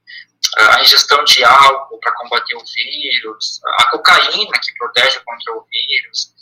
[0.56, 6.34] a ingestão de álcool para combater o vírus, a cocaína, que protege contra o vírus.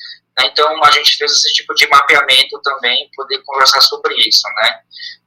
[0.47, 4.81] Então, a gente fez esse tipo de mapeamento também, poder conversar sobre isso, né.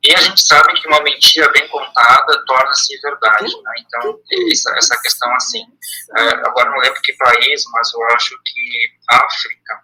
[0.04, 3.74] E a gente sabe que uma mentira bem contada torna-se verdade, né.
[3.80, 4.20] Então,
[4.52, 5.64] essa, essa questão, assim,
[6.18, 9.84] é, agora não lembro que país, mas eu acho que África,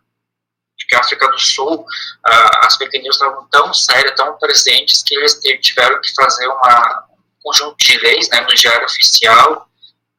[0.88, 5.16] que a África do Sul, uh, as fake news estavam tão sérias, tão presentes, que
[5.16, 9.70] eles tiveram que fazer uma, um conjunto de leis né, no diário oficial,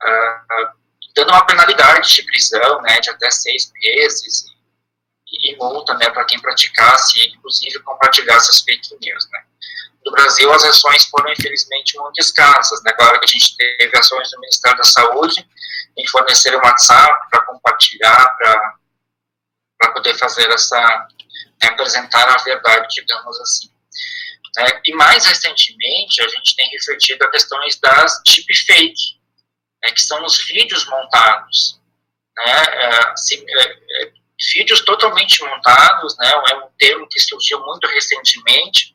[0.02, 0.78] uh,
[1.16, 4.57] dando uma penalidade de prisão né, de até seis meses
[5.32, 9.28] e, multa né, para quem praticasse, inclusive compartilhasse as fake news.
[9.30, 9.44] Né.
[10.04, 12.82] No Brasil, as ações foram, infelizmente, muito escassas.
[12.82, 12.92] Né?
[12.92, 15.46] Claro que a gente teve ações do Ministério da Saúde,
[15.96, 18.36] me fornecer um WhatsApp para compartilhar,
[19.78, 21.08] para poder fazer essa,
[21.60, 23.68] né, apresentar a verdade, digamos assim.
[24.56, 24.80] Né?
[24.86, 29.18] E mais recentemente, a gente tem refletido a questões das deepfake,
[29.82, 31.80] né, que são os vídeos montados.
[32.36, 33.62] Né, é, assim, é,
[34.04, 34.12] é,
[34.54, 38.94] vídeos totalmente montados, né, é um termo que surgiu muito recentemente,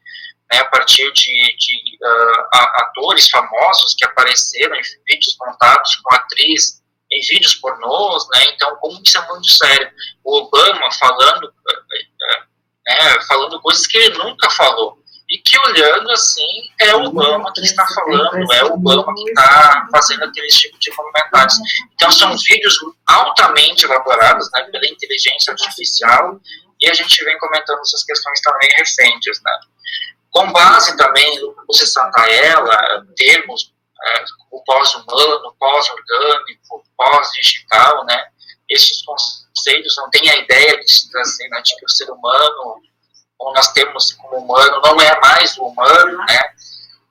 [0.51, 6.81] né, a partir de, de uh, atores famosos que apareceram em vídeos montados com atriz
[7.11, 9.91] em vídeos pornôs, né, então como isso é muito sério.
[10.23, 12.43] O Obama falando, uh,
[12.87, 15.02] né, falando coisas que ele nunca falou,
[15.33, 19.87] e que olhando assim é o Obama que está falando, é o Obama que está
[19.91, 21.55] fazendo aquele tipo de comentários.
[21.95, 22.77] Então são vídeos
[23.07, 26.39] altamente elaborados né, pela inteligência artificial
[26.79, 29.41] e a gente vem comentando essas questões também recentes.
[29.43, 29.59] Né.
[30.29, 32.77] Com base também no você Santaella,
[33.15, 33.73] termos
[34.05, 38.23] é, o pós-humano, pós-orgânico, pós-digital, né,
[38.69, 42.83] esses conceitos não têm a ideia de, trazer né, de que o ser humano
[43.43, 46.39] como nós temos como humano, não é mais o humano, né?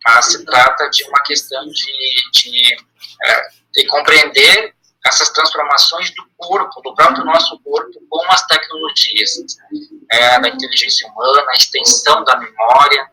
[0.05, 2.77] mas se trata de uma questão de, de,
[3.23, 9.37] é, de compreender essas transformações do corpo, do próprio nosso corpo, com as tecnologias,
[10.11, 13.07] é, da inteligência humana, a extensão da memória.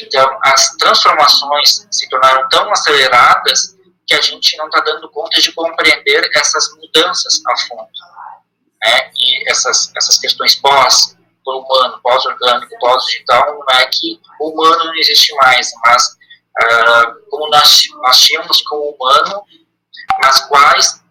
[0.00, 3.76] Então, as transformações se tornaram tão aceleradas
[4.06, 7.88] que a gente não está dando conta de compreender essas mudanças a fundo.
[8.82, 9.10] Né?
[9.18, 11.15] E essas, essas questões pós
[11.54, 16.16] humano, pós-orgânico, pós-digital, não é que o humano não existe mais, mas
[16.60, 17.80] uh, como nós,
[18.20, 19.42] tínhamos como humano,
[20.22, 21.02] nas quais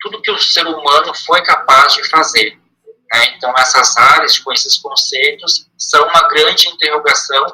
[0.00, 2.58] tudo que o ser humano foi capaz de fazer.
[3.12, 3.34] Né?
[3.36, 7.44] Então, essas áreas com esses conceitos são uma grande interrogação,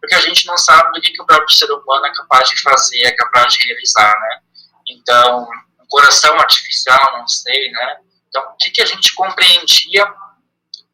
[0.00, 2.60] porque a gente não sabe do que, que o próprio ser humano é capaz de
[2.60, 4.12] fazer, é capaz de realizar.
[4.20, 4.40] Né?
[4.88, 5.48] Então,
[5.80, 7.96] um coração artificial, não sei, né?
[8.28, 10.06] Então, o que, que a gente compreendia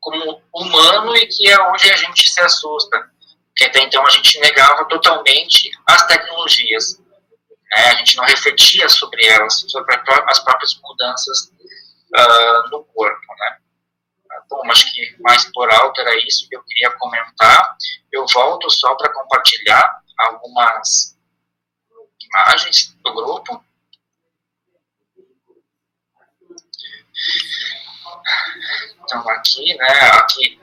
[0.00, 3.10] como humano e que é hoje a gente se assusta.
[3.48, 6.98] Porque até então a gente negava totalmente as tecnologias.
[6.98, 7.84] Né?
[7.90, 9.94] A gente não refletia sobre elas, sobre
[10.26, 11.52] as próprias mudanças
[12.14, 13.34] uh, no corpo.
[13.38, 13.58] Né?
[14.48, 17.76] Bom, acho que mais por alto era isso que eu queria comentar.
[18.12, 21.16] Eu volto só para compartilhar algumas
[22.20, 23.64] imagens do grupo.
[29.08, 30.60] Então, aqui, né, aqui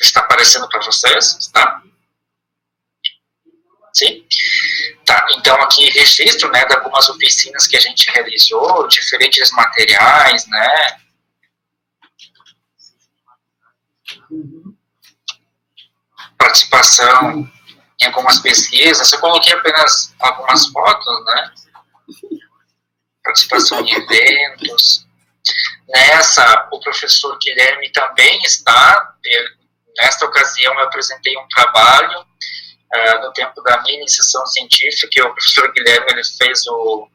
[0.00, 1.82] está aparecendo para vocês, tá?
[3.92, 4.26] Sim?
[5.04, 11.00] Tá, então aqui registro, né, de algumas oficinas que a gente realizou, diferentes materiais, né,
[16.38, 17.50] participação
[18.00, 21.52] em algumas pesquisas, eu coloquei apenas algumas fotos, né,
[23.22, 25.05] participação em eventos,
[25.88, 29.14] Nessa, o professor Guilherme também está.
[29.98, 35.32] Nesta ocasião, eu apresentei um trabalho uh, no tempo da minha iniciação científica, que o
[35.32, 37.08] professor Guilherme ele fez o.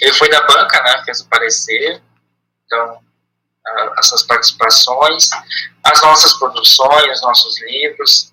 [0.00, 1.02] Ele foi da banca, né?
[1.04, 2.00] Fez o parecer.
[2.66, 5.28] Então, uh, essas participações,
[5.84, 8.32] as nossas produções, nossos livros,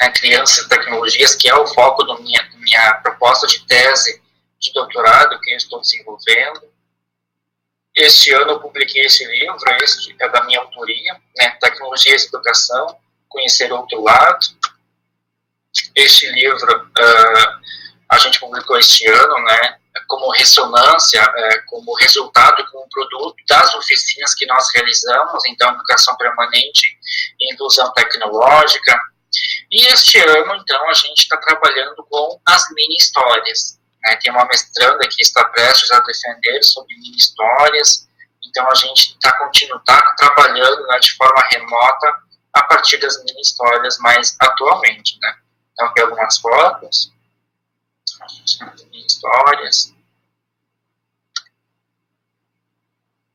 [0.00, 4.25] né, Crianças e Tecnologias, que é o foco da minha, minha proposta de tese
[4.60, 6.62] de doutorado que eu estou desenvolvendo.
[7.94, 12.98] Este ano eu publiquei esse livro, este é da minha autoria, né, Tecnologias e Educação,
[13.28, 14.46] Conhecer Outro Lado.
[15.94, 17.60] Este livro uh,
[18.08, 24.34] a gente publicou este ano, né, como ressonância, uh, como resultado, como produto das oficinas
[24.34, 26.98] que nós realizamos, então, Educação Permanente
[27.40, 29.00] e Inclusão Tecnológica.
[29.70, 33.75] E este ano, então, a gente está trabalhando com as mini-histórias,
[34.06, 38.08] né, tem uma mestranda que está prestes a defender sobre mini histórias.
[38.44, 39.32] Então a gente está
[39.84, 42.14] tá trabalhando né, de forma remota
[42.52, 45.18] a partir das mini histórias mais atualmente.
[45.20, 45.36] Né.
[45.72, 47.12] Então aqui algumas fotos,
[48.80, 49.92] mini histórias,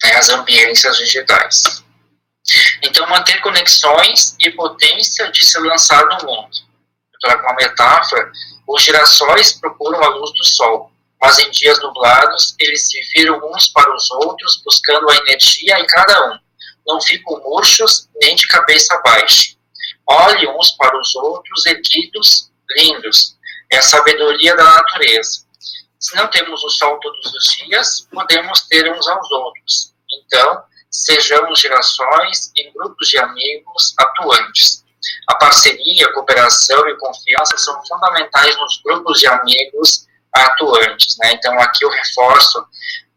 [0.03, 1.83] né, as ambiências digitais.
[2.81, 6.57] Então manter conexões e potência de se lançar no mundo.
[7.13, 8.31] Eu trago uma metáfora
[8.73, 10.91] os girassóis procuram a luz do sol,
[11.21, 15.85] mas em dias nublados eles se viram uns para os outros, buscando a energia em
[15.85, 16.39] cada um.
[16.87, 19.55] Não ficam murchos nem de cabeça baixa.
[20.07, 23.35] Olhem uns para os outros, erguidos, lindos.
[23.71, 25.45] É a sabedoria da natureza.
[25.99, 29.93] Se não temos o sol todos os dias, podemos ter uns aos outros.
[30.11, 34.83] Então, sejamos gerações em grupos de amigos atuantes.
[35.27, 41.17] A parceria, a cooperação e confiança são fundamentais nos grupos de amigos atuantes.
[41.19, 41.33] Né?
[41.33, 42.65] Então, aqui eu reforço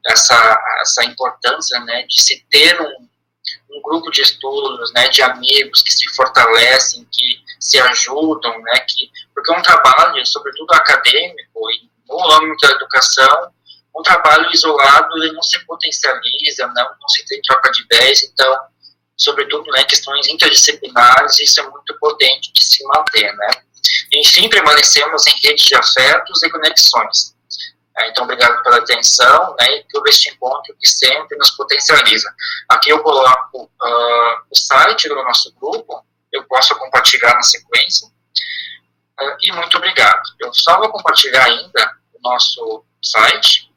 [0.07, 3.09] essa, essa importância né, de se ter um,
[3.71, 9.11] um grupo de estudos, né, de amigos que se fortalecem, que se ajudam, né, que,
[9.35, 13.53] porque é um trabalho, sobretudo acadêmico, e no âmbito da educação,
[13.97, 18.59] um trabalho isolado ele não se potencializa, não, não se tem troca de ideias, então,
[19.17, 23.51] sobretudo, né, questões interdisciplinares, isso é muito potente de se manter, né.
[24.13, 27.35] Enfim, permanecemos em redes de afetos e conexões.
[27.97, 32.35] É, então, obrigado pela atenção né, e por este encontro que sempre nos potencializa.
[32.69, 38.09] Aqui eu coloco uh, o site do nosso grupo, eu posso compartilhar na sequência.
[38.09, 40.23] Uh, e muito obrigado.
[40.41, 43.73] Eu só vou compartilhar ainda o nosso site.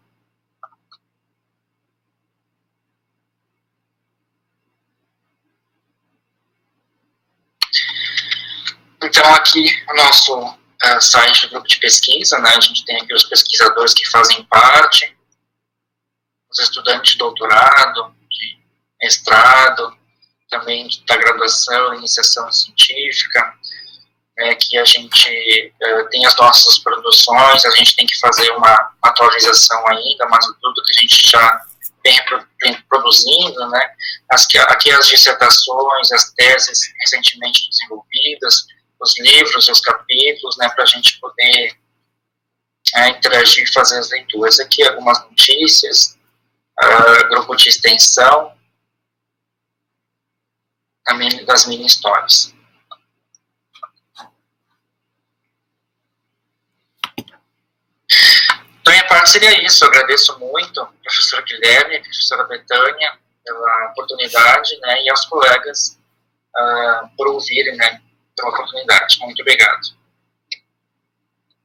[9.07, 12.49] Então, aqui o nosso uh, site do grupo de pesquisa, né?
[12.49, 15.17] A gente tem aqui os pesquisadores que fazem parte,
[16.51, 18.59] os estudantes de doutorado, de
[19.01, 19.97] mestrado,
[20.49, 23.53] também da graduação, iniciação científica,
[24.37, 28.93] né, que a gente uh, tem as nossas produções, a gente tem que fazer uma
[29.01, 31.61] atualização ainda, mas tudo que a gente já
[32.03, 32.19] vem,
[32.61, 33.89] vem produzindo, né,
[34.31, 38.67] as, aqui as dissertações, as teses recentemente desenvolvidas,
[38.99, 41.77] os livros, os capítulos, né, para a gente poder
[42.95, 44.59] é, interagir e fazer as leituras.
[44.59, 46.17] Aqui algumas notícias,
[46.81, 48.55] uh, grupo de extensão,
[51.45, 52.53] das mini histórias.
[58.81, 59.83] Então, minha parte seria isso.
[59.83, 65.97] Eu agradeço muito ao professor Guilherme, professora Betânia, pela oportunidade, né, e aos colegas
[66.55, 68.01] uh, por ouvirem, né,
[68.37, 69.19] pela oportunidade.
[69.19, 69.97] Muito obrigado.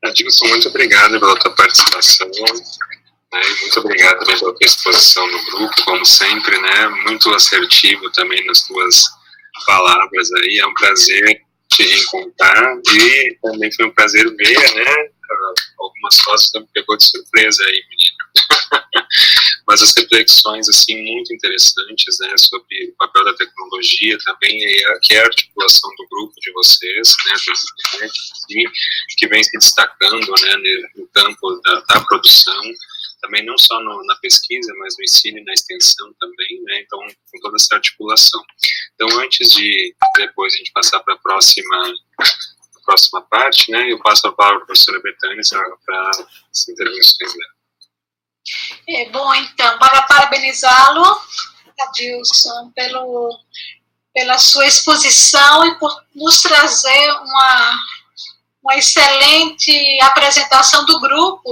[0.04, 2.28] Adilson, muito obrigado pela tua participação.
[2.28, 6.88] Né, muito obrigado pela tua exposição no grupo, como sempre, né?
[7.06, 9.04] Muito assertivo também nas tuas
[9.64, 10.58] palavras aí.
[10.58, 15.11] É um prazer te reencontrar e também foi um prazer ver, né?
[15.78, 19.06] Algumas que me pegou de surpresa aí, menino.
[19.66, 22.34] Mas as reflexões, assim, muito interessantes, né?
[22.36, 27.14] Sobre o papel da tecnologia também e que é a articulação do grupo de vocês,
[27.26, 27.34] né?
[27.34, 28.64] assim,
[29.16, 30.56] que vem se destacando, né?
[30.96, 32.62] No campo da, da produção
[33.22, 36.80] também não só no, na pesquisa, mas no ensino e na extensão também, né?
[36.80, 36.98] Então,
[37.30, 38.42] com toda essa articulação.
[38.94, 41.94] Então, antes de depois a gente passar para a próxima,
[42.84, 43.90] próxima parte, né?
[43.90, 45.40] Eu passo a palavra para a professora Betânia
[45.84, 47.62] para as intervenções dela.
[48.88, 51.20] É, bom, então, para parabenizá-lo,
[51.80, 53.38] Adilson, pelo,
[54.14, 57.78] pela sua exposição e por nos trazer uma,
[58.62, 61.50] uma excelente apresentação do grupo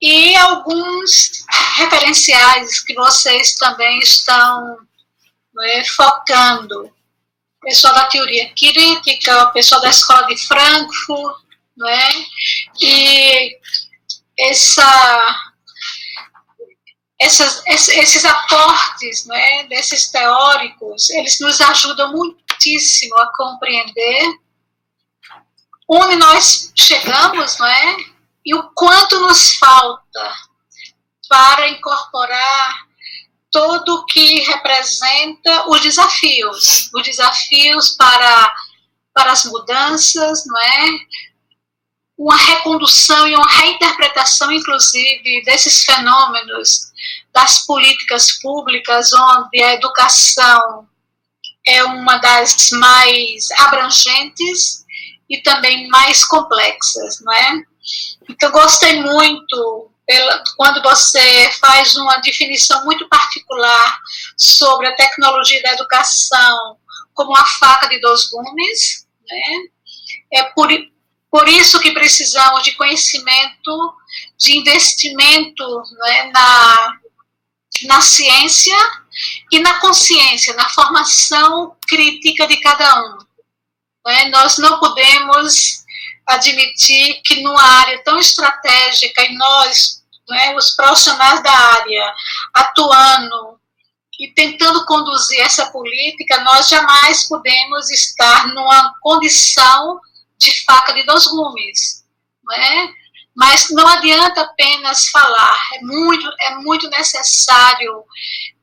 [0.00, 1.44] e alguns
[1.76, 4.78] referenciais que vocês também estão
[5.54, 6.93] né, focando.
[7.64, 11.36] Pessoal da teoria crítica, pessoal da escola de Frankfurt,
[11.76, 12.08] né,
[12.80, 13.58] e
[14.38, 15.52] essa,
[17.18, 24.38] essas, esses aportes né, desses teóricos, eles nos ajudam muitíssimo a compreender
[25.88, 27.96] onde nós chegamos, não é?
[28.44, 30.34] e o quanto nos falta
[31.28, 32.86] para incorporar
[33.54, 38.52] todo o que representa os desafios, os desafios para,
[39.14, 40.88] para as mudanças, não é?
[42.18, 46.80] Uma recondução e uma reinterpretação, inclusive, desses fenômenos
[47.32, 50.88] das políticas públicas, onde a educação
[51.64, 54.84] é uma das mais abrangentes
[55.30, 57.62] e também mais complexas, não é?
[58.28, 63.98] Então, gostei muito pela, quando você faz uma definição muito particular
[64.36, 66.78] sobre a tecnologia da educação
[67.14, 69.06] como a faca de dois gumes.
[69.26, 69.68] Né?
[70.32, 70.68] É por,
[71.30, 73.94] por isso que precisamos de conhecimento,
[74.36, 76.98] de investimento né, na,
[77.84, 78.76] na ciência
[79.50, 83.18] e na consciência, na formação crítica de cada um.
[84.06, 84.26] Né?
[84.26, 85.83] Nós não podemos
[86.26, 92.14] admitir que numa área tão estratégica e nós, né, os profissionais da área,
[92.54, 93.60] atuando
[94.18, 100.00] e tentando conduzir essa política, nós jamais podemos estar numa condição
[100.38, 102.04] de faca de dois gumes,
[102.44, 102.88] né?
[103.36, 108.04] Mas não adianta apenas falar, é muito, é muito necessário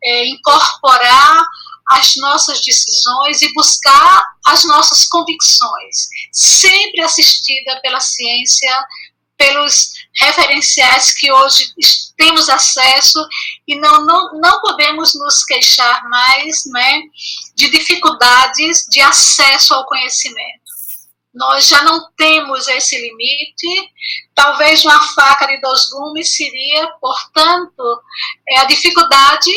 [0.02, 1.46] é, incorporar
[1.90, 8.86] as nossas decisões e buscar as nossas convicções, sempre assistida pela ciência,
[9.38, 11.66] pelos referenciais que hoje
[12.16, 13.20] temos acesso
[13.68, 17.02] e não, não, não podemos nos queixar mais né,
[17.56, 20.62] de dificuldades de acesso ao conhecimento.
[21.34, 23.92] Nós já não temos esse limite,
[24.36, 28.02] talvez uma faca de dois gumes seria, portanto,
[28.48, 29.52] é a dificuldade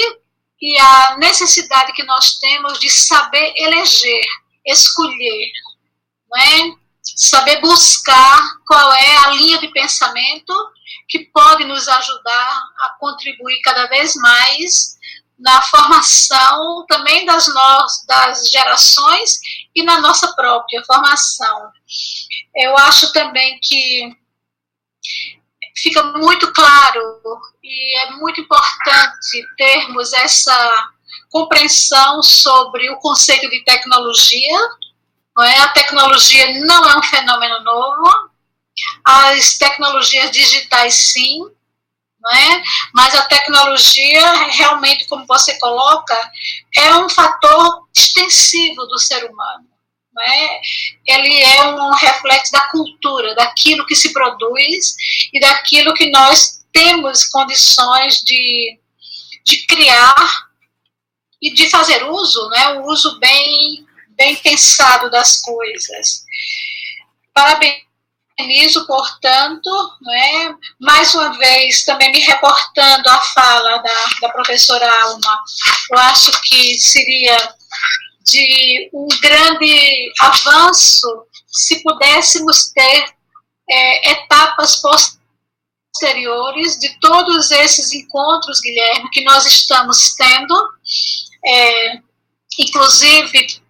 [0.64, 4.24] e a necessidade que nós temos de saber eleger,
[4.64, 5.52] escolher,
[6.32, 6.74] né?
[7.02, 10.54] saber buscar qual é a linha de pensamento
[11.06, 14.96] que pode nos ajudar a contribuir cada vez mais
[15.38, 19.40] na formação também das, no, das gerações
[19.74, 21.68] e na nossa própria formação.
[22.56, 24.16] Eu acho também que
[25.76, 27.20] fica muito claro
[27.62, 30.88] e é muito importante termos essa
[31.30, 34.58] compreensão sobre o conceito de tecnologia.
[35.36, 35.58] Não é?
[35.58, 38.30] A tecnologia não é um fenômeno novo,
[39.04, 41.40] as tecnologias digitais sim,
[42.20, 42.62] não é?
[42.94, 46.16] mas a tecnologia, realmente, como você coloca,
[46.76, 49.73] é um fator extensivo do ser humano.
[50.22, 50.60] É?
[51.06, 54.94] Ele é um reflexo da cultura, daquilo que se produz
[55.32, 58.78] e daquilo que nós temos condições de,
[59.44, 60.14] de criar
[61.40, 62.68] e de fazer uso, né?
[62.74, 66.24] o uso bem, bem pensado das coisas.
[67.34, 69.70] Parabenizo, portanto,
[70.00, 70.54] né?
[70.80, 75.42] mais uma vez, também me reportando à fala da, da professora Alma,
[75.90, 77.36] eu acho que seria
[78.24, 81.06] de um grande avanço
[81.46, 83.04] se pudéssemos ter
[83.70, 84.82] é, etapas
[85.94, 90.54] posteriores de todos esses encontros, Guilherme, que nós estamos tendo,
[91.46, 92.00] é,
[92.58, 93.62] inclusive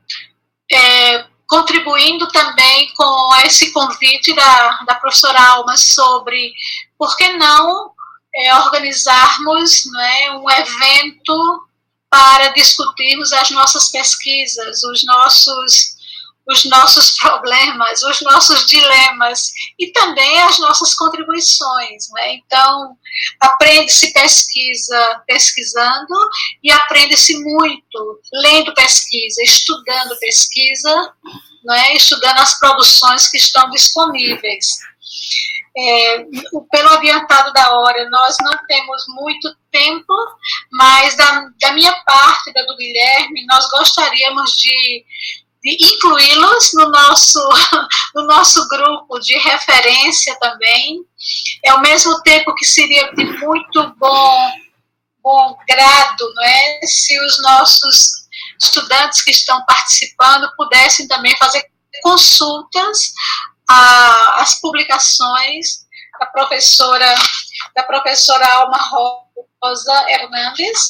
[0.73, 6.53] é, contribuindo também com esse convite da, da professora Alma sobre
[6.99, 7.93] por que não
[8.35, 11.69] é, organizarmos né, um evento
[12.15, 15.97] para discutirmos as nossas pesquisas, os nossos,
[16.49, 22.09] os nossos problemas, os nossos dilemas e também as nossas contribuições.
[22.13, 22.35] Né?
[22.35, 22.97] Então,
[23.41, 26.15] aprende-se pesquisa pesquisando
[26.63, 31.15] e aprende-se muito lendo pesquisa, estudando pesquisa,
[31.65, 31.97] né?
[31.97, 34.69] estudando as produções que estão disponíveis.
[35.77, 36.19] É,
[36.71, 40.15] pelo adiantado da hora, nós não temos muito tempo,
[40.73, 45.05] mas da, da minha parte, da do Guilherme, nós gostaríamos de,
[45.65, 47.41] de incluí-los no nosso,
[48.15, 51.01] no nosso grupo de referência também.
[51.65, 54.51] É ao mesmo tempo que seria de muito bom,
[55.21, 56.81] bom grado, não é?
[56.85, 58.25] Se os nossos
[58.63, 61.65] estudantes que estão participando pudessem também fazer
[62.01, 63.13] consultas
[63.69, 65.85] às publicações
[66.21, 67.15] da professora
[67.75, 69.24] da professora Alma Rosa
[70.09, 70.89] Hernandes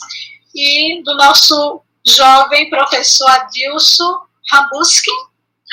[0.54, 4.20] e do nosso jovem professor Adilson
[4.50, 5.10] Rabuski.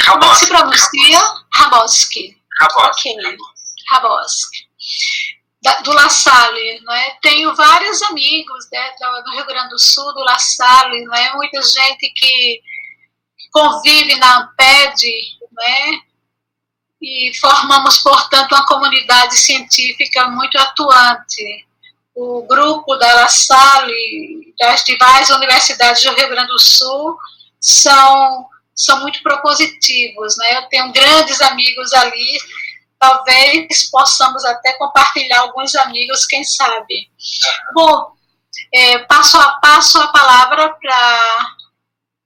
[0.06, 1.20] Como se pronuncia?
[1.56, 2.38] Raboski.
[2.60, 3.10] Raboski.
[3.10, 3.38] Okay.
[3.92, 4.68] Raboski.
[5.84, 7.18] do La Salle, não é?
[7.22, 11.34] Tenho vários amigos né, do Rio Grande do Sul, do La Salle, não é?
[11.36, 12.62] Muita gente que
[13.52, 15.06] convive na Amped,
[15.52, 16.02] né?
[17.02, 21.66] e formamos, portanto, uma comunidade científica muito atuante.
[22.14, 27.18] O grupo da La Salle, das demais universidades do Rio Grande do Sul,
[27.60, 30.38] são, são muito propositivos.
[30.38, 30.58] Né?
[30.58, 32.40] Eu tenho grandes amigos ali,
[33.00, 37.10] talvez possamos até compartilhar alguns amigos, quem sabe.
[37.74, 38.12] Bom,
[38.74, 40.76] é, passo, a, passo a palavra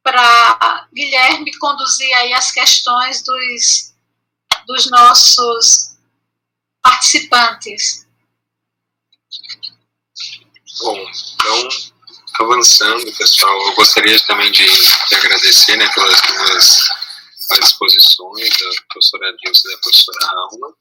[0.03, 3.95] para Guilherme conduzir aí as questões dos
[4.65, 5.95] dos nossos
[6.81, 8.04] participantes.
[10.79, 11.69] Bom, então,
[12.41, 16.79] avançando, pessoal, eu gostaria também de, de agradecer né, pelas duas
[17.63, 20.75] exposições da professora Dilson e da professora Alma.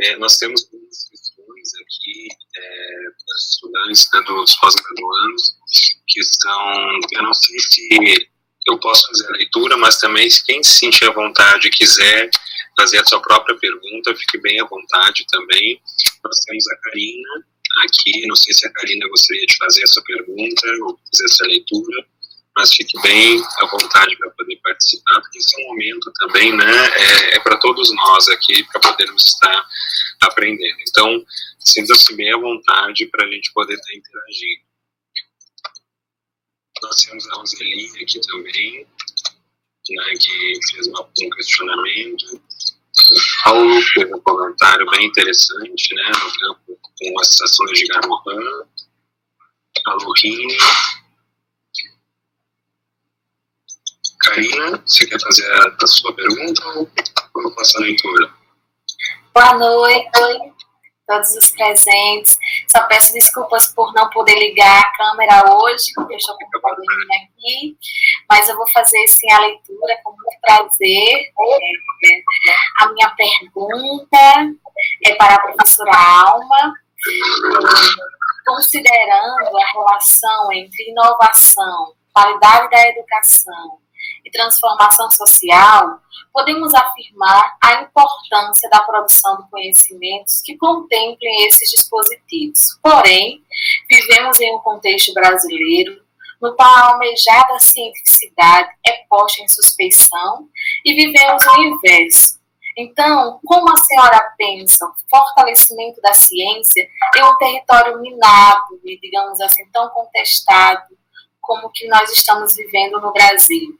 [0.00, 2.96] É, nós temos duas questões aqui é,
[3.26, 5.54] das estudantes, né, dos pós-graduandos,
[6.06, 8.28] que estão, eu não sei se
[8.66, 12.28] eu posso fazer a leitura, mas também quem se sentir à vontade e quiser
[12.78, 15.80] fazer a sua própria pergunta, fique bem à vontade também.
[16.22, 17.49] Nós temos a Karina
[17.84, 22.06] aqui, não sei se a Karina gostaria de fazer essa pergunta ou fazer essa leitura,
[22.56, 26.86] mas fique bem à vontade para poder participar, porque esse é um momento também, né,
[26.96, 29.66] é, é para todos nós aqui, para podermos estar
[30.22, 30.76] aprendendo.
[30.88, 31.24] Então,
[31.58, 34.70] sinta-se bem à vontade para a gente poder estar interagindo.
[36.82, 38.86] Nós temos a Roseli aqui também,
[39.90, 42.42] né, que fez um questionamento.
[43.44, 48.66] Paulo fez um comentário bem interessante, né, no campo com as ações de Garohan,
[49.86, 50.56] a Lohine.
[54.22, 58.34] Karina, você quer fazer a, a sua pergunta ou eu faço a leitura?
[59.32, 60.10] Boa noite
[61.10, 62.38] todos os presentes.
[62.68, 66.60] Só peço desculpas por não poder ligar a câmera hoje, porque eu estou com um
[66.60, 67.76] probleminha aqui,
[68.30, 71.32] mas eu vou fazer sim a leitura com muito prazer.
[72.80, 74.18] A minha pergunta
[75.04, 76.74] é para a professora Alma.
[78.46, 83.78] Considerando a relação entre inovação, qualidade da educação
[84.24, 86.00] e transformação social,
[86.32, 92.78] podemos afirmar a importância da produção de conhecimentos que contemplem esses dispositivos.
[92.82, 93.42] Porém,
[93.88, 96.02] vivemos em um contexto brasileiro
[96.40, 100.48] no qual a almejada cientificidade é posta em suspeição
[100.84, 102.39] e vivemos o inverso.
[102.80, 109.70] Então, como a senhora pensa fortalecimento da ciência em um território minado e, digamos assim,
[109.70, 110.96] tão contestado
[111.42, 113.78] como o que nós estamos vivendo no Brasil?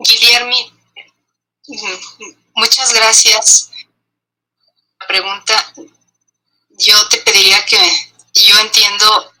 [0.00, 0.72] Guillermo,
[2.56, 3.70] muchas gracias.
[5.00, 5.74] La pregunta,
[6.70, 7.78] yo te pediría que
[8.34, 9.32] yo entiendo,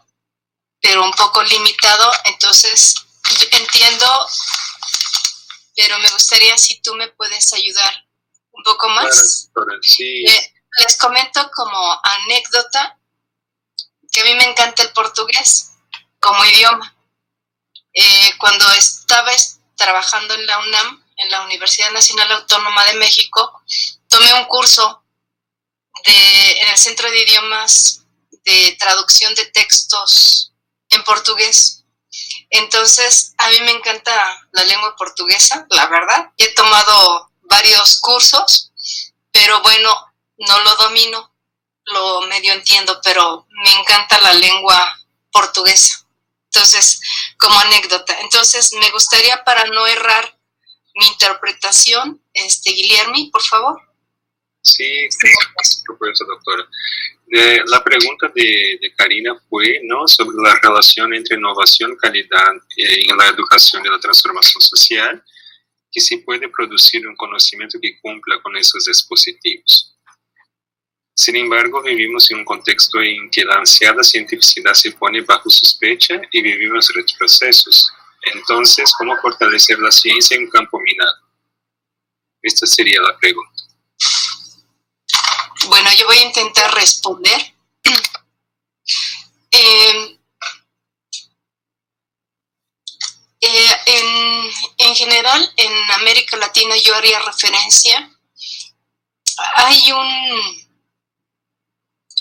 [0.80, 2.94] pero un poco limitado, entonces
[3.50, 4.06] entiendo,
[5.76, 8.06] pero me gustaría si tú me puedes ayudar
[8.52, 9.50] un poco más.
[9.98, 12.98] Eh, les comento como anécdota
[14.10, 15.72] que a mí me encanta el portugués
[16.20, 16.96] como idioma.
[17.92, 19.30] Eh, cuando estaba
[19.76, 23.62] trabajando en la UNAM, en la Universidad Nacional Autónoma de México,
[24.08, 25.04] tomé un curso
[26.04, 28.00] de, en el Centro de Idiomas
[28.44, 30.52] de Traducción de Textos
[30.90, 31.83] en portugués.
[32.50, 36.30] Entonces, a mí me encanta la lengua portuguesa, la verdad.
[36.36, 38.72] He tomado varios cursos,
[39.32, 39.90] pero bueno,
[40.38, 41.32] no lo domino,
[41.86, 44.88] lo medio entiendo, pero me encanta la lengua
[45.32, 46.06] portuguesa.
[46.52, 47.00] Entonces,
[47.38, 48.18] como anécdota.
[48.20, 50.38] Entonces, me gustaría para no errar
[50.94, 53.93] mi interpretación, este, Guillermo, por favor.
[54.64, 55.06] Sí,
[55.84, 56.66] supuesto, doctora.
[57.66, 60.08] la pregunta de, Karina fue ¿no?
[60.08, 65.22] sobre la relación entre innovación, calidad en la educación y la transformación social,
[65.92, 69.94] que se puede producir un conocimiento que cumpla con esos dispositivos.
[71.14, 76.20] Sin embargo, vivimos en un contexto en que la ansiada cientificidad se pone bajo sospecha
[76.32, 77.92] y vivimos retrocesos.
[78.34, 81.16] Entonces, ¿cómo fortalecer la ciencia en un campo minado?
[82.42, 83.64] Esta sería la pregunta.
[85.68, 87.54] Bueno, yo voy a intentar responder.
[93.46, 98.10] Eh, en, en general, en América Latina yo haría referencia.
[99.56, 100.64] Hay un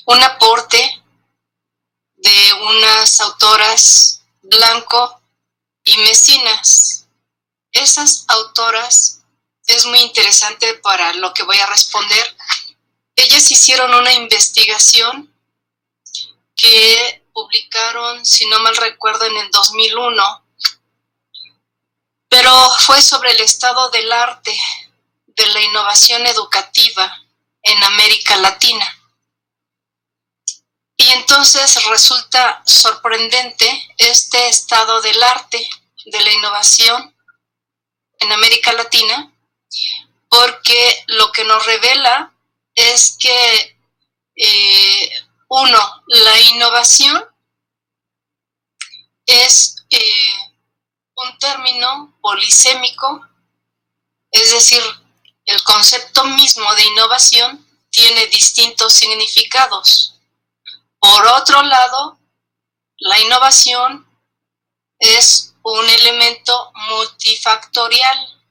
[0.05, 1.03] un aporte
[2.15, 5.21] de unas autoras Blanco
[5.83, 7.07] y Mesinas.
[7.71, 9.21] Esas autoras
[9.65, 12.35] es muy interesante para lo que voy a responder.
[13.15, 15.33] Ellas hicieron una investigación
[16.55, 20.45] que publicaron, si no mal recuerdo, en el 2001,
[22.29, 24.57] pero fue sobre el estado del arte,
[25.27, 27.23] de la innovación educativa
[27.61, 28.85] en América Latina.
[30.97, 35.67] Y entonces resulta sorprendente este estado del arte,
[36.05, 37.15] de la innovación
[38.19, 39.31] en América Latina,
[40.29, 42.32] porque lo que nos revela
[42.75, 43.77] es que,
[44.35, 45.11] eh,
[45.49, 47.23] uno, la innovación
[49.25, 50.33] es eh,
[51.15, 53.27] un término polisémico,
[54.31, 54.81] es decir,
[55.45, 60.19] el concepto mismo de innovación tiene distintos significados.
[60.99, 62.17] Por otro lado,
[62.97, 64.07] la innovación
[64.97, 68.41] es un elemento multifactorial.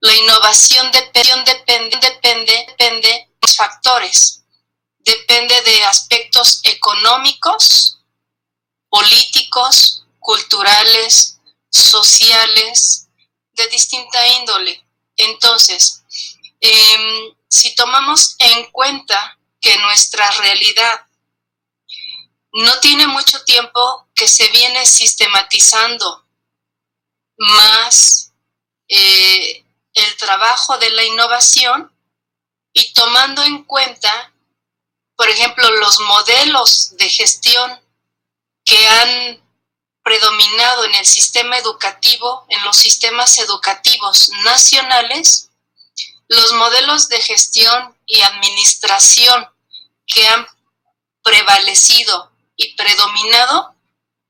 [0.00, 4.42] La innovación depende, depende, depende, depende factores.
[4.98, 7.98] Depende de aspectos económicos,
[8.88, 11.38] políticos, culturales,
[11.70, 13.08] sociales,
[13.52, 14.84] de distinta índole.
[15.16, 16.02] Entonces,
[16.60, 21.06] em, si tomamos en cuenta que nuestra realidad
[22.52, 26.26] no tiene mucho tiempo que se viene sistematizando
[27.36, 28.32] más
[28.88, 29.64] eh,
[29.94, 31.92] el trabajo de la innovación
[32.78, 34.34] y tomando en cuenta,
[35.16, 37.80] por ejemplo, los modelos de gestión
[38.66, 39.42] que han
[40.02, 45.48] predominado en el sistema educativo, en los sistemas educativos nacionales,
[46.28, 49.48] los modelos de gestión y administración
[50.04, 50.46] que han
[51.22, 53.74] prevalecido y predominado,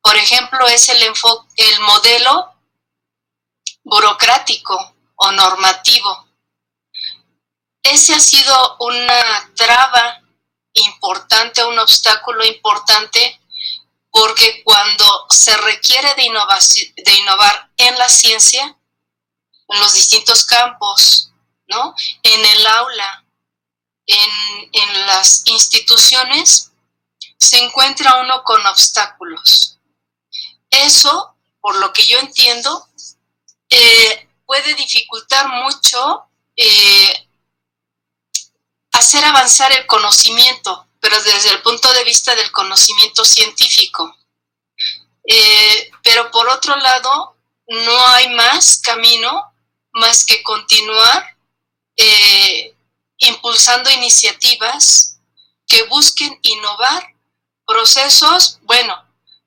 [0.01, 2.55] por ejemplo, es el, el modelo
[3.83, 6.26] burocrático o normativo.
[7.93, 10.21] Ese ha sido una traba
[10.73, 13.41] importante, un obstáculo importante,
[14.11, 18.77] porque cuando se requiere de, innovar en la ciencia,
[19.69, 21.31] en los distintos campos,
[21.69, 21.95] ¿no?
[22.25, 23.25] en el aula,
[24.07, 24.31] en,
[24.73, 26.73] en las instituciones,
[27.39, 29.79] se encuentra uno con obstáculos.
[30.71, 32.89] Eso, por lo que yo entiendo,
[33.69, 36.25] eh, puede dificultar mucho
[36.57, 37.26] eh,
[38.97, 44.17] hacer avanzar el conocimiento, pero desde el punto de vista del conocimiento científico.
[45.29, 47.37] Eh, pero por otro lado,
[47.69, 49.53] no hay más camino
[49.93, 51.37] más que continuar
[53.19, 55.19] impulsando iniciativas
[55.67, 57.15] que busquen innovar
[57.67, 58.95] procesos, bueno,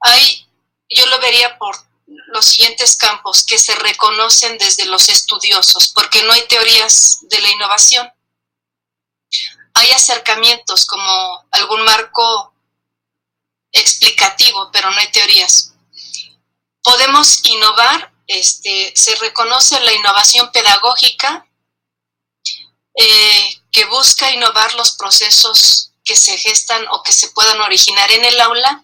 [0.02, 0.48] hay,
[0.90, 1.76] yo lo vería por
[2.08, 7.50] los siguientes campos que se reconocen desde los estudiosos, porque no hay teorías de la
[7.50, 8.12] innovación.
[9.80, 12.53] Hay acercamientos como algún marco
[13.72, 15.73] explicativo, pero no hay teorías.
[16.84, 21.47] Podemos innovar, este, se reconoce la innovación pedagógica,
[22.93, 28.26] eh, que busca innovar los procesos que se gestan o que se puedan originar en
[28.26, 28.84] el aula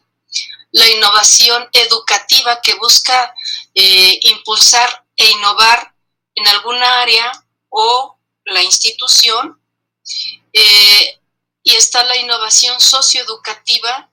[0.71, 3.35] la innovación educativa que busca
[3.73, 5.93] eh, impulsar e innovar
[6.35, 7.31] en alguna área
[7.67, 9.61] o la institución.
[10.53, 11.19] Eh,
[11.63, 14.09] y está la innovación socioeducativa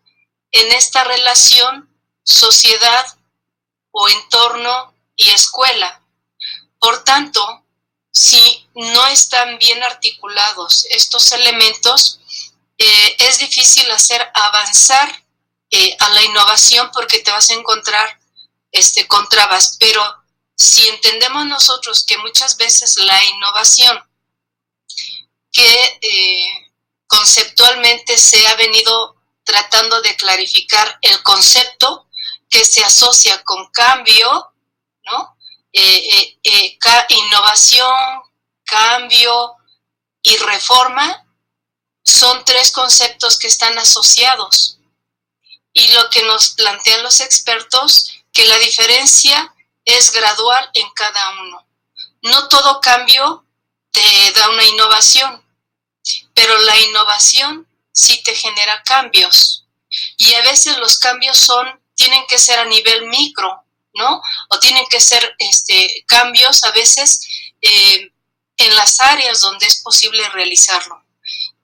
[0.51, 1.89] en esta relación
[2.25, 3.07] sociedad
[3.91, 6.03] o entorno y escuela.
[6.79, 7.65] Por tanto,
[8.11, 12.21] si no están bien articulados estos elementos,
[12.79, 15.25] eh, es difícil hacer avanzar
[15.71, 18.19] eh, a la innovación porque te vas a encontrar
[18.71, 19.77] este, con trabas.
[19.79, 20.03] Pero
[20.57, 24.03] si entendemos nosotros que muchas veces la innovación
[25.53, 26.73] que eh,
[27.07, 32.09] conceptualmente se ha venido tratando de clarificar el concepto
[32.49, 34.53] que se asocia con cambio,
[35.05, 35.37] ¿no?
[35.73, 36.39] Eh,
[37.09, 38.23] innovación,
[38.65, 39.57] cambio
[40.23, 41.27] y reforma
[42.05, 44.79] son tres conceptos que están asociados
[45.73, 49.55] y lo que nos plantean los expertos, que la diferencia
[49.85, 51.67] es gradual en cada uno.
[52.23, 53.42] No todo cambio
[53.93, 55.45] te da una innovación,
[56.35, 59.67] pero la innovación sí te genera cambios.
[60.17, 63.65] Y a veces los cambios son, tienen que ser a nivel micro,
[63.95, 64.23] ¿no?
[64.49, 67.21] O tienen que ser este, cambios a veces
[67.61, 68.11] eh,
[68.57, 71.05] en las áreas donde es posible realizarlo.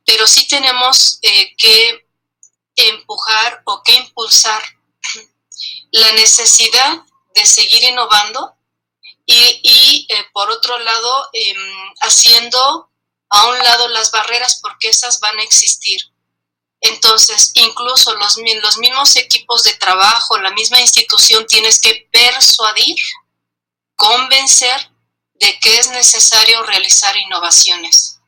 [0.05, 2.07] Pero sí tenemos eh, que
[2.77, 4.63] empujar o que impulsar
[5.93, 6.99] la necesidad
[7.35, 8.58] de seguir innovando
[9.31, 12.91] y, eh, por otro lado em, haciendo
[13.29, 16.01] a un lado las barreras porque esas van a existir.
[16.81, 22.97] Entonces, incluso los, los mismos equipos de trabajo, la misma institución, tienes que persuadir,
[23.97, 24.91] convencer
[25.35, 28.21] de que es necesario realizar innovaciones.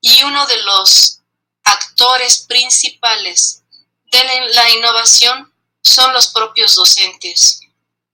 [0.00, 1.20] Y uno de los
[1.64, 3.62] actores principales
[4.10, 5.52] de la innovación
[5.82, 7.60] son los propios docentes,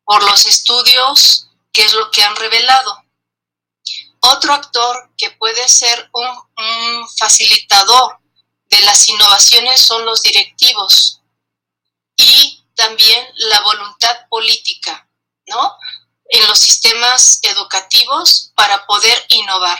[0.04, 3.04] por los estudios, que es lo que han revelado.
[4.20, 8.18] Otro actor que puede ser un, facilitador
[8.66, 11.22] de las innovaciones son los directivos
[12.16, 15.08] y también la voluntad política,
[15.46, 15.76] ¿no?
[16.30, 19.78] En los sistemas educativos para poder innovar.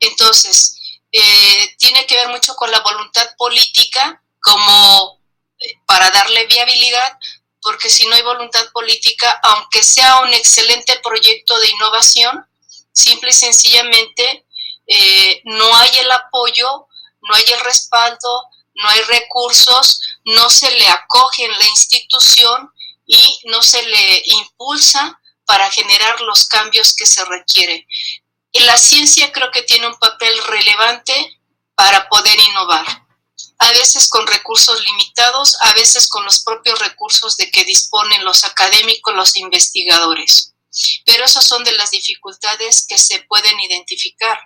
[0.00, 0.76] Entonces,
[1.10, 5.20] eh, tiene que ver mucho con la voluntad política como
[5.86, 7.18] para darle viabilidad,
[7.62, 12.46] porque si no hay voluntad política, aunque sea un excelente proyecto de innovación,
[12.92, 14.44] simple y sencillamente
[14.86, 16.88] eh, no hay el apoyo,
[17.22, 18.42] no hay el respaldo,
[18.74, 22.70] no hay recursos, no se le acoge en la institución
[23.06, 27.86] y no se le impulsa para generar los cambios que se requieren.
[28.52, 31.40] La ciencia creo que tiene un papel relevante
[31.74, 33.01] para poder innovar
[33.62, 38.42] a veces con recursos limitados, a veces con los propios recursos de que disponen los
[38.44, 40.52] académicos, los investigadores.
[41.04, 44.36] Pero esas son de las dificultades que se pueden identificar.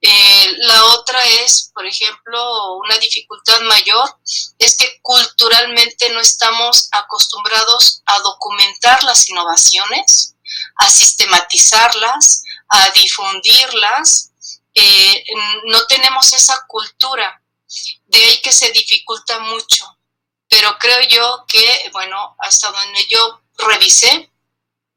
[0.00, 4.18] Eh, la otra es, por ejemplo, una dificultad mayor,
[4.58, 10.34] es que culturalmente no estamos acostumbrados a documentar las innovaciones,
[10.76, 14.32] a sistematizarlas, a difundirlas.
[14.74, 15.24] Eh,
[15.66, 17.40] no tenemos esa cultura,
[18.06, 19.84] de ahí que se dificulta mucho.
[20.48, 24.30] Pero creo yo que, bueno, hasta donde yo revisé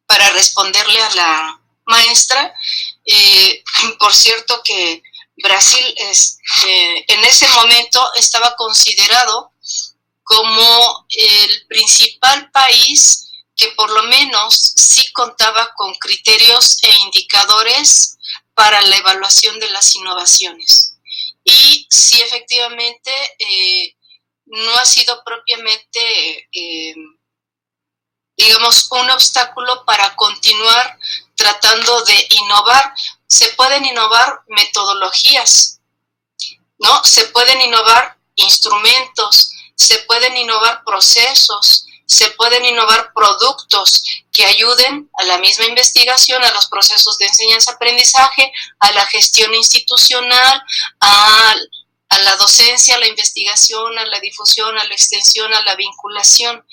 [0.06, 2.54] para responderle a la maestra,
[3.06, 3.64] eh,
[4.00, 5.04] por cierto que
[5.38, 9.52] Brasil este, en ese momento estaba considerado
[10.24, 18.18] como el principal país que por lo menos sí contaba con criterios e indicadores
[18.54, 20.93] para la evaluación de las innovaciones.
[21.44, 23.96] Y sí, efectivamente, eh,
[24.46, 26.96] no ha sido propiamente, eh,
[28.38, 30.98] digamos, un obstáculo para continuar
[31.36, 32.94] tratando de innovar.
[33.28, 35.82] Se pueden innovar metodologías,
[36.78, 37.04] ¿no?
[37.04, 45.26] Se pueden innovar instrumentos, se pueden innovar procesos, se pueden innovar productos que ayuden a
[45.26, 50.64] la misma investigación, a los procesos de enseñanza-aprendizaje, a la gestión institucional,
[51.00, 51.56] a,
[52.24, 56.64] la docencia, a la investigación, a la difusión, a la extensión, a la vinculación.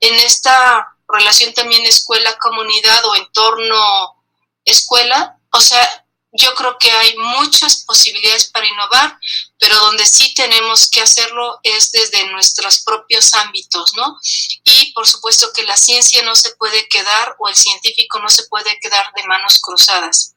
[0.00, 8.50] En esta relación también escuela-comunidad o entorno-escuela, o sea, yo creo que hay muchas posibilidades
[8.50, 9.18] para innovar,
[9.58, 14.16] pero donde sí tenemos que hacerlo es desde nuestros propios ámbitos, ¿no?
[14.64, 18.44] Y por supuesto que la ciencia no se puede quedar o el científico no se
[18.44, 20.34] puede quedar de manos cruzadas,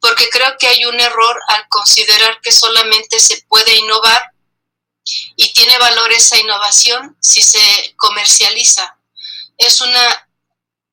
[0.00, 4.22] porque creo que hay un error al considerar que solamente se puede innovar
[5.36, 8.98] y tiene valor esa innovación si se comercializa.
[9.56, 10.28] Es una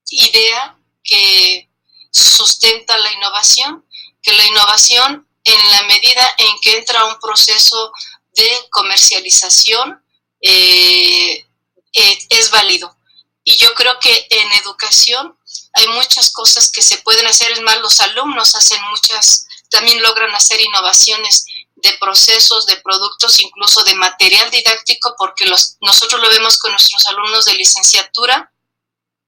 [0.10, 1.70] idea que
[2.11, 3.86] sustenta la innovación,
[4.30, 7.91] que la innovación en la medida en que entra un proceso
[8.34, 10.03] de comercialización
[10.41, 11.47] eh,
[11.93, 12.95] eh, es válido.
[13.43, 15.38] Y yo creo que en educación
[15.73, 20.34] hay muchas cosas que se pueden hacer, es más, los alumnos hacen muchas, también logran
[20.35, 21.45] hacer innovaciones
[21.76, 25.45] de procesos, de productos, incluso de material didáctico, porque
[25.81, 28.53] nosotros lo vemos con nuestros alumnos de licenciatura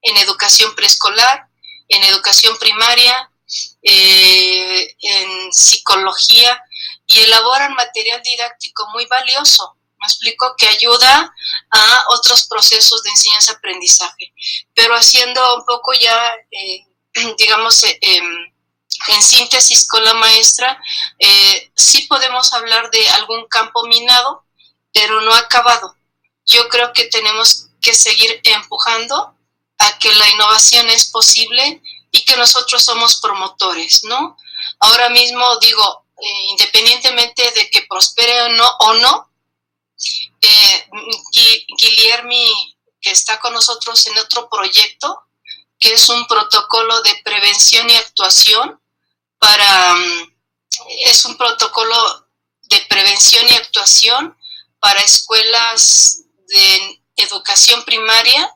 [0.02, 1.48] en educación preescolar,
[1.88, 3.31] en educación primaria,
[3.82, 6.62] eh, en psicología
[7.06, 9.76] y elaboran material didáctico muy valioso.
[9.98, 11.32] Me explico que ayuda
[11.70, 14.32] a otros procesos de enseñanza-aprendizaje,
[14.74, 16.86] pero haciendo un poco ya, eh,
[17.38, 18.52] digamos, eh, em,
[19.08, 20.80] en síntesis con la maestra,
[21.74, 24.44] sí podemos hablar de algún campo minado,
[24.92, 25.96] pero no acabado.
[26.46, 29.36] Yo creo que tenemos que seguir empujando
[29.78, 31.82] a que la innovación es posible
[32.12, 34.36] y que nosotros somos promotores, ¿no?
[34.78, 39.32] Ahora mismo digo, eh, independientemente de que prospere o no, o no
[40.40, 40.88] eh,
[41.78, 45.22] Guillermi, que está con nosotros en otro proyecto,
[45.78, 48.80] que es un protocolo de prevención y actuación
[49.38, 50.34] para, mm,
[51.06, 52.28] es un protocolo
[52.64, 54.36] de prevención y actuación
[54.80, 58.50] para escuelas de educación primaria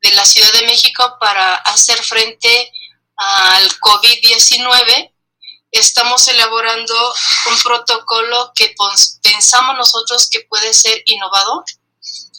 [0.00, 2.72] de la Ciudad de México para hacer frente
[3.16, 5.12] al COVID-19,
[5.70, 7.14] estamos elaborando
[7.50, 8.74] un protocolo que
[9.22, 11.64] pensamos nosotros que puede ser innovador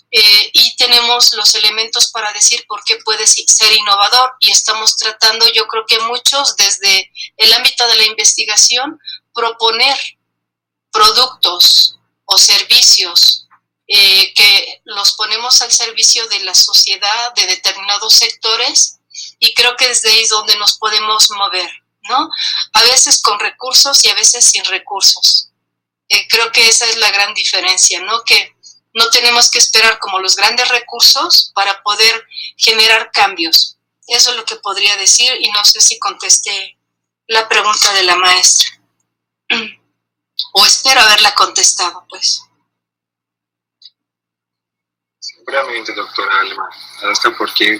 [0.09, 5.47] eh, y tenemos los elementos para decir por qué puede ser innovador y estamos tratando,
[5.49, 8.99] yo creo que muchos desde el ámbito de la investigación,
[9.33, 9.97] proponer
[10.91, 13.46] productos o servicios
[13.87, 18.99] eh, que los ponemos al servicio de la sociedad, de determinados sectores,
[19.39, 21.71] y creo que desde ahí es donde nos podemos mover,
[22.09, 22.29] ¿no?
[22.73, 25.49] A veces con recursos y a veces sin recursos.
[26.09, 28.23] Eh, creo que esa es la gran diferencia, ¿no?
[28.23, 28.55] Que
[28.93, 32.25] no tenemos que esperar como los grandes recursos para poder
[32.57, 33.77] generar cambios.
[34.07, 36.77] Eso es lo que podría decir y no sé si contesté
[37.27, 38.67] la pregunta de la maestra.
[40.53, 42.41] O espero haberla contestado, pues.
[45.47, 46.69] Seguramente, doctora Alma,
[47.03, 47.79] hasta porque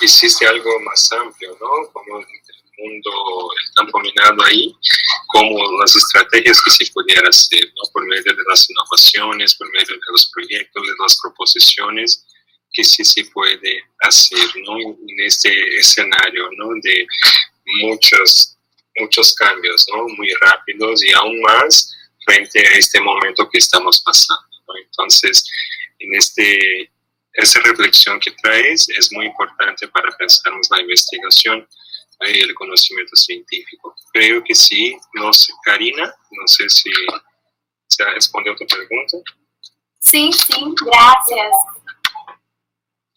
[0.00, 1.92] existe algo más amplio, ¿no?
[1.92, 2.26] Como el
[2.78, 4.74] mundo, el campo minado ahí,
[5.28, 7.90] como las estrategias que se pudiera hacer, ¿no?
[7.92, 12.24] Por medio de las innovaciones, por medio de los proyectos, de las proposiciones,
[12.72, 14.78] que sí se puede hacer, ¿no?
[14.78, 16.68] En este escenario, ¿no?
[16.82, 17.06] De
[17.82, 18.56] muchos,
[18.96, 20.08] muchos cambios, ¿no?
[20.08, 24.76] Muy rápidos y aún más frente a este momento que estamos pasando, ¿no?
[24.76, 25.44] Entonces,
[25.98, 26.90] en este,
[27.34, 31.68] esa reflexión que traes es muy importante para pensar en la investigación,
[32.20, 33.94] né, ele conhecimento científico.
[34.12, 34.98] Creio que sim.
[35.14, 36.90] Nossa, Karina, não sei se
[37.88, 39.22] você respondeu a tua pergunta.
[40.00, 41.52] Sim, sim, graças.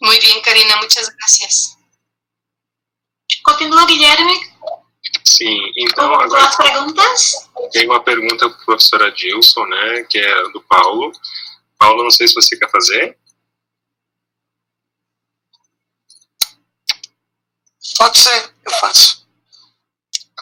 [0.02, 1.78] Muy bien, Karina, muchas gracias.
[3.44, 4.34] Continua, Guilherme,
[5.24, 7.50] Sim, então com agora as perguntas.
[7.72, 11.12] tem uma pergunta para a professora Dilson, né, que é do Paulo.
[11.80, 13.18] Paulo, não sei se você quer fazer.
[17.98, 19.28] Pode ser, eu faço.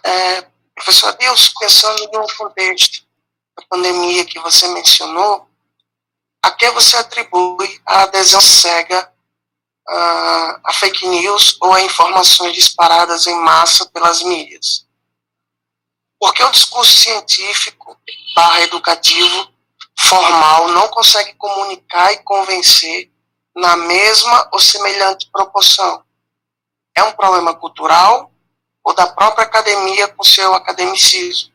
[0.04, 0.42] É,
[0.76, 3.06] professor Adilson, pensando no contexto
[3.56, 5.48] da pandemia que você mencionou,
[6.44, 9.12] a que você atribui a adesão cega
[9.88, 14.88] a, a fake news ou a informações disparadas em massa pelas mídias?
[16.20, 18.00] Porque o discurso científico
[18.36, 19.52] barra educativo
[20.00, 23.12] formal não consegue comunicar e convencer
[23.56, 26.06] na mesma ou semelhante proporção
[26.98, 28.32] é um problema cultural
[28.84, 31.54] ou da própria academia com seu academicismo?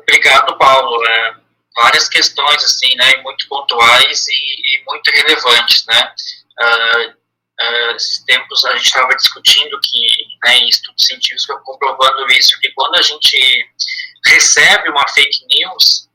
[0.00, 1.02] Obrigado, Paulo.
[1.06, 1.34] É,
[1.76, 6.14] várias questões, assim, né, muito pontuais e, e muito relevantes, né.
[6.60, 10.06] Uh, uh, esses tempos a gente estava discutindo que,
[10.44, 13.70] né, em estudos científicos comprovando isso, que quando a gente
[14.26, 16.08] recebe uma fake news,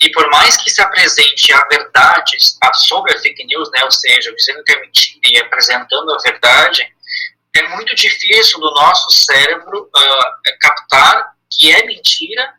[0.00, 2.38] e por mais que se apresente a verdade
[2.86, 6.90] sobre a fake news, né, ou seja, dizendo que é mentira e apresentando a verdade,
[7.54, 12.54] é muito difícil do nosso cérebro uh, captar que é mentira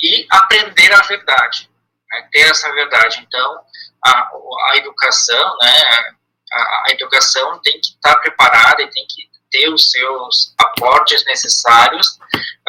[0.00, 1.68] e aprender a verdade,
[2.08, 3.20] né, ter essa verdade.
[3.26, 3.60] Então,
[4.04, 4.30] a,
[4.70, 6.14] a educação, né,
[6.52, 12.18] a, a, educação tem que estar preparada e tem que ter os seus aportes necessários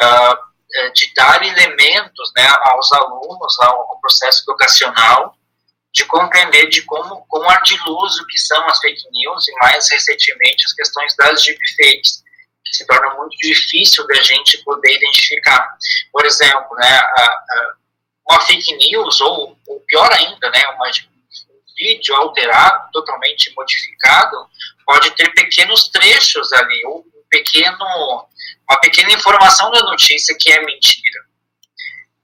[0.02, 0.51] uh,
[0.94, 5.36] de dar elementos né, aos alunos, ao, processo educacional,
[5.92, 10.72] de compreender de como, como ardiloso que são as fake news e mais recentemente as
[10.72, 12.22] questões das deepfakes,
[12.64, 15.76] que se torna muito difícil da gente poder identificar.
[16.10, 17.74] Por exemplo, né, a, a,
[18.30, 24.48] uma fake news, ou, ou pior ainda, né, uma, um vídeo alterado, totalmente modificado,
[24.86, 28.28] pode ter pequenos trechos ali, ou pequeno
[28.68, 31.20] uma pequena informação da notícia que é mentira,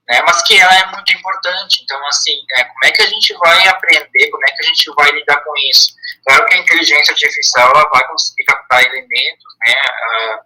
[0.09, 1.83] né, mas que ela é muito importante.
[1.83, 4.91] Então, assim, né, como é que a gente vai aprender, como é que a gente
[4.95, 5.95] vai lidar com isso?
[6.27, 10.39] Claro que a inteligência artificial ela vai conseguir captar elementos, né, uh,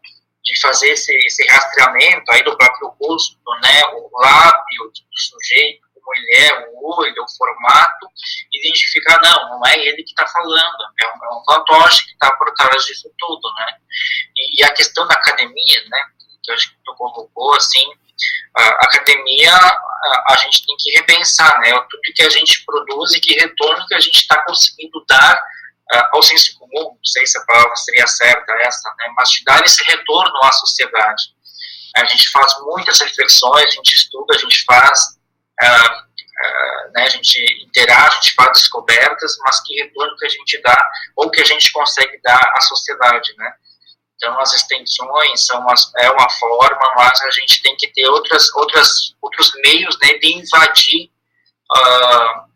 [0.45, 6.17] de fazer esse, esse rastreamento aí do próprio rosto, né, o lábio do sujeito, como
[6.17, 8.07] ele é, o olho, o formato,
[8.53, 12.31] identificar, não, não é ele que está falando, é um, é um fantoche que está
[12.37, 13.77] por trás disso tudo, né?
[14.37, 16.05] E, e, a questão da academia, né,
[16.43, 17.85] que eu acho que tu colocou, assim,
[18.57, 23.21] a academia, a, a, gente tem que repensar, né, tudo que a gente produz e
[23.21, 27.39] que retorno que a gente está conseguindo dar uh, ao senso comum, não sei se
[27.39, 31.33] a palavra seria certa essa, né, mas de dar esse retorno à sociedade.
[31.97, 35.19] A gente faz muitas reflexões, a gente estuda, a gente faz
[35.61, 40.61] uh, uh, né, a gente interage, gente faz descobertas, mas que retorno que a gente
[40.63, 43.55] dá ou que a gente consegue dar à sociedade, né?
[44.17, 48.55] Então, as extensões são uma, é uma forma, mas a gente tem que ter outras,
[48.55, 51.11] outras, outros meios né, de invadir
[51.77, 52.53] uh,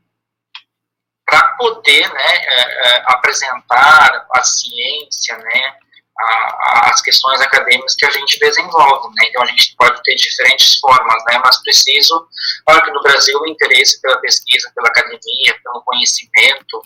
[1.24, 5.78] para poder né, uh, apresentar a ciência, né,
[6.18, 9.26] as questões acadêmicas que a gente desenvolve, né?
[9.28, 11.40] Então a gente pode ter diferentes formas, né?
[11.44, 12.26] Mas preciso,
[12.64, 16.82] claro que no Brasil o interesse pela pesquisa, pela academia, pelo conhecimento,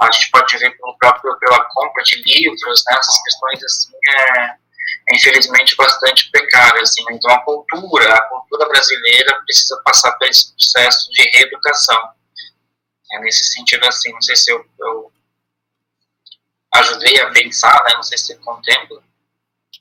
[0.00, 2.98] a gente pode ver pelo próprio pela compra de livros, né?
[2.98, 4.42] Essas questões assim é,
[5.10, 7.04] é infelizmente bastante precária, assim.
[7.12, 12.10] Então a cultura, a cultura brasileira precisa passar por esse processo de reeducação.
[13.12, 15.01] É nesse sentido assim, não sei se eu, eu
[16.74, 17.94] ajudei a pensar, né?
[17.94, 19.02] Não sei se contempla,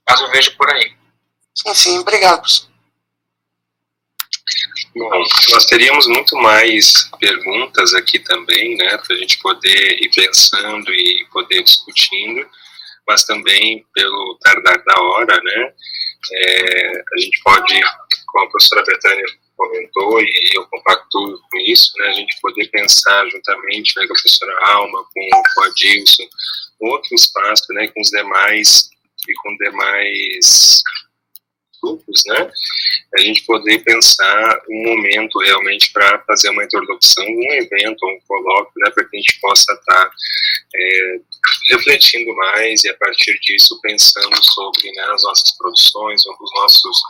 [0.09, 0.93] mas eu vejo por aí.
[1.55, 2.72] Sim, sim, obrigado, professor.
[4.95, 10.93] Bom, nós teríamos muito mais perguntas aqui também, né, para a gente poder ir pensando
[10.93, 12.45] e poder discutindo,
[13.07, 15.73] mas também pelo tardar da hora, né,
[16.34, 17.81] é, a gente pode,
[18.27, 23.30] como a professora Betânia comentou e eu compactuo com isso, né, a gente poder pensar
[23.30, 26.27] juntamente né, com a professora Alma, com, com a Dilson,
[26.89, 28.89] outro espaço, né, com os demais
[29.27, 30.81] e com demais
[31.81, 32.51] grupos, né,
[33.17, 38.73] a gente poder pensar um momento realmente para fazer uma introdução, um evento, um colóquio,
[38.77, 40.11] né, para que a gente possa estar tá,
[40.75, 41.19] é,
[41.69, 47.01] refletindo mais e a partir disso pensando sobre né, as nossas produções, os nossos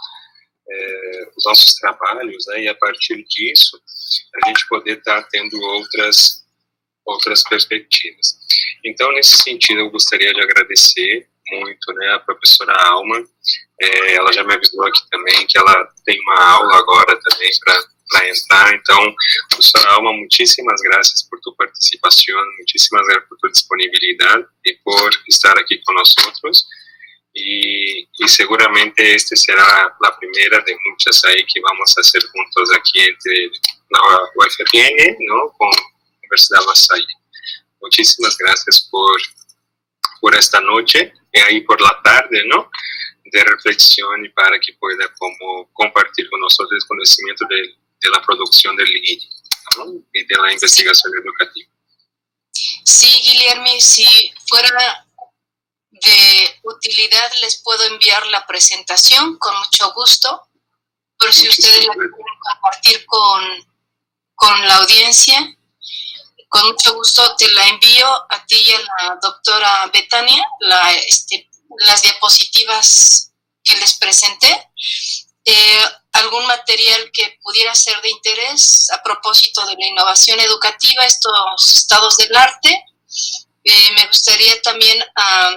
[0.70, 3.82] é, os nossos trabalhos, né, e a partir disso
[4.44, 6.41] a gente poder estar tá tendo outras
[7.06, 8.38] outras perspectivas.
[8.84, 13.24] Então, nesse sentido, eu gostaria de agradecer muito né, a professora Alma.
[13.82, 17.50] É, ela já me avisou aqui também que ela tem uma aula agora também
[18.10, 18.74] para entrar.
[18.74, 19.16] Então,
[19.50, 25.58] professora Alma, muitíssimas graças por tu participação, muitíssimas graças por tua disponibilidade e por estar
[25.58, 25.82] aqui.
[27.34, 32.74] Y, y, seguramente este será la primera de muchas ahí que vamos a hacer juntos
[32.76, 33.50] aquí entre
[33.90, 34.02] la
[34.36, 35.54] UFRN, ¿no?
[35.58, 35.72] Con
[36.32, 37.06] Universidad La
[37.82, 39.22] Muchísimas gracias por,
[40.22, 42.70] por esta noche y ahí por la tarde, ¿no?
[43.26, 48.22] De reflexión y para que pueda como compartir con nosotros el conocimiento de, de la
[48.22, 49.30] producción del LIGI
[49.78, 49.86] ¿no?
[50.14, 51.70] y de la investigación educativa.
[52.84, 55.06] Sí, Guillermo, si fuera
[55.90, 60.48] de utilidad les puedo enviar la presentación con mucho gusto,
[61.18, 63.44] por si ustedes la quieren compartir con,
[64.36, 65.58] con la audiencia.
[66.52, 71.50] Con mucho gusto te la envío a ti y a la doctora Betania, la, este,
[71.86, 73.32] las diapositivas
[73.64, 74.70] que les presenté.
[75.46, 81.34] Eh, algún material que pudiera ser de interés a propósito de la innovación educativa, estos
[81.74, 82.84] estados del arte.
[83.64, 85.56] Eh, me gustaría también a,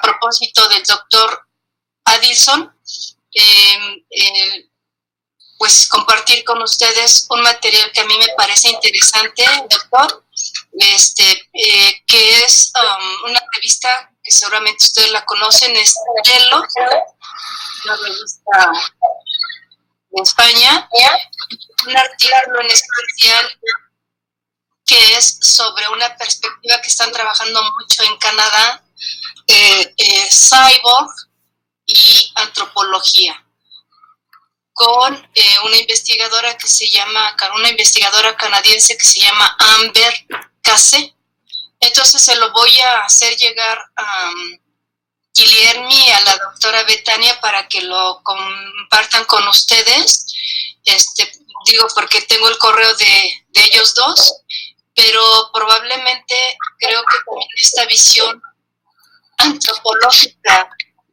[0.00, 1.48] propósito del doctor
[2.06, 2.74] Addison,
[3.34, 4.04] em,
[5.58, 10.24] pues compartir con ustedes un material que a mí me parece interesante, doctor,
[10.78, 16.62] este, eh, que es um, una revista que seguramente ustedes la conocen, es Yellow,
[17.84, 18.72] una revista
[20.10, 20.88] de España,
[21.86, 23.58] un artículo en especial
[24.84, 28.84] que es sobre una perspectiva que están trabajando mucho en Canadá
[29.48, 31.10] eh, eh, cyborg
[31.86, 33.45] y antropología
[34.76, 40.12] con eh, una investigadora que se llama, una investigadora canadiense que se llama Amber
[40.60, 41.14] Case.
[41.80, 44.58] Entonces se lo voy a hacer llegar a um,
[45.34, 50.26] Guillermi, a la doctora Betania, para que lo compartan con ustedes.
[50.84, 51.32] Este,
[51.64, 54.42] digo, porque tengo el correo de, de ellos dos,
[54.94, 58.42] pero probablemente creo que con esta visión
[59.38, 60.68] antropológica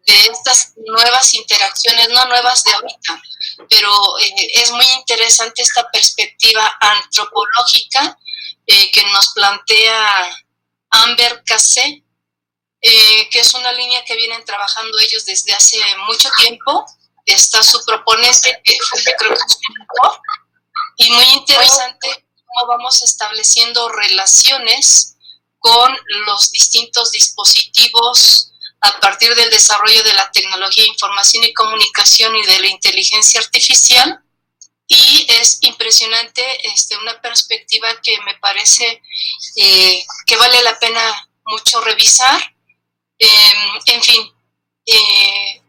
[0.05, 3.21] de estas nuevas interacciones, no nuevas de ahorita,
[3.69, 8.17] pero eh, es muy interesante esta perspectiva antropológica
[8.65, 10.37] eh, que nos plantea
[10.89, 12.03] Amber Cassé,
[12.81, 15.77] eh, que es una línea que vienen trabajando ellos desde hace
[16.07, 16.85] mucho tiempo.
[17.25, 18.77] Está su proponente, que
[19.17, 19.57] creo que es
[20.97, 25.15] y muy interesante cómo vamos estableciendo relaciones
[25.59, 25.95] con
[26.27, 28.52] los distintos dispositivos
[28.83, 33.39] a partir del desarrollo de la tecnología de información y comunicación y de la inteligencia
[33.39, 34.19] artificial.
[34.87, 39.01] Y es impresionante este, una perspectiva que me parece
[39.55, 42.55] eh, que vale la pena mucho revisar.
[43.17, 44.31] Em, en fin,
[44.85, 45.62] eh,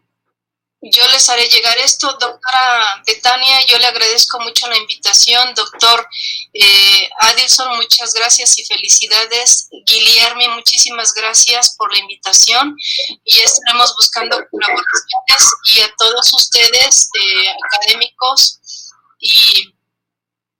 [1.15, 2.07] les haré llegar esto.
[2.19, 5.53] Doctora Betania, yo le agradezco mucho la invitación.
[5.53, 6.07] Doctor
[6.53, 9.69] eh, Adilson, muchas gracias y felicidades.
[9.85, 12.75] Guillermo, muchísimas gracias por la invitación
[13.23, 18.59] y estaremos buscando colaboraciones y a todos ustedes, eh, académicos
[19.19, 19.73] y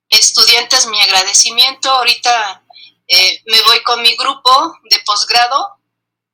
[0.08, 1.90] estudiantes, mi agradecimiento.
[1.90, 2.64] Ahorita
[3.08, 5.76] eh, me voy con mi grupo de posgrado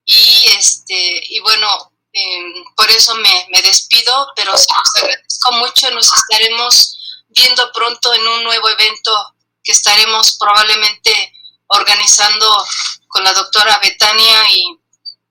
[0.05, 5.91] y este y bueno Em, por eso me, me, despido, pero sí los agradezco mucho.
[5.91, 9.34] Nos estaremos viendo pronto en un nuevo evento
[9.65, 11.32] que estaremos probablemente
[11.68, 12.66] organizando
[13.08, 14.78] con la doctora Betania y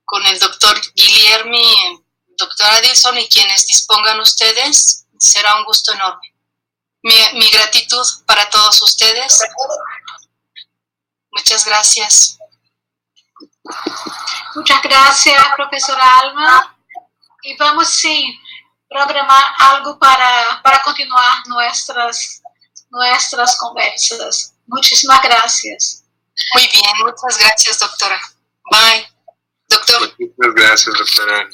[0.04, 2.02] con el doctor Guillermi,
[2.36, 5.06] doctora Adilson y quienes dispongan ustedes.
[5.18, 6.34] Será un gusto enorme.
[7.02, 9.40] Mi gratitud para todos ustedes.
[11.30, 12.38] Muchas gracias.
[14.54, 16.76] Muchas gracias, profesora Alma.
[17.42, 18.38] Y vamos, sí,
[18.88, 22.42] programar algo para, para continuar nuestras,
[22.90, 24.54] nuestras conversas.
[24.66, 26.04] Muchísimas gracias.
[26.54, 28.20] Muy bien, muchas gracias, doctora.
[28.70, 29.08] Bye.
[29.68, 30.14] Doctor.
[30.18, 31.48] Muchas gracias, doctora.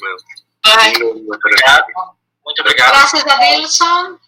[0.63, 0.99] Bye.
[0.99, 2.91] Muito obrigado.
[2.91, 4.19] Graças a Wilson.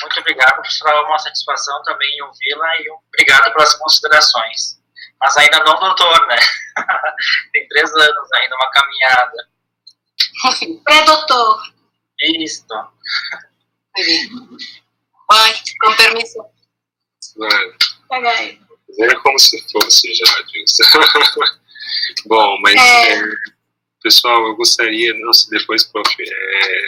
[0.00, 1.02] Muito obrigado, professora.
[1.06, 4.77] Uma satisfação também ouvi-la e obrigado pelas considerações
[5.20, 6.36] mas ainda não doutor, né?
[7.52, 9.48] Tem três anos ainda, uma caminhada.
[10.84, 11.62] Pré-doutor.
[12.20, 12.66] Isso.
[15.30, 16.50] Vai, com permissão.
[19.00, 20.82] É como se fosse já disso.
[22.26, 23.12] Bom, mas é.
[23.12, 23.22] É,
[24.02, 26.82] pessoal, eu gostaria, nossa, depois, prof, é,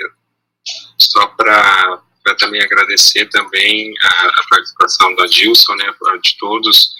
[0.99, 2.02] só para
[2.39, 6.94] também agradecer também a, a participação do Adilson, né, de todos,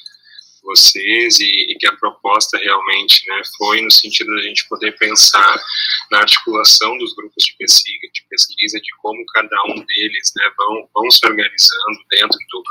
[0.63, 5.63] vocês e, e, que a proposta realmente né, foi no sentido da gente poder pensar
[6.11, 10.89] na articulação dos grupos de pesquisa, de, pesquisa, de como cada um deles né, vão,
[10.95, 12.63] vão se organizando dentro do,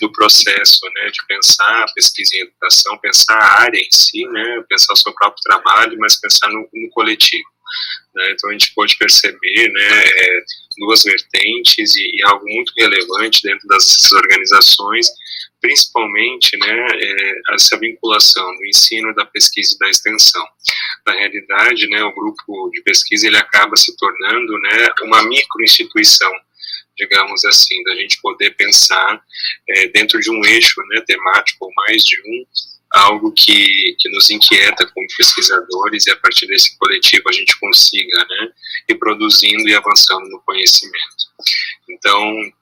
[0.00, 4.64] do processo né, de pensar a pesquisa em educação, pensar a área em si, né,
[4.68, 7.48] pensar o seu próprio trabalho, mas pensar no, no coletivo.
[8.14, 10.40] Né, então a gente pôde perceber né, é,
[10.78, 15.08] duas vertentes e, e, algo muito relevante dentro dessas organizações
[15.60, 20.44] principalmente né, é, essa vinculação do ensino, da pesquisa e da extensão.
[21.06, 26.32] Na realidade, né, o grupo de pesquisa ele acaba se tornando né, uma microinstituição,
[26.96, 29.20] digamos assim, da gente poder pensar
[29.68, 32.44] é, dentro de um eixo né, temático ou mais de um,
[32.90, 38.18] algo que, que nos inquieta como pesquisadores e a partir desse coletivo a gente consiga
[38.24, 38.48] né,
[38.88, 41.28] ir produzindo e avançando no conhecimento.
[41.90, 42.52] Então,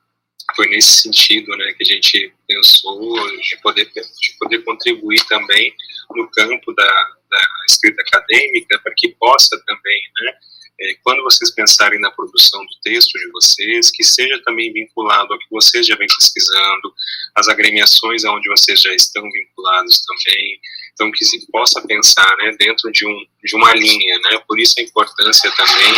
[0.55, 3.00] foi nesse sentido né, que a gente pensou
[3.41, 5.73] de poder, de poder contribuir também
[6.15, 6.84] no campo da,
[7.31, 10.33] da escrita acadêmica, para que possa também, né,
[10.78, 15.39] é, quando vocês pensarem na produção do texto de vocês, que seja também vinculado ao
[15.39, 16.94] que vocês já vêm pesquisando,
[17.34, 20.60] as agremiações aonde vocês já estão vinculados também,
[20.92, 24.75] então que se possa pensar né, dentro de, um, de uma linha, né, por isso
[24.78, 25.92] a importância também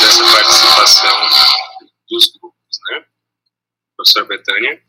[0.00, 1.62] dessa participação
[2.10, 2.32] dos
[4.02, 4.82] professora Betânia.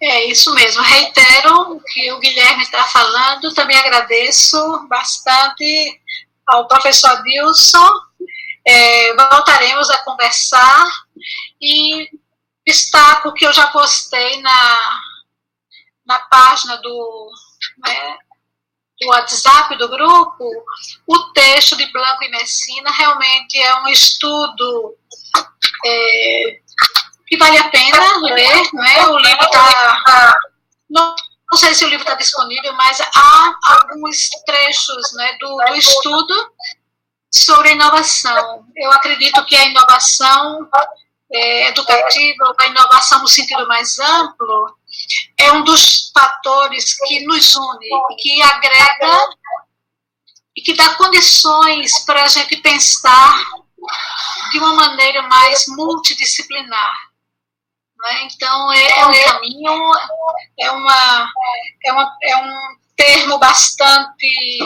[0.00, 0.82] É isso mesmo.
[0.82, 3.54] Reitero o que o Guilherme está falando.
[3.54, 6.00] Também agradeço bastante
[6.46, 7.90] ao professor Dilson.
[8.66, 10.90] É, voltaremos a conversar
[11.60, 12.08] e
[12.66, 15.00] destaco que eu já postei na,
[16.04, 17.30] na página do,
[17.78, 18.18] né,
[19.00, 20.44] do WhatsApp do grupo
[21.06, 22.90] o texto de Blanco e Messina.
[22.90, 24.96] Realmente é um estudo
[25.84, 26.60] é,
[27.26, 29.06] que vale a pena ler, né?
[29.06, 30.34] O livro está.
[30.88, 31.14] Não,
[31.50, 36.52] não, sei se o livro está disponível, mas há alguns trechos né, do, do estudo
[37.32, 38.66] sobre inovação.
[38.76, 40.68] Eu acredito que a inovação
[41.32, 44.76] é, educativa, a inovação no sentido mais amplo,
[45.38, 49.28] é um dos fatores que nos une e que agrega
[50.56, 53.44] e que dá condições para a gente pensar
[54.50, 57.05] de uma maneira mais multidisciplinar.
[58.06, 58.28] Né?
[58.32, 59.92] Então, é, é, um caminho,
[60.60, 61.28] é, uma,
[61.84, 64.58] é, uma, é um termo bastante,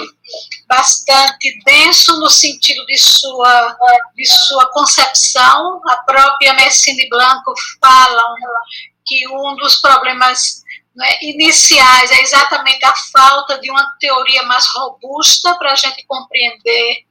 [0.68, 3.76] bastante denso no sentido de sua,
[4.14, 5.80] de sua concepção.
[5.88, 8.22] A própria Messine Blanco fala
[9.06, 10.62] que um dos problemas
[10.94, 17.06] né, iniciais é exatamente a falta de uma teoria mais robusta para a gente compreender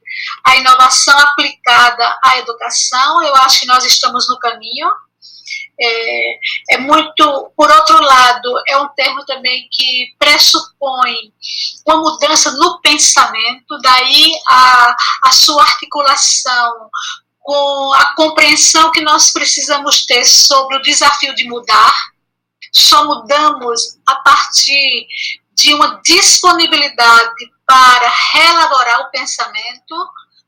[0.46, 3.24] a inovação aplicada à educação.
[3.24, 4.90] Eu acho que nós estamos no caminho
[5.82, 6.40] é,
[6.72, 11.16] é muito, por outro lado, é um termo também que pressupõe
[11.88, 16.90] uma mudança no pensamento, daí a, a sua articulação
[17.40, 21.94] com a compreensão que nós precisamos ter sobre o desafio de mudar.
[22.72, 25.08] Só mudamos a partir
[25.56, 29.96] de uma disponibilidade para reelaborar o pensamento,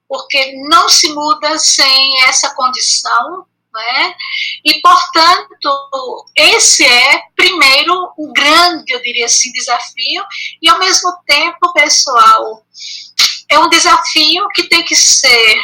[0.07, 4.15] porque não se muda sem essa condição né?
[4.65, 10.23] E, portanto, esse é, primeiro, um grande, eu diria assim, desafio,
[10.61, 12.63] e, ao mesmo tempo, pessoal,
[13.49, 15.61] é um desafio que tem que ser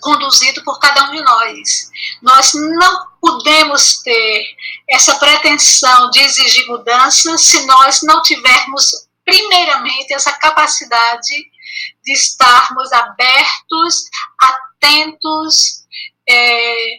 [0.00, 1.90] conduzido por cada um de nós.
[2.22, 4.44] Nós não podemos ter
[4.88, 11.34] essa pretensão de exigir mudança se nós não tivermos, primeiramente, essa capacidade
[12.04, 14.04] de estarmos abertos,
[14.40, 15.85] atentos
[16.28, 16.96] é,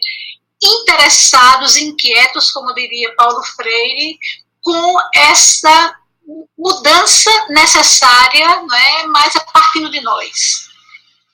[0.62, 4.18] interessados, inquietos, como diria Paulo Freire,
[4.62, 5.94] com essa
[6.58, 10.68] mudança necessária, né, mas a partir de nós.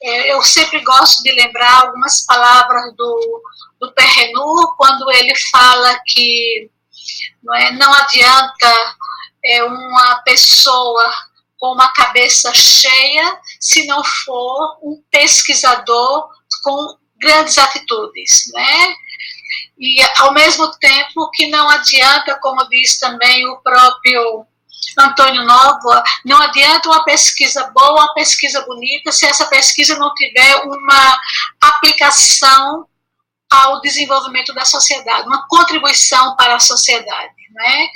[0.03, 3.43] É, eu sempre gosto de lembrar algumas palavras do,
[3.81, 6.71] do Perrenur, quando ele fala que
[7.43, 8.97] não, é, não adianta
[9.45, 11.13] é, uma pessoa
[11.59, 16.29] com uma cabeça cheia se não for um pesquisador
[16.63, 18.95] com grandes atitudes, né?
[19.79, 24.47] E ao mesmo tempo que não adianta, como diz também o próprio
[24.99, 30.57] Antônio Nova, não adianta uma pesquisa boa, uma pesquisa bonita, se essa pesquisa não tiver
[30.65, 31.21] uma
[31.61, 32.87] aplicação
[33.51, 37.35] ao desenvolvimento da sociedade, uma contribuição para a sociedade.
[37.55, 37.89] Né?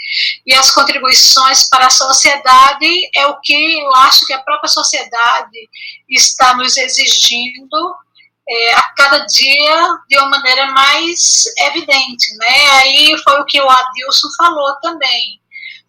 [0.47, 5.69] E as contribuições para a sociedade é o que eu acho que a própria sociedade
[6.09, 7.97] está nos exigindo
[8.49, 12.71] é, a cada dia de uma maneira mais evidente, né?
[12.73, 15.41] Aí foi o que o Adilson falou também.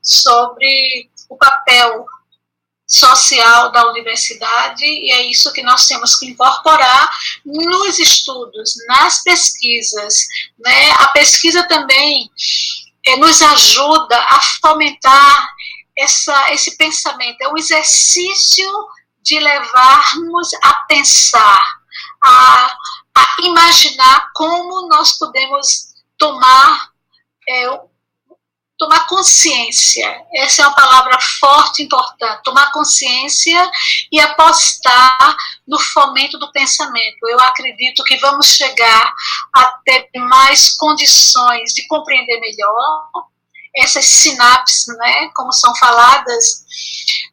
[0.01, 2.05] sobre o papel
[2.89, 7.07] social da universidade, e é isso que nós temos que incorporar
[7.45, 10.25] nos estudos, nas pesquisas.
[10.57, 10.91] Né?
[10.93, 12.27] A pesquisa também
[13.05, 15.49] é, nos ajuda a fomentar
[15.95, 18.67] essa, esse pensamento, é um exercício
[19.21, 21.78] de levarmos a pensar,
[22.23, 22.77] a,
[23.15, 26.89] a imaginar como nós podemos tomar
[27.48, 27.80] é,
[28.80, 30.25] tomar consciência.
[30.33, 32.43] Essa é uma palavra forte e importante.
[32.43, 33.69] Tomar consciência
[34.09, 35.35] e apostar
[35.67, 37.27] no fomento do pensamento.
[37.27, 39.14] Eu acredito que vamos chegar
[39.53, 43.09] a ter mais condições de compreender melhor
[43.75, 46.65] essas sinapses, né, como são faladas,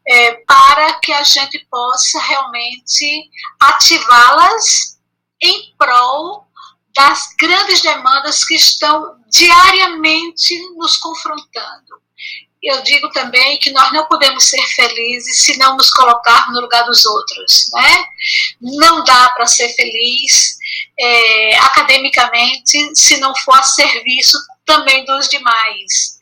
[0.06, 4.98] é, para que a gente possa realmente ativá-las
[5.42, 6.46] em prol
[6.94, 11.96] das grandes demandas que estão diariamente nos confrontando.
[12.62, 16.84] Eu digo também que nós não podemos ser felizes se não nos colocarmos no lugar
[16.84, 18.06] dos outros, né?
[18.60, 20.56] Não dá para ser feliz
[20.98, 26.15] é, academicamente se não for a serviço também dos demais.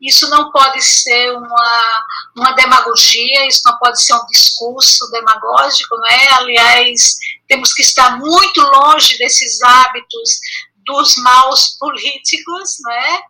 [0.00, 2.04] Isso não pode ser uma,
[2.36, 6.28] uma demagogia, isso não pode ser um discurso demagógico, né?
[6.32, 7.16] Aliás,
[7.48, 10.38] temos que estar muito longe desses hábitos
[10.84, 13.20] dos maus políticos, né?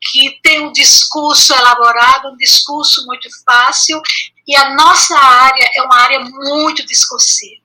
[0.00, 4.00] que tem um discurso elaborado, um discurso muito fácil,
[4.46, 7.60] e a nossa área é uma área muito discursiva.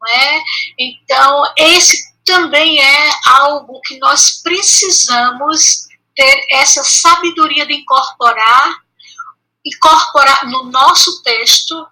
[0.00, 0.42] Né?
[0.78, 8.74] Então, esse também é algo que nós precisamos ter essa sabedoria de incorporar,
[9.64, 11.86] incorporar no nosso texto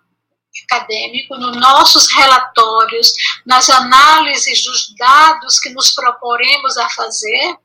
[0.65, 3.13] acadêmico, nos nossos relatórios,
[3.47, 7.57] nas análises dos dados que nos proporemos a fazer,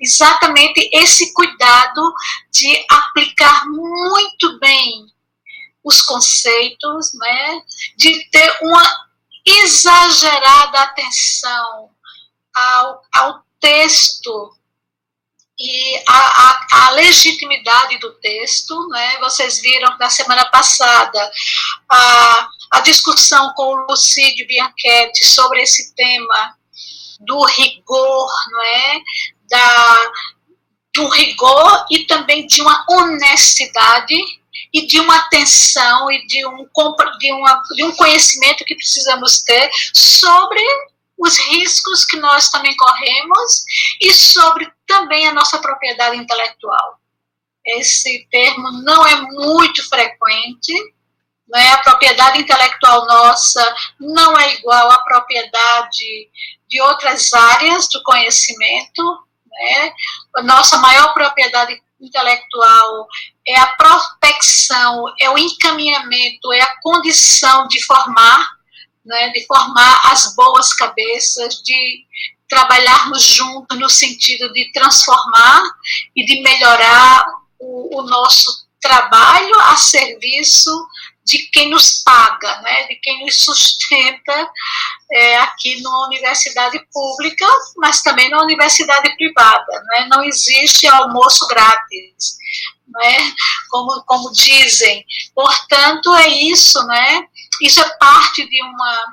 [0.00, 2.12] exatamente esse cuidado
[2.52, 5.06] de aplicar muito bem
[5.82, 7.62] os conceitos, né,
[7.96, 8.82] de ter uma
[9.44, 11.90] exagerada atenção
[12.54, 14.56] ao, ao texto
[15.64, 19.18] e a, a, a, legitimidade do texto, né?
[19.20, 21.32] Vocês viram na semana passada
[21.88, 26.54] a, a discussão com o Lucídio Bianchetti sobre esse tema
[27.20, 29.00] do rigor, não é?
[29.48, 30.12] Da,
[30.94, 34.16] do rigor e também de uma honestidade
[34.72, 36.68] e de uma atenção e de um,
[37.18, 40.60] de, uma, de um conhecimento que precisamos ter sobre
[41.24, 43.64] os riscos que nós também corremos
[44.00, 47.00] e sobre também a nossa propriedade intelectual.
[47.66, 50.72] Esse termo não é muito frequente,
[51.48, 51.72] né?
[51.72, 56.28] a propriedade intelectual nossa não é igual à propriedade
[56.68, 59.02] de outras áreas do conhecimento.
[59.50, 59.92] Né?
[60.36, 63.06] A nossa maior propriedade intelectual
[63.48, 68.46] é a prospecção, é o encaminhamento, é a condição de formar
[69.04, 72.04] né, de formar as boas cabeças, de
[72.48, 75.62] trabalharmos juntos no sentido de transformar
[76.14, 77.26] e de melhorar
[77.58, 80.70] o, o nosso trabalho a serviço
[81.24, 84.50] de quem nos paga, né, de quem nos sustenta
[85.10, 87.46] é, aqui na universidade pública,
[87.78, 89.82] mas também na universidade privada.
[89.86, 92.36] Né, não existe almoço grátis,
[92.86, 93.34] né,
[93.70, 95.04] como, como dizem.
[95.34, 97.26] Portanto, é isso, né,
[97.62, 99.04] isso é parte de uma,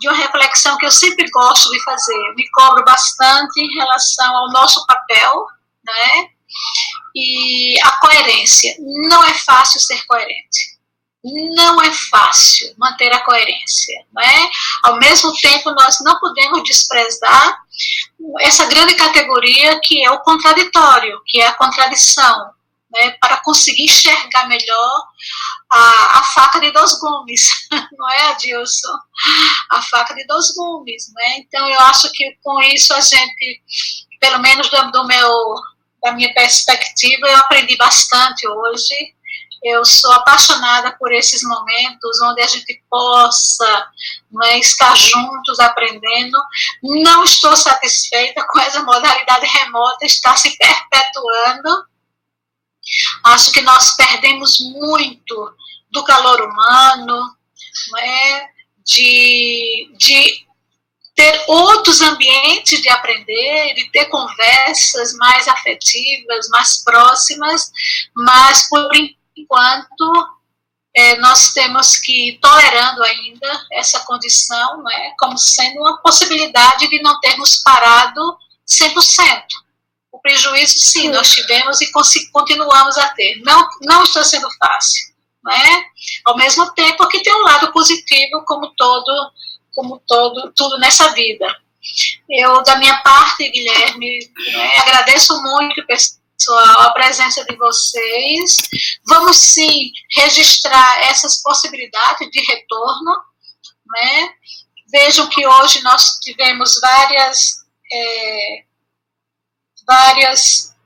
[0.00, 2.34] de uma reflexão que eu sempre gosto de fazer.
[2.36, 5.46] Me cobro bastante em relação ao nosso papel,
[5.84, 6.28] né?
[7.14, 8.74] E a coerência.
[9.08, 10.78] Não é fácil ser coerente.
[11.56, 14.50] Não é fácil manter a coerência, né?
[14.84, 17.58] Ao mesmo tempo, nós não podemos desprezar
[18.40, 22.50] essa grande categoria que é o contraditório, que é a contradição,
[22.90, 23.10] né?
[23.20, 25.04] Para conseguir enxergar melhor
[25.70, 27.48] a, a faca de dois gumes,
[27.96, 28.98] não é, Adilson?
[29.70, 31.38] A faca de dois gumes, né?
[31.38, 33.62] Então, eu acho que com isso a gente,
[34.20, 35.54] pelo menos do, do meu,
[36.02, 39.14] da minha perspectiva, eu aprendi bastante hoje.
[39.60, 43.90] Eu sou apaixonada por esses momentos onde a gente possa
[44.44, 46.38] é, estar juntos aprendendo.
[46.80, 51.88] Não estou satisfeita com essa modalidade remota, está se perpetuando
[53.24, 55.54] Acho que nós perdemos muito
[55.90, 57.36] do calor humano,
[57.92, 58.48] né,
[58.84, 60.46] de, de
[61.14, 67.70] ter outros ambientes de aprender, de ter conversas mais afetivas, mais próximas,
[68.14, 68.88] mas por
[69.36, 70.38] enquanto
[70.94, 77.02] é, nós temos que ir tolerando ainda essa condição, né, como sendo uma possibilidade de
[77.02, 79.42] não termos parado 100%.
[80.18, 81.92] O prejuízo, sim, nós tivemos e
[82.32, 83.40] continuamos a ter.
[83.44, 85.14] Não, não está sendo fácil,
[85.44, 85.84] né?
[86.24, 89.32] Ao mesmo tempo que tem um lado positivo, como todo,
[89.72, 91.46] como todo, tudo nessa vida.
[92.28, 94.18] Eu, da minha parte, Guilherme,
[94.52, 98.56] né, agradeço muito, pessoal, a presença de vocês.
[99.06, 103.12] Vamos sim registrar essas possibilidades de retorno,
[103.86, 104.30] né?
[104.90, 107.58] Vejam que hoje nós tivemos várias
[107.92, 108.67] é,
[109.88, 110.76] várias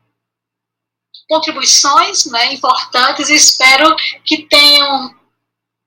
[1.28, 5.14] contribuições né, importantes e espero que tenham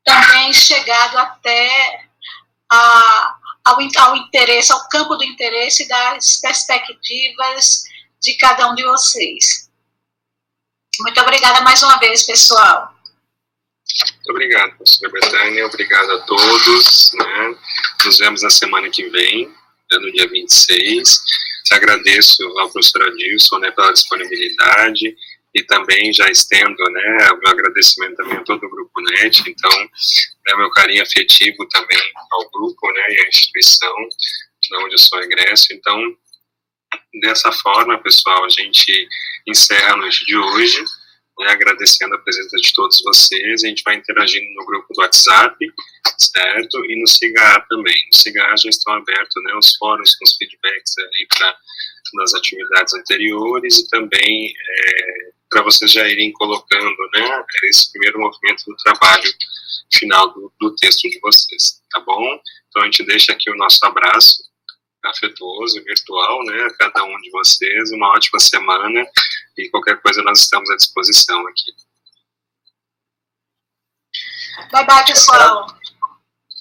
[0.03, 2.07] também chegado até
[2.69, 7.83] a, ao, ao interesse, ao campo do interesse das perspectivas
[8.21, 9.69] de cada um de vocês.
[10.99, 12.93] Muito obrigada mais uma vez, pessoal.
[14.15, 15.65] Muito obrigado, professora Betânia.
[15.67, 17.11] Obrigado a todos.
[17.13, 17.55] Né?
[18.03, 21.19] Nos vemos na semana que vem, né, no dia 26.
[21.71, 25.15] Agradeço ao professor Adilson né, pela disponibilidade
[25.53, 29.71] e também já estendo né, o meu agradecimento também a todo o Grupo NET, então,
[29.79, 31.99] né, meu carinho afetivo também
[32.31, 33.95] ao grupo né, e à instituição
[34.61, 35.67] de onde eu sou egresso.
[35.71, 35.97] Então,
[37.21, 39.07] dessa forma, pessoal, a gente
[39.47, 40.83] encerra a noite de hoje
[41.39, 43.63] né, agradecendo a presença de todos vocês.
[43.63, 45.57] A gente vai interagindo no grupo do WhatsApp,
[46.17, 46.85] certo?
[46.85, 47.95] E no CIGA também.
[48.11, 51.57] No CIGA já estão abertos né, os fóruns com os feedbacks ali para
[52.13, 58.63] nas atividades anteriores e também é, para vocês já irem colocando né, esse primeiro movimento
[58.65, 59.33] do trabalho
[59.93, 62.39] final do, do texto de vocês, tá bom?
[62.69, 64.43] Então a gente deixa aqui o nosso abraço
[65.09, 69.05] afetuoso, virtual, né, a cada um de vocês, uma ótima semana
[69.57, 71.71] e qualquer coisa nós estamos à disposição aqui.
[74.71, 75.67] Bye bye, pessoal.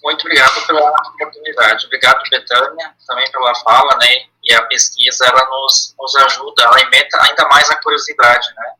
[0.02, 1.86] Muito obrigado pela oportunidade.
[1.86, 7.48] Obrigado, Betânia, também pela fala, né, e a pesquisa, ela nos, nos ajuda, alimenta ainda
[7.48, 8.74] mais a curiosidade, né,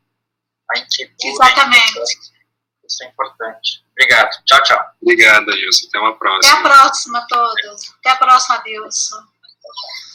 [0.70, 1.28] a inquietude.
[1.28, 2.00] Exatamente.
[2.86, 3.84] Isso é importante.
[3.92, 4.30] Obrigado.
[4.44, 4.84] Tchau, tchau.
[5.00, 5.86] Obrigado, Ailson.
[5.88, 6.52] Até uma próxima.
[6.52, 7.94] Até a próxima, todos.
[7.98, 9.33] Até a próxima, Adilson.
[9.66, 10.13] Okay.